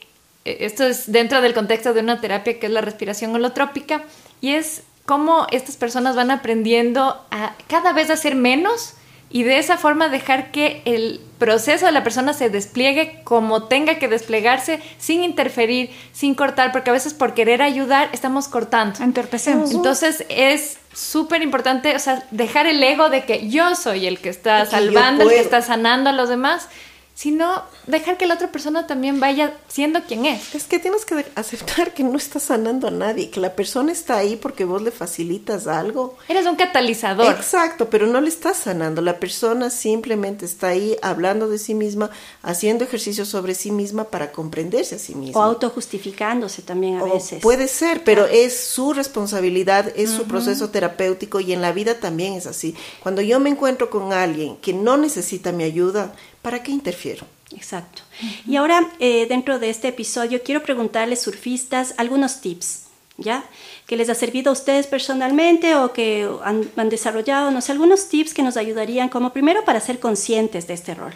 eh, 0.45 0.59
esto 0.61 0.85
es 0.85 1.11
dentro 1.11 1.41
del 1.41 1.53
contexto 1.53 1.93
de 1.93 2.01
una 2.01 2.21
terapia 2.21 2.59
que 2.61 2.67
es 2.67 2.73
la 2.73 2.81
respiración 2.81 3.35
holotrópica 3.35 4.05
y 4.41 4.53
es 4.53 4.83
cómo 5.05 5.47
estas 5.51 5.77
personas 5.77 6.15
van 6.15 6.31
aprendiendo 6.31 7.21
a 7.31 7.55
cada 7.67 7.93
vez 7.93 8.11
hacer 8.11 8.35
menos 8.35 8.95
y 9.31 9.43
de 9.43 9.59
esa 9.59 9.77
forma 9.77 10.09
dejar 10.09 10.51
que 10.51 10.83
el 10.85 11.21
proceso 11.39 11.87
de 11.87 11.93
la 11.93 12.03
persona 12.03 12.33
se 12.33 12.51
despliegue 12.51 13.21
como 13.25 13.65
tenga 13.65 13.99
que 13.99 14.09
desplegarse 14.09 14.81
sin 14.99 15.23
interferir, 15.23 15.91
sin 16.13 16.35
cortar, 16.35 16.73
porque 16.73 16.91
a 16.91 16.93
veces 16.93 17.15
por 17.15 17.35
querer 17.35 17.63
ayudar 17.63 18.09
estamos 18.13 18.49
cortando. 18.49 19.03
Entorpecemos. 19.03 19.71
Entonces 19.73 20.25
es 20.29 20.79
súper 20.95 21.43
importante, 21.43 21.95
o 21.95 21.99
sea, 21.99 22.25
dejar 22.31 22.67
el 22.67 22.83
ego 22.83 23.11
de 23.11 23.25
que 23.25 23.49
yo 23.49 23.75
soy 23.75 24.07
el 24.07 24.19
que 24.19 24.31
está 24.31 24.65
salvando, 24.67 25.25
el 25.25 25.31
que 25.31 25.41
está 25.41 25.63
sanando 25.63 26.11
a 26.11 26.13
los 26.13 26.29
demás 26.29 26.69
sino 27.19 27.65
dejar 27.89 28.17
que 28.17 28.29
la 28.29 28.35
otra 28.35 28.53
persona 28.53 28.87
también 28.87 29.19
vaya 29.19 29.57
siendo 29.67 30.05
quien 30.05 30.25
es. 30.25 30.55
Es 30.55 30.67
que 30.67 30.79
tienes 30.79 31.05
que 31.05 31.27
aceptar 31.35 31.93
que 31.93 32.05
no 32.05 32.17
estás 32.17 32.45
sanando 32.45 32.87
a 32.87 32.93
nadie, 32.93 33.29
que 33.29 33.41
la 33.41 33.57
persona 33.57 33.91
está 33.91 34.19
ahí 34.19 34.37
porque 34.37 34.65
vos 34.65 34.83
le 34.83 34.93
facilitas 34.93 35.67
algo. 35.67 36.17
Eres 36.29 36.47
un 36.47 36.55
catalizador. 36.55 37.35
Exacto, 37.35 37.91
pero 37.91 38.07
no 38.07 38.21
le 38.21 38.29
estás 38.29 38.59
sanando. 38.59 39.03
La 39.03 39.19
persona 39.19 39.69
simplemente 39.69 40.45
está 40.45 40.69
ahí 40.69 40.97
hablando 41.03 41.49
de 41.49 41.59
sí 41.59 41.75
misma, 41.75 42.09
haciendo 42.41 42.85
ejercicio 42.85 43.25
sobre 43.25 43.57
sí 43.57 43.73
misma 43.73 44.05
para 44.05 44.31
comprenderse 44.31 44.95
a 44.95 44.99
sí 45.01 45.17
misma. 45.17 45.41
O 45.41 45.43
autojustificándose 45.43 46.63
también 46.63 46.99
a 46.99 47.03
veces. 47.03 47.43
Puede 47.43 47.67
ser, 47.67 48.05
pero 48.05 48.27
es 48.27 48.61
su 48.61 48.93
responsabilidad, 48.93 49.93
es 49.97 50.11
su 50.11 50.29
proceso 50.29 50.71
terapéutico 50.71 51.41
y 51.41 51.53
en 51.53 51.63
la 51.63 51.73
vida 51.73 51.99
también 51.99 52.35
es 52.35 52.47
así. 52.47 52.77
Cuando 53.03 53.23
yo 53.23 53.41
me 53.41 53.51
encuentro 53.51 53.91
con 53.91 54.13
alguien 54.13 54.57
que 54.59 54.73
no 54.73 54.97
necesita 54.97 55.51
mi 55.51 55.65
ayuda, 55.65 56.15
¿para 56.43 56.63
qué 56.63 56.73
interfiero? 56.73 57.27
Exacto. 57.55 58.03
Y 58.47 58.57
ahora, 58.57 58.91
eh, 58.99 59.27
dentro 59.29 59.59
de 59.59 59.71
este 59.71 59.89
episodio, 59.89 60.43
quiero 60.43 60.63
preguntarles, 60.63 61.23
surfistas, 61.23 61.95
algunos 61.97 62.41
tips, 62.41 62.85
¿ya? 63.17 63.45
Que 63.87 63.97
les 63.97 64.11
ha 64.11 64.15
servido 64.15 64.51
a 64.51 64.53
ustedes 64.53 64.87
personalmente 64.87 65.75
o 65.75 65.93
que 65.93 66.29
han, 66.45 66.71
han 66.77 66.89
desarrollado, 66.89 67.51
no 67.51 67.61
sé, 67.61 67.73
algunos 67.73 68.09
tips 68.09 68.35
que 68.35 68.43
nos 68.43 68.57
ayudarían 68.57 69.09
como 69.09 69.33
primero 69.33 69.65
para 69.65 69.81
ser 69.81 69.99
conscientes 69.99 70.67
de 70.67 70.75
este 70.75 70.95
rol. 70.95 71.15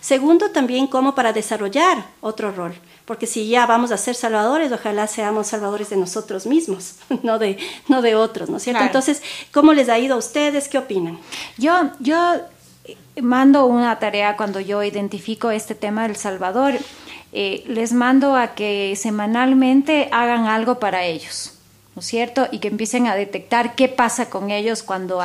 Segundo, 0.00 0.50
también 0.50 0.86
como 0.86 1.14
para 1.14 1.32
desarrollar 1.32 2.06
otro 2.22 2.52
rol, 2.52 2.74
porque 3.04 3.26
si 3.26 3.48
ya 3.48 3.66
vamos 3.66 3.90
a 3.90 3.98
ser 3.98 4.14
salvadores, 4.14 4.72
ojalá 4.72 5.06
seamos 5.06 5.48
salvadores 5.48 5.90
de 5.90 5.96
nosotros 5.96 6.46
mismos, 6.46 6.94
no 7.22 7.38
de, 7.38 7.58
no 7.88 8.00
de 8.00 8.14
otros, 8.14 8.48
¿no 8.48 8.56
es 8.56 8.62
cierto? 8.62 8.82
Entonces, 8.82 9.22
¿cómo 9.52 9.72
les 9.72 9.88
ha 9.88 9.98
ido 9.98 10.14
a 10.14 10.18
ustedes? 10.18 10.68
¿Qué 10.68 10.78
opinan? 10.78 11.18
Yo, 11.58 11.90
yo 12.00 12.40
mando 13.20 13.66
una 13.66 13.98
tarea 13.98 14.36
cuando 14.36 14.60
yo 14.60 14.82
identifico 14.82 15.50
este 15.50 15.74
tema 15.74 16.06
del 16.06 16.16
Salvador. 16.16 16.74
Eh, 17.32 17.62
les 17.66 17.92
mando 17.92 18.34
a 18.34 18.54
que 18.54 18.94
semanalmente 18.96 20.08
hagan 20.10 20.46
algo 20.46 20.78
para 20.78 21.04
ellos. 21.04 21.54
¿no 21.96 22.00
es 22.00 22.06
cierto? 22.06 22.46
Y 22.52 22.60
que 22.60 22.68
empiecen 22.68 23.08
a 23.08 23.16
detectar 23.16 23.74
qué 23.74 23.88
pasa 23.88 24.30
con 24.30 24.50
ellos 24.50 24.84
cuando 24.84 25.20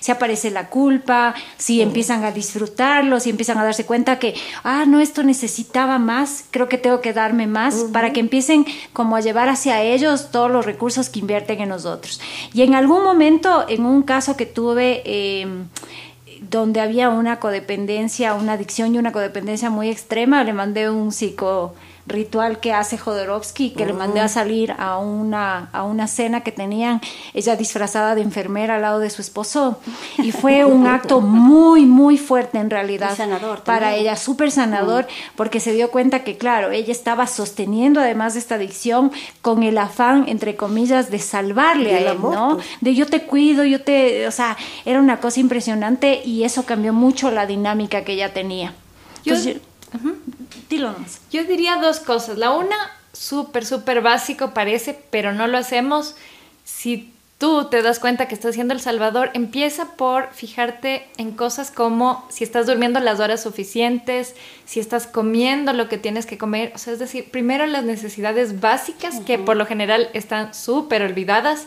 se 0.00 0.12
aparece 0.12 0.50
la 0.50 0.68
culpa, 0.68 1.34
si 1.56 1.80
empiezan 1.80 2.24
a 2.24 2.30
disfrutarlo, 2.30 3.20
si 3.20 3.30
empiezan 3.30 3.56
a 3.56 3.64
darse 3.64 3.86
cuenta 3.86 4.18
que, 4.18 4.34
ah, 4.62 4.84
no, 4.86 5.00
esto 5.00 5.22
necesitaba 5.22 5.98
más, 5.98 6.44
creo 6.50 6.68
que 6.68 6.76
tengo 6.76 7.00
que 7.00 7.14
darme 7.14 7.46
más, 7.46 7.86
para 7.92 8.12
que 8.12 8.20
empiecen 8.20 8.66
como 8.92 9.16
a 9.16 9.20
llevar 9.20 9.48
hacia 9.48 9.82
ellos 9.82 10.30
todos 10.30 10.50
los 10.50 10.66
recursos 10.66 11.08
que 11.08 11.20
invierten 11.20 11.62
en 11.62 11.70
nosotros. 11.70 12.20
Y 12.52 12.62
en 12.62 12.74
algún 12.74 13.02
momento, 13.02 13.64
en 13.68 13.86
un 13.86 14.02
caso 14.02 14.36
que 14.36 14.46
tuve, 14.46 15.02
eh, 15.06 15.46
donde 16.40 16.80
había 16.80 17.10
una 17.10 17.38
codependencia, 17.38 18.34
una 18.34 18.54
adicción 18.54 18.94
y 18.94 18.98
una 18.98 19.12
codependencia 19.12 19.70
muy 19.70 19.90
extrema, 19.90 20.42
le 20.44 20.52
mandé 20.52 20.90
un 20.90 21.12
psico 21.12 21.74
ritual 22.06 22.60
que 22.60 22.72
hace 22.72 22.98
Jodorowsky, 22.98 23.70
que 23.70 23.86
le 23.86 23.92
mandé 23.92 24.20
a 24.20 24.28
salir 24.28 24.74
a 24.78 24.98
una, 24.98 25.68
a 25.72 25.84
una 25.84 26.06
cena 26.06 26.42
que 26.42 26.52
tenían, 26.52 27.00
ella 27.34 27.56
disfrazada 27.56 28.14
de 28.14 28.22
enfermera 28.22 28.76
al 28.76 28.82
lado 28.82 28.98
de 28.98 29.10
su 29.10 29.22
esposo. 29.22 29.80
Y 30.18 30.32
fue 30.32 30.64
un 30.64 30.86
acto 30.86 31.20
muy, 31.20 31.86
muy 31.86 32.18
fuerte 32.18 32.58
en 32.58 32.70
realidad. 32.70 33.16
sanador 33.16 33.62
para 33.62 33.94
ella, 33.94 34.16
súper 34.16 34.50
sanador, 34.50 35.06
porque 35.36 35.60
se 35.60 35.72
dio 35.72 35.90
cuenta 35.90 36.24
que, 36.24 36.36
claro, 36.36 36.70
ella 36.70 36.92
estaba 36.92 37.26
sosteniendo 37.26 38.00
además 38.00 38.34
de 38.34 38.40
esta 38.40 38.56
adicción 38.56 39.12
con 39.42 39.62
el 39.62 39.78
afán, 39.78 40.24
entre 40.28 40.56
comillas, 40.56 41.10
de 41.10 41.18
salvarle 41.18 41.94
a 41.94 42.12
él, 42.12 42.20
¿no? 42.20 42.56
Pues. 42.56 42.66
De 42.80 42.94
yo 42.94 43.06
te 43.06 43.22
cuido, 43.22 43.64
yo 43.64 43.82
te, 43.82 44.26
o 44.26 44.30
sea, 44.30 44.56
era 44.84 45.00
una 45.00 45.20
cosa 45.20 45.40
impresionante 45.40 46.22
y 46.24 46.44
eso 46.44 46.64
cambió 46.64 46.92
mucho 46.92 47.30
la 47.30 47.46
dinámica 47.46 48.04
que 48.04 48.12
ella 48.12 48.32
tenía. 48.32 48.74
Yo, 49.24 49.34
Dilo 50.68 50.94
Yo 51.30 51.44
diría 51.44 51.76
dos 51.76 52.00
cosas. 52.00 52.38
La 52.38 52.50
una, 52.52 52.76
súper, 53.12 53.64
súper 53.64 54.00
básico 54.00 54.50
parece, 54.50 54.98
pero 55.10 55.32
no 55.32 55.46
lo 55.46 55.58
hacemos. 55.58 56.14
Si 56.64 57.12
tú 57.38 57.68
te 57.70 57.82
das 57.82 57.98
cuenta 57.98 58.28
que 58.28 58.34
estás 58.34 58.50
haciendo 58.50 58.74
El 58.74 58.80
Salvador, 58.80 59.30
empieza 59.34 59.96
por 59.96 60.32
fijarte 60.32 61.08
en 61.16 61.32
cosas 61.32 61.70
como 61.70 62.26
si 62.28 62.44
estás 62.44 62.66
durmiendo 62.66 63.00
las 63.00 63.18
horas 63.18 63.42
suficientes, 63.42 64.34
si 64.66 64.78
estás 64.78 65.06
comiendo 65.06 65.72
lo 65.72 65.88
que 65.88 65.98
tienes 65.98 66.26
que 66.26 66.38
comer. 66.38 66.72
O 66.74 66.78
sea, 66.78 66.92
es 66.92 66.98
decir, 66.98 67.30
primero 67.30 67.66
las 67.66 67.84
necesidades 67.84 68.60
básicas, 68.60 69.20
que 69.20 69.38
por 69.38 69.56
lo 69.56 69.66
general 69.66 70.10
están 70.12 70.54
súper 70.54 71.02
olvidadas, 71.02 71.66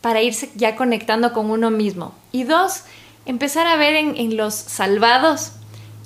para 0.00 0.22
irse 0.22 0.50
ya 0.54 0.76
conectando 0.76 1.32
con 1.32 1.50
uno 1.50 1.70
mismo. 1.70 2.14
Y 2.30 2.44
dos, 2.44 2.84
empezar 3.26 3.66
a 3.66 3.74
ver 3.74 3.96
en, 3.96 4.16
en 4.16 4.36
los 4.36 4.54
salvados 4.54 5.52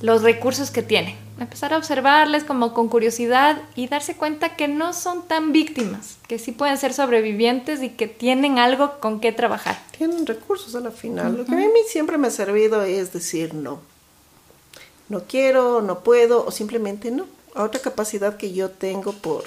los 0.00 0.22
recursos 0.22 0.70
que 0.70 0.82
tienen 0.82 1.21
empezar 1.38 1.72
a 1.72 1.78
observarles 1.78 2.44
como 2.44 2.74
con 2.74 2.88
curiosidad 2.88 3.60
y 3.74 3.88
darse 3.88 4.16
cuenta 4.16 4.56
que 4.56 4.68
no 4.68 4.92
son 4.92 5.26
tan 5.26 5.52
víctimas, 5.52 6.18
que 6.28 6.38
sí 6.38 6.52
pueden 6.52 6.78
ser 6.78 6.92
sobrevivientes 6.92 7.82
y 7.82 7.90
que 7.90 8.06
tienen 8.06 8.58
algo 8.58 9.00
con 9.00 9.20
qué 9.20 9.32
trabajar. 9.32 9.78
Tienen 9.96 10.26
recursos 10.26 10.74
a 10.74 10.80
la 10.80 10.90
final. 10.90 11.36
Lo 11.36 11.44
que 11.44 11.52
a 11.52 11.56
mí 11.56 11.66
siempre 11.86 12.18
me 12.18 12.28
ha 12.28 12.30
servido 12.30 12.82
es 12.82 13.12
decir 13.12 13.54
no. 13.54 13.80
No 15.08 15.24
quiero, 15.24 15.82
no 15.82 16.00
puedo 16.00 16.46
o 16.46 16.50
simplemente 16.50 17.10
no. 17.10 17.26
Otra 17.54 17.80
capacidad 17.80 18.36
que 18.36 18.52
yo 18.52 18.70
tengo 18.70 19.12
por, 19.12 19.44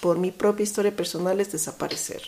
por 0.00 0.18
mi 0.18 0.30
propia 0.30 0.64
historia 0.64 0.94
personal 0.94 1.40
es 1.40 1.52
desaparecer. 1.52 2.22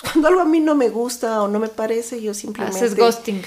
Cuando 0.00 0.28
algo 0.28 0.40
a 0.40 0.44
mí 0.44 0.60
no 0.60 0.74
me 0.74 0.90
gusta 0.90 1.42
o 1.42 1.48
no 1.48 1.58
me 1.58 1.68
parece, 1.68 2.22
yo 2.22 2.32
simplemente... 2.32 2.78
Haces 2.78 2.94
ghosting. 2.94 3.42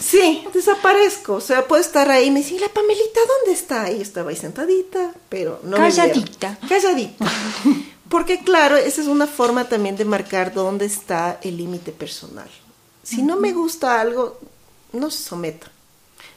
Sí, 0.00 0.46
desaparezco. 0.54 1.34
O 1.34 1.40
sea, 1.40 1.66
puedo 1.66 1.80
estar 1.80 2.10
ahí 2.10 2.26
y 2.26 2.30
me 2.30 2.40
dice, 2.40 2.60
la 2.60 2.68
Pamelita 2.68 3.20
dónde 3.38 3.58
está? 3.58 3.90
Y 3.90 4.00
estaba 4.00 4.30
ahí 4.30 4.36
sentadita, 4.36 5.12
pero 5.28 5.60
no 5.64 5.76
Calladita. 5.76 6.58
Me 6.62 6.68
Calladita. 6.68 7.24
Porque 8.08 8.40
claro, 8.40 8.76
esa 8.76 9.00
es 9.00 9.08
una 9.08 9.26
forma 9.26 9.68
también 9.68 9.96
de 9.96 10.04
marcar 10.04 10.54
dónde 10.54 10.86
está 10.86 11.40
el 11.42 11.56
límite 11.56 11.90
personal. 11.90 12.48
Si 13.02 13.22
no 13.22 13.36
me 13.36 13.52
gusta 13.52 14.00
algo, 14.00 14.38
no 14.92 15.10
se 15.10 15.24
someta. 15.24 15.70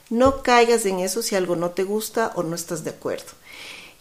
No 0.10 0.42
caigas 0.42 0.86
en 0.88 1.00
eso 1.00 1.22
si 1.22 1.36
algo 1.36 1.56
no 1.56 1.70
te 1.70 1.84
gusta 1.84 2.32
o 2.36 2.42
no 2.42 2.56
estás 2.56 2.84
de 2.84 2.90
acuerdo. 2.90 3.28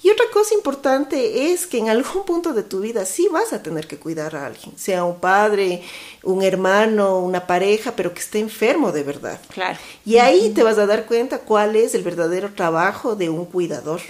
Y 0.02 0.10
otra 0.10 0.26
cosa 0.32 0.54
importante 0.54 1.52
es 1.52 1.66
que 1.66 1.78
en 1.78 1.88
algún 1.88 2.24
punto 2.24 2.52
de 2.52 2.62
tu 2.62 2.80
vida 2.80 3.04
sí 3.04 3.28
vas 3.32 3.52
a 3.52 3.62
tener 3.62 3.88
que 3.88 3.98
cuidar 3.98 4.36
a 4.36 4.46
alguien, 4.46 4.78
sea 4.78 5.04
un 5.04 5.18
padre, 5.18 5.82
un 6.22 6.42
hermano, 6.42 7.18
una 7.18 7.46
pareja, 7.46 7.96
pero 7.96 8.14
que 8.14 8.20
esté 8.20 8.38
enfermo 8.38 8.92
de 8.92 9.02
verdad. 9.02 9.40
Claro. 9.52 9.78
Y 10.04 10.18
ahí 10.18 10.50
te 10.50 10.62
vas 10.62 10.78
a 10.78 10.86
dar 10.86 11.06
cuenta 11.06 11.40
cuál 11.40 11.74
es 11.74 11.94
el 11.94 12.04
verdadero 12.04 12.54
trabajo 12.54 13.16
de 13.16 13.28
un 13.28 13.44
cuidador. 13.44 14.00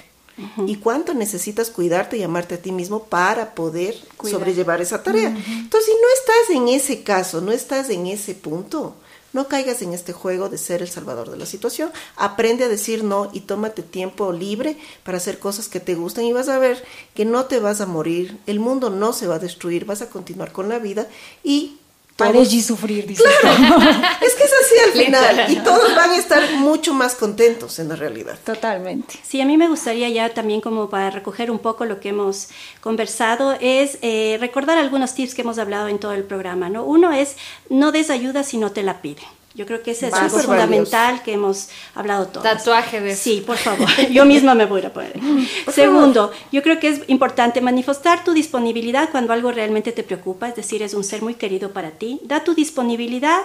Y 0.67 0.77
cuánto 0.77 1.15
necesitas 1.15 1.69
cuidarte 1.69 2.17
y 2.17 2.23
amarte 2.23 2.55
a 2.55 2.59
ti 2.59 2.71
mismo 2.71 3.03
para 3.03 3.57
poder 3.57 3.97
sobrellevar 4.23 4.81
esa 4.81 5.03
tarea. 5.03 5.31
Entonces, 5.31 5.85
si 5.85 5.93
no 5.93 6.09
estás 6.15 6.57
en 6.57 6.69
ese 6.69 7.03
caso, 7.03 7.41
no 7.41 7.51
estás 7.51 7.91
en 7.91 8.07
ese 8.07 8.37
punto, 8.37 8.95
no 9.39 9.47
caigas 9.47 9.83
en 9.83 9.93
este 9.93 10.13
juego 10.13 10.49
de 10.49 10.59
ser 10.59 10.83
el 10.83 10.89
salvador 10.89 11.31
de 11.31 11.37
la 11.37 11.47
situación. 11.47 11.93
Aprende 12.17 12.65
a 12.65 12.69
decir 12.69 13.05
no 13.05 13.31
y 13.33 13.43
tómate 13.43 13.85
tiempo 13.85 14.33
libre 14.33 14.77
para 15.05 15.19
hacer 15.19 15.39
cosas 15.39 15.69
que 15.69 15.79
te 15.79 15.95
gusten 15.95 16.25
y 16.25 16.33
vas 16.33 16.49
a 16.49 16.59
ver 16.59 16.85
que 17.15 17.25
no 17.25 17.45
te 17.45 17.61
vas 17.61 17.81
a 17.81 17.87
morir, 17.87 18.37
el 18.49 18.59
mundo 18.59 18.91
no 18.91 19.13
se 19.13 19.29
va 19.29 19.37
a 19.37 19.39
destruir, 19.39 19.85
vas 19.85 20.03
a 20.03 20.11
continuar 20.11 20.51
con 20.51 20.69
la 20.69 20.81
vida 20.81 21.07
y 21.45 21.78
todos... 22.19 22.53
y 22.53 22.63
sufrir, 22.63 23.07
dice. 23.07 23.23
es 24.21 24.35
que 24.35 24.45
es 24.45 24.53
así 24.53 24.75
al 24.85 25.05
final. 25.05 25.53
Y 25.53 25.57
todos 25.57 25.95
van 25.95 26.11
a 26.11 26.17
estar 26.17 26.53
mucho 26.57 26.93
más 26.93 27.15
contentos 27.15 27.79
en 27.79 27.89
la 27.89 27.97
realidad. 27.97 28.39
Totalmente. 28.45 29.15
Sí, 29.23 29.41
a 29.41 29.47
mí 29.47 29.57
me 29.57 29.69
gustaría 29.69 30.09
ya 30.09 30.35
también 30.35 30.61
como 30.61 30.91
para 30.91 31.11
recoger 31.11 31.51
un 31.51 31.61
poco 31.61 31.85
lo 31.85 32.01
que 32.01 32.11
hemos 32.11 32.49
conversado, 32.81 33.57
es 33.61 33.99
eh, 34.03 34.37
recordar 34.41 34.79
algunos 34.79 35.15
tips 35.15 35.35
que 35.35 35.43
hemos 35.43 35.59
hablado 35.59 35.89
en 35.89 35.99
todo 35.99 36.13
el 36.13 36.25
programa. 36.25 36.69
¿no? 36.69 36.85
Uno 36.85 37.13
es, 37.13 37.37
no 37.71 37.93
des 37.93 38.11
ayuda 38.11 38.43
si 38.43 38.59
no 38.59 38.73
te 38.73 38.83
la 38.83 39.01
piden. 39.01 39.38
Yo 39.59 39.67
creo 39.67 39.83
que 39.83 39.91
ese 39.91 40.07
es 40.07 40.15
algo 40.15 40.39
fundamental 40.39 41.21
que 41.25 41.33
hemos 41.33 41.69
hablado 41.97 42.29
todos. 42.29 42.45
Tatuaje 42.45 43.01
de 43.01 43.17
Sí, 43.17 43.43
por 43.45 43.57
favor. 43.57 43.89
Yo 44.09 44.25
misma 44.25 44.55
me 44.55 44.67
voy 44.67 44.85
a 44.85 44.93
poner. 44.93 45.19
Segundo, 45.73 46.31
yo 46.53 46.63
creo 46.63 46.79
que 46.79 46.87
es 46.87 47.01
importante 47.09 47.61
manifestar 47.61 48.23
tu 48.23 48.35
disponibilidad 48.35 49.11
cuando 49.11 49.33
algo 49.33 49.51
realmente 49.51 49.91
te 49.91 50.05
preocupa, 50.05 50.49
es 50.49 50.55
decir, 50.55 50.81
es 50.85 50.95
un 50.95 51.03
ser 51.03 51.23
muy 51.23 51.35
querido 51.35 51.73
para 51.73 51.91
ti. 51.91 52.21
Da 52.23 52.45
tu 52.45 52.55
disponibilidad, 52.55 53.41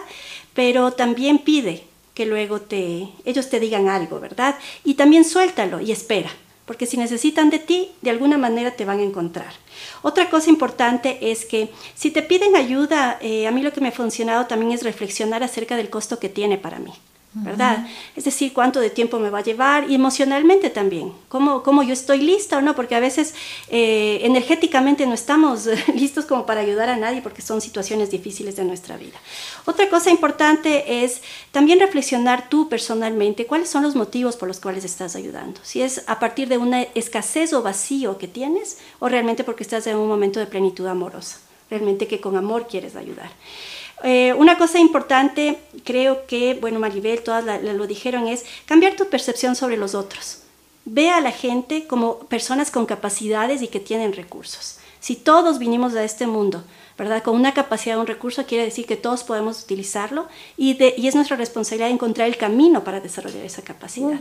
pero 0.53 0.91
también 0.91 1.39
pide 1.39 1.84
que 2.14 2.28
luego 2.28 2.61
te, 2.61 3.09
ellos 3.26 3.49
te 3.49 3.59
digan 3.59 3.89
algo, 3.89 4.20
¿verdad? 4.20 4.55
Y 4.84 4.93
también 4.93 5.26
suéltalo 5.26 5.82
y 5.82 5.91
espera 5.91 6.30
porque 6.66 6.86
si 6.86 6.97
necesitan 6.97 7.49
de 7.49 7.59
ti, 7.59 7.91
de 8.01 8.09
alguna 8.09 8.38
manera 8.38 8.72
te 8.72 8.86
van 8.86 8.99
a 8.99 9.03
encontrar. 9.03 9.53
Otra 10.01 10.30
cosa 10.30 10.49
importante 10.49 11.32
es 11.32 11.45
que 11.45 11.70
si 11.95 12.11
te 12.11 12.22
piden 12.22 12.55
ayuda, 12.55 13.18
eh, 13.22 13.47
a 13.47 13.51
mí 13.51 13.61
lo 13.61 13.74
que 13.74 13.82
me 13.82 13.89
ha 13.89 13.91
funcionado 13.91 14.47
también 14.47 14.72
es 14.72 14.84
reflexionar 14.84 15.43
acerca 15.43 15.76
del 15.76 15.89
costo 15.89 16.20
que 16.20 16.30
tiene 16.30 16.57
para 16.57 16.80
mí. 16.80 16.93
¿Verdad? 17.36 17.88
Es 18.15 18.25
decir, 18.25 18.53
cuánto 18.53 18.79
de 18.79 18.89
tiempo 18.89 19.17
me 19.17 19.29
va 19.29 19.39
a 19.39 19.43
llevar 19.43 19.89
y 19.89 19.95
emocionalmente 19.95 20.69
también, 20.69 21.11
cómo, 21.29 21.63
cómo 21.63 21.81
yo 21.81 21.93
estoy 21.93 22.19
lista 22.19 22.57
o 22.57 22.61
no, 22.61 22.75
porque 22.75 22.95
a 22.95 22.99
veces 22.99 23.34
eh, 23.69 24.19
energéticamente 24.21 25.05
no 25.07 25.13
estamos 25.13 25.67
listos 25.95 26.25
como 26.25 26.45
para 26.45 26.61
ayudar 26.61 26.89
a 26.89 26.97
nadie 26.97 27.21
porque 27.21 27.41
son 27.41 27.59
situaciones 27.59 28.11
difíciles 28.11 28.55
de 28.55 28.65
nuestra 28.65 28.97
vida. 28.97 29.17
Otra 29.65 29.89
cosa 29.89 30.11
importante 30.11 31.03
es 31.03 31.21
también 31.51 31.79
reflexionar 31.79 32.49
tú 32.49 32.69
personalmente 32.69 33.47
cuáles 33.47 33.69
son 33.69 33.84
los 33.84 33.95
motivos 33.95 34.36
por 34.36 34.47
los 34.47 34.59
cuales 34.59 34.86
estás 34.86 35.15
ayudando. 35.15 35.59
Si 35.63 35.81
es 35.81 36.03
a 36.07 36.19
partir 36.19 36.49
de 36.49 36.57
una 36.57 36.84
escasez 36.93 37.53
o 37.53 37.63
vacío 37.63 38.17
que 38.17 38.27
tienes 38.27 38.77
o 38.99 39.09
realmente 39.09 39.43
porque 39.43 39.63
estás 39.63 39.88
en 39.88 39.97
un 39.97 40.07
momento 40.07 40.39
de 40.39 40.45
plenitud 40.45 40.86
amorosa, 40.86 41.39
realmente 41.69 42.07
que 42.07 42.21
con 42.21 42.38
amor 42.38 42.67
quieres 42.67 42.95
ayudar. 42.95 43.31
Eh, 44.03 44.33
una 44.33 44.57
cosa 44.57 44.79
importante, 44.79 45.59
creo 45.85 46.27
que, 46.27 46.55
bueno, 46.55 46.79
Maribel, 46.79 47.23
todas 47.23 47.63
lo 47.63 47.87
dijeron, 47.87 48.27
es 48.27 48.43
cambiar 48.65 48.95
tu 48.95 49.07
percepción 49.09 49.55
sobre 49.55 49.77
los 49.77 49.95
otros. 49.95 50.39
Ve 50.85 51.09
a 51.09 51.21
la 51.21 51.31
gente 51.31 51.87
como 51.87 52.19
personas 52.19 52.69
con 52.69 52.85
capacidades 52.85 53.61
y 53.61 53.67
que 53.67 53.79
tienen 53.79 54.11
recursos. 54.11 54.79
Si 54.99 55.15
todos 55.15 55.57
vinimos 55.57 55.95
a 55.95 56.03
este 56.03 56.27
mundo, 56.27 56.63
¿verdad? 56.97 57.23
Con 57.23 57.35
una 57.35 57.53
capacidad, 57.53 57.97
un 57.97 58.07
recurso, 58.07 58.45
quiere 58.45 58.65
decir 58.65 58.85
que 58.85 58.97
todos 58.97 59.23
podemos 59.23 59.63
utilizarlo 59.63 60.27
y, 60.57 60.77
es 60.81 61.15
nuestra 61.15 61.37
responsabilidad 61.37 61.89
encontrar 61.89 62.27
el 62.27 62.37
camino 62.37 62.83
para 62.83 62.99
desarrollar 62.99 63.45
esa 63.45 63.61
capacidad. 63.63 64.19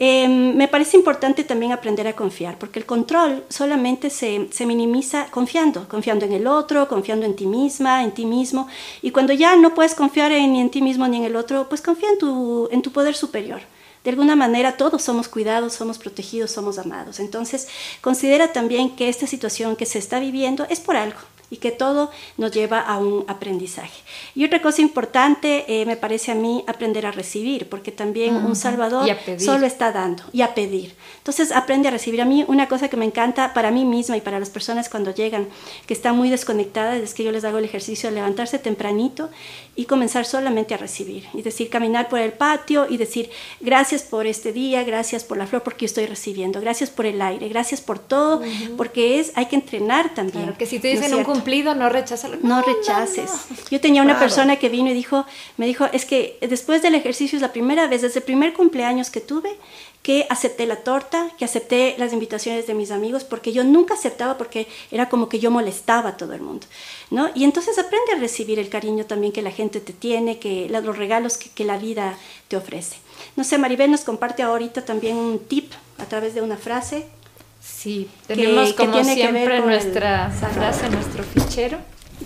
Em, 0.00 0.54
me 0.54 0.68
parece 0.68 0.96
importante 0.96 1.42
también 1.42 1.72
aprender 1.72 2.06
a 2.06 2.14
confiar, 2.14 2.56
porque 2.56 2.78
el 2.78 2.86
control 2.86 3.44
solamente 3.48 4.10
se, 4.10 4.46
se, 4.52 4.64
minimiza 4.64 5.26
confiando, 5.32 5.88
confiando 5.88 6.24
en 6.24 6.32
el 6.32 6.46
otro, 6.46 6.86
confiando 6.86 7.26
en 7.26 7.34
ti 7.34 7.46
misma, 7.46 8.04
en 8.04 8.12
ti 8.12 8.24
mismo. 8.24 8.68
Y 9.02 9.10
cuando 9.10 9.32
ya 9.32 9.56
no 9.56 9.74
puedes 9.74 9.96
confiar 9.96 10.30
ni 10.30 10.60
en 10.60 10.70
ti 10.70 10.82
mismo 10.82 11.08
ni 11.08 11.16
en 11.16 11.24
el 11.24 11.34
otro, 11.34 11.68
pues 11.68 11.82
confía 11.82 12.10
en 12.10 12.18
tu, 12.18 12.68
en 12.70 12.82
tu 12.82 12.92
poder 12.92 13.16
superior. 13.16 13.60
De 14.08 14.12
alguna 14.12 14.36
manera 14.36 14.78
todos 14.78 15.02
somos 15.02 15.28
cuidados, 15.28 15.74
somos 15.74 15.98
protegidos, 15.98 16.50
somos 16.50 16.78
amados. 16.78 17.20
Entonces 17.20 17.68
considera 18.00 18.54
también 18.54 18.96
que 18.96 19.10
esta 19.10 19.26
situación 19.26 19.76
que 19.76 19.84
se 19.84 19.98
está 19.98 20.18
viviendo 20.18 20.66
es 20.70 20.80
por 20.80 20.96
algo 20.96 21.18
y 21.50 21.56
que 21.58 21.70
todo 21.70 22.10
nos 22.36 22.52
lleva 22.52 22.80
a 22.80 22.98
un 22.98 23.24
aprendizaje. 23.28 24.02
Y 24.34 24.44
otra 24.44 24.60
cosa 24.60 24.82
importante, 24.82 25.64
eh, 25.68 25.86
me 25.86 25.96
parece 25.96 26.32
a 26.32 26.34
mí, 26.34 26.64
aprender 26.66 27.06
a 27.06 27.10
recibir, 27.10 27.68
porque 27.68 27.90
también 27.90 28.34
un 28.36 28.56
Salvador 28.56 29.08
solo 29.38 29.66
está 29.66 29.92
dando 29.92 30.22
y 30.32 30.42
a 30.42 30.54
pedir. 30.54 30.94
Entonces 31.18 31.52
aprende 31.52 31.88
a 31.88 31.90
recibir. 31.90 32.20
A 32.20 32.24
mí 32.24 32.44
una 32.48 32.68
cosa 32.68 32.88
que 32.88 32.96
me 32.96 33.04
encanta 33.04 33.54
para 33.54 33.70
mí 33.70 33.84
misma 33.84 34.16
y 34.16 34.20
para 34.20 34.38
las 34.40 34.50
personas 34.50 34.88
cuando 34.88 35.12
llegan, 35.12 35.48
que 35.86 35.94
están 35.94 36.16
muy 36.16 36.30
desconectadas, 36.30 36.98
es 36.98 37.14
que 37.14 37.24
yo 37.24 37.32
les 37.32 37.44
hago 37.44 37.58
el 37.58 37.64
ejercicio 37.64 38.08
de 38.08 38.16
levantarse 38.16 38.58
tempranito 38.58 39.30
y 39.78 39.84
comenzar 39.84 40.24
solamente 40.24 40.74
a 40.74 40.76
recibir. 40.76 41.28
Es 41.36 41.44
decir, 41.44 41.70
caminar 41.70 42.08
por 42.08 42.18
el 42.18 42.32
patio 42.32 42.88
y 42.90 42.96
decir, 42.96 43.30
gracias 43.60 44.02
por 44.02 44.26
este 44.26 44.52
día, 44.52 44.82
gracias 44.82 45.22
por 45.22 45.38
la 45.38 45.46
flor, 45.46 45.62
porque 45.62 45.82
yo 45.82 45.86
estoy 45.86 46.06
recibiendo, 46.06 46.60
gracias 46.60 46.90
por 46.90 47.06
el 47.06 47.22
aire, 47.22 47.48
gracias 47.48 47.80
por 47.80 48.00
todo, 48.00 48.42
porque 48.76 49.20
es, 49.20 49.30
hay 49.36 49.46
que 49.46 49.54
entrenar 49.54 50.14
también. 50.16 50.42
Claro, 50.42 50.58
que 50.58 50.66
si 50.66 50.80
te 50.80 50.88
dicen 50.88 51.14
un 51.14 51.22
cumplido, 51.22 51.76
no 51.76 51.88
rechaces. 51.90 52.42
No, 52.42 52.60
rechaces. 52.60 53.30
Yo 53.70 53.80
tenía 53.80 54.02
una 54.02 54.18
persona 54.18 54.56
que 54.56 54.68
vino 54.68 54.90
y 54.90 54.94
dijo, 54.94 55.24
me 55.58 55.66
dijo, 55.66 55.86
es 55.92 56.04
que 56.04 56.38
después 56.40 56.82
del 56.82 56.96
ejercicio 56.96 57.36
es 57.36 57.42
la 57.42 57.52
primera 57.52 57.86
vez, 57.86 58.02
desde 58.02 58.18
el 58.18 58.24
primer 58.24 58.54
cumpleaños 58.54 59.10
que 59.10 59.20
tuve, 59.20 59.50
que 60.08 60.26
acepté 60.30 60.64
la 60.64 60.76
torta, 60.76 61.30
que 61.36 61.44
acepté 61.44 61.94
las 61.98 62.14
invitaciones 62.14 62.66
de 62.66 62.72
mis 62.72 62.90
amigos, 62.92 63.24
porque 63.24 63.52
yo 63.52 63.62
nunca 63.62 63.92
aceptaba 63.92 64.38
porque 64.38 64.66
era 64.90 65.10
como 65.10 65.28
que 65.28 65.38
yo 65.38 65.50
molestaba 65.50 66.08
a 66.08 66.16
todo 66.16 66.32
el 66.32 66.40
mundo, 66.40 66.66
¿no? 67.10 67.28
Y 67.34 67.44
entonces 67.44 67.78
aprende 67.78 68.12
a 68.16 68.18
recibir 68.18 68.58
el 68.58 68.70
cariño 68.70 69.04
también 69.04 69.34
que 69.34 69.42
la 69.42 69.50
gente 69.50 69.80
te 69.80 69.92
tiene, 69.92 70.38
que 70.38 70.66
los 70.70 70.96
regalos 70.96 71.36
que, 71.36 71.50
que 71.50 71.66
la 71.66 71.76
vida 71.76 72.16
te 72.48 72.56
ofrece. 72.56 72.96
No 73.36 73.44
sé, 73.44 73.58
Maribel 73.58 73.90
nos 73.90 74.00
comparte 74.00 74.42
ahorita 74.42 74.82
también 74.82 75.14
un 75.18 75.40
tip 75.40 75.70
a 75.98 76.06
través 76.06 76.32
de 76.34 76.40
una 76.40 76.56
frase. 76.56 77.04
Sí, 77.60 78.08
tenemos 78.26 78.72
como 78.72 79.04
siempre 79.04 79.60
nuestra 79.60 80.30
frase, 80.30 80.88
nuestro 80.88 81.22
fichero. 81.22 81.76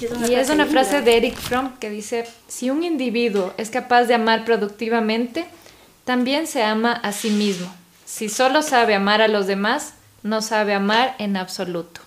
Y 0.00 0.04
es 0.34 0.50
una, 0.50 0.66
frase, 0.66 1.02
de 1.02 1.16
Eric 1.16 1.34
Fromm 1.34 1.72
que 1.80 1.90
dice, 1.90 2.26
si 2.46 2.70
un 2.70 2.84
individuo 2.84 3.52
es 3.56 3.70
capaz 3.70 4.04
de 4.04 4.14
amar 4.14 4.44
productivamente, 4.44 5.46
también 6.04 6.46
se 6.46 6.62
ama 6.62 6.92
a 6.92 7.12
sí 7.12 7.30
mismo. 7.30 7.72
Si 8.04 8.28
solo 8.28 8.62
sabe 8.62 8.94
amar 8.94 9.22
a 9.22 9.28
los 9.28 9.46
demás, 9.46 9.94
no 10.22 10.42
sabe 10.42 10.74
amar 10.74 11.14
en 11.18 11.36
absoluto. 11.36 12.00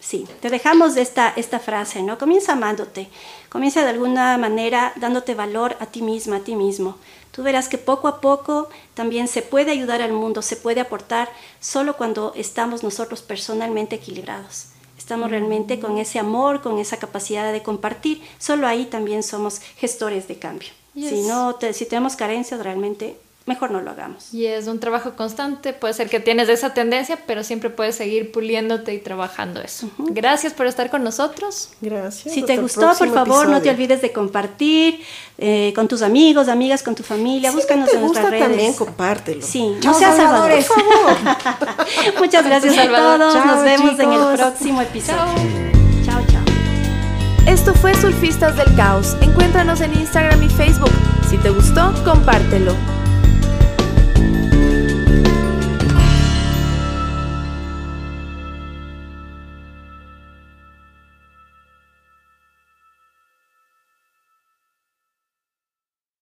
Sí, 0.00 0.26
te 0.40 0.48
dejamos 0.48 0.96
esta, 0.96 1.32
esta 1.36 1.58
frase, 1.58 2.02
¿no? 2.02 2.16
Comienza 2.18 2.52
amándote, 2.52 3.10
comienza 3.50 3.82
de 3.82 3.90
alguna 3.90 4.38
manera 4.38 4.92
dándote 4.96 5.34
valor 5.34 5.76
a 5.78 5.86
ti 5.86 6.00
misma, 6.00 6.36
a 6.36 6.40
ti 6.40 6.56
mismo. 6.56 6.96
Tú 7.32 7.42
verás 7.42 7.68
que 7.68 7.76
poco 7.76 8.08
a 8.08 8.20
poco 8.20 8.70
también 8.94 9.28
se 9.28 9.42
puede 9.42 9.70
ayudar 9.70 10.00
al 10.00 10.12
mundo, 10.12 10.40
se 10.40 10.56
puede 10.56 10.80
aportar 10.80 11.28
solo 11.60 11.96
cuando 11.96 12.32
estamos 12.34 12.82
nosotros 12.82 13.20
personalmente 13.20 13.96
equilibrados. 13.96 14.68
Estamos 14.96 15.30
realmente 15.30 15.80
con 15.80 15.98
ese 15.98 16.18
amor, 16.18 16.62
con 16.62 16.78
esa 16.78 16.98
capacidad 16.98 17.52
de 17.52 17.62
compartir. 17.62 18.22
Solo 18.38 18.66
ahí 18.66 18.86
también 18.86 19.22
somos 19.22 19.60
gestores 19.76 20.28
de 20.28 20.38
cambio. 20.38 20.79
Si 20.94 21.22
no, 21.22 21.56
si 21.72 21.86
tenemos 21.86 22.16
carencias, 22.16 22.62
realmente 22.62 23.16
mejor 23.46 23.70
no 23.70 23.80
lo 23.80 23.90
hagamos. 23.90 24.32
Y 24.32 24.46
es 24.46 24.66
un 24.68 24.78
trabajo 24.78 25.16
constante, 25.16 25.72
puede 25.72 25.92
ser 25.94 26.08
que 26.08 26.20
tienes 26.20 26.48
esa 26.48 26.72
tendencia, 26.72 27.18
pero 27.26 27.42
siempre 27.42 27.68
puedes 27.68 27.96
seguir 27.96 28.30
puliéndote 28.30 28.94
y 28.94 28.98
trabajando 28.98 29.60
eso. 29.60 29.90
Gracias 29.98 30.52
por 30.52 30.66
estar 30.66 30.88
con 30.88 31.02
nosotros. 31.02 31.70
Gracias. 31.80 32.32
Si 32.32 32.42
te 32.42 32.56
gustó, 32.58 32.92
por 32.96 33.12
favor, 33.12 33.48
no 33.48 33.60
te 33.60 33.70
olvides 33.70 34.02
de 34.02 34.12
compartir 34.12 35.00
eh, 35.38 35.72
con 35.74 35.88
tus 35.88 36.02
amigos, 36.02 36.48
amigas, 36.48 36.82
con 36.82 36.94
tu 36.94 37.02
familia. 37.02 37.50
Búscanos 37.50 37.92
en 37.92 38.02
nuestras 38.02 38.30
redes. 38.30 38.46
también, 38.46 38.74
compártelo. 38.74 39.44
Sí, 39.44 39.74
no 39.84 39.94
seas 39.94 40.16
Salvador, 40.16 40.52
por 40.52 40.62
favor. 40.62 42.18
Muchas 42.18 42.44
gracias 42.44 42.78
a 42.78 42.86
todos. 42.86 43.34
Nos 43.34 43.64
vemos 43.64 43.98
en 43.98 44.12
el 44.12 44.36
próximo 44.36 44.80
episodio. 44.80 45.16
Chao. 45.16 45.89
Esto 47.50 47.74
fue 47.74 47.92
Surfistas 47.96 48.56
del 48.56 48.72
Caos. 48.76 49.16
Encuéntranos 49.20 49.80
en 49.80 49.92
Instagram 49.92 50.40
y 50.40 50.48
Facebook. 50.48 50.92
Si 51.28 51.36
te 51.36 51.50
gustó, 51.50 51.92
compártelo. 52.04 52.76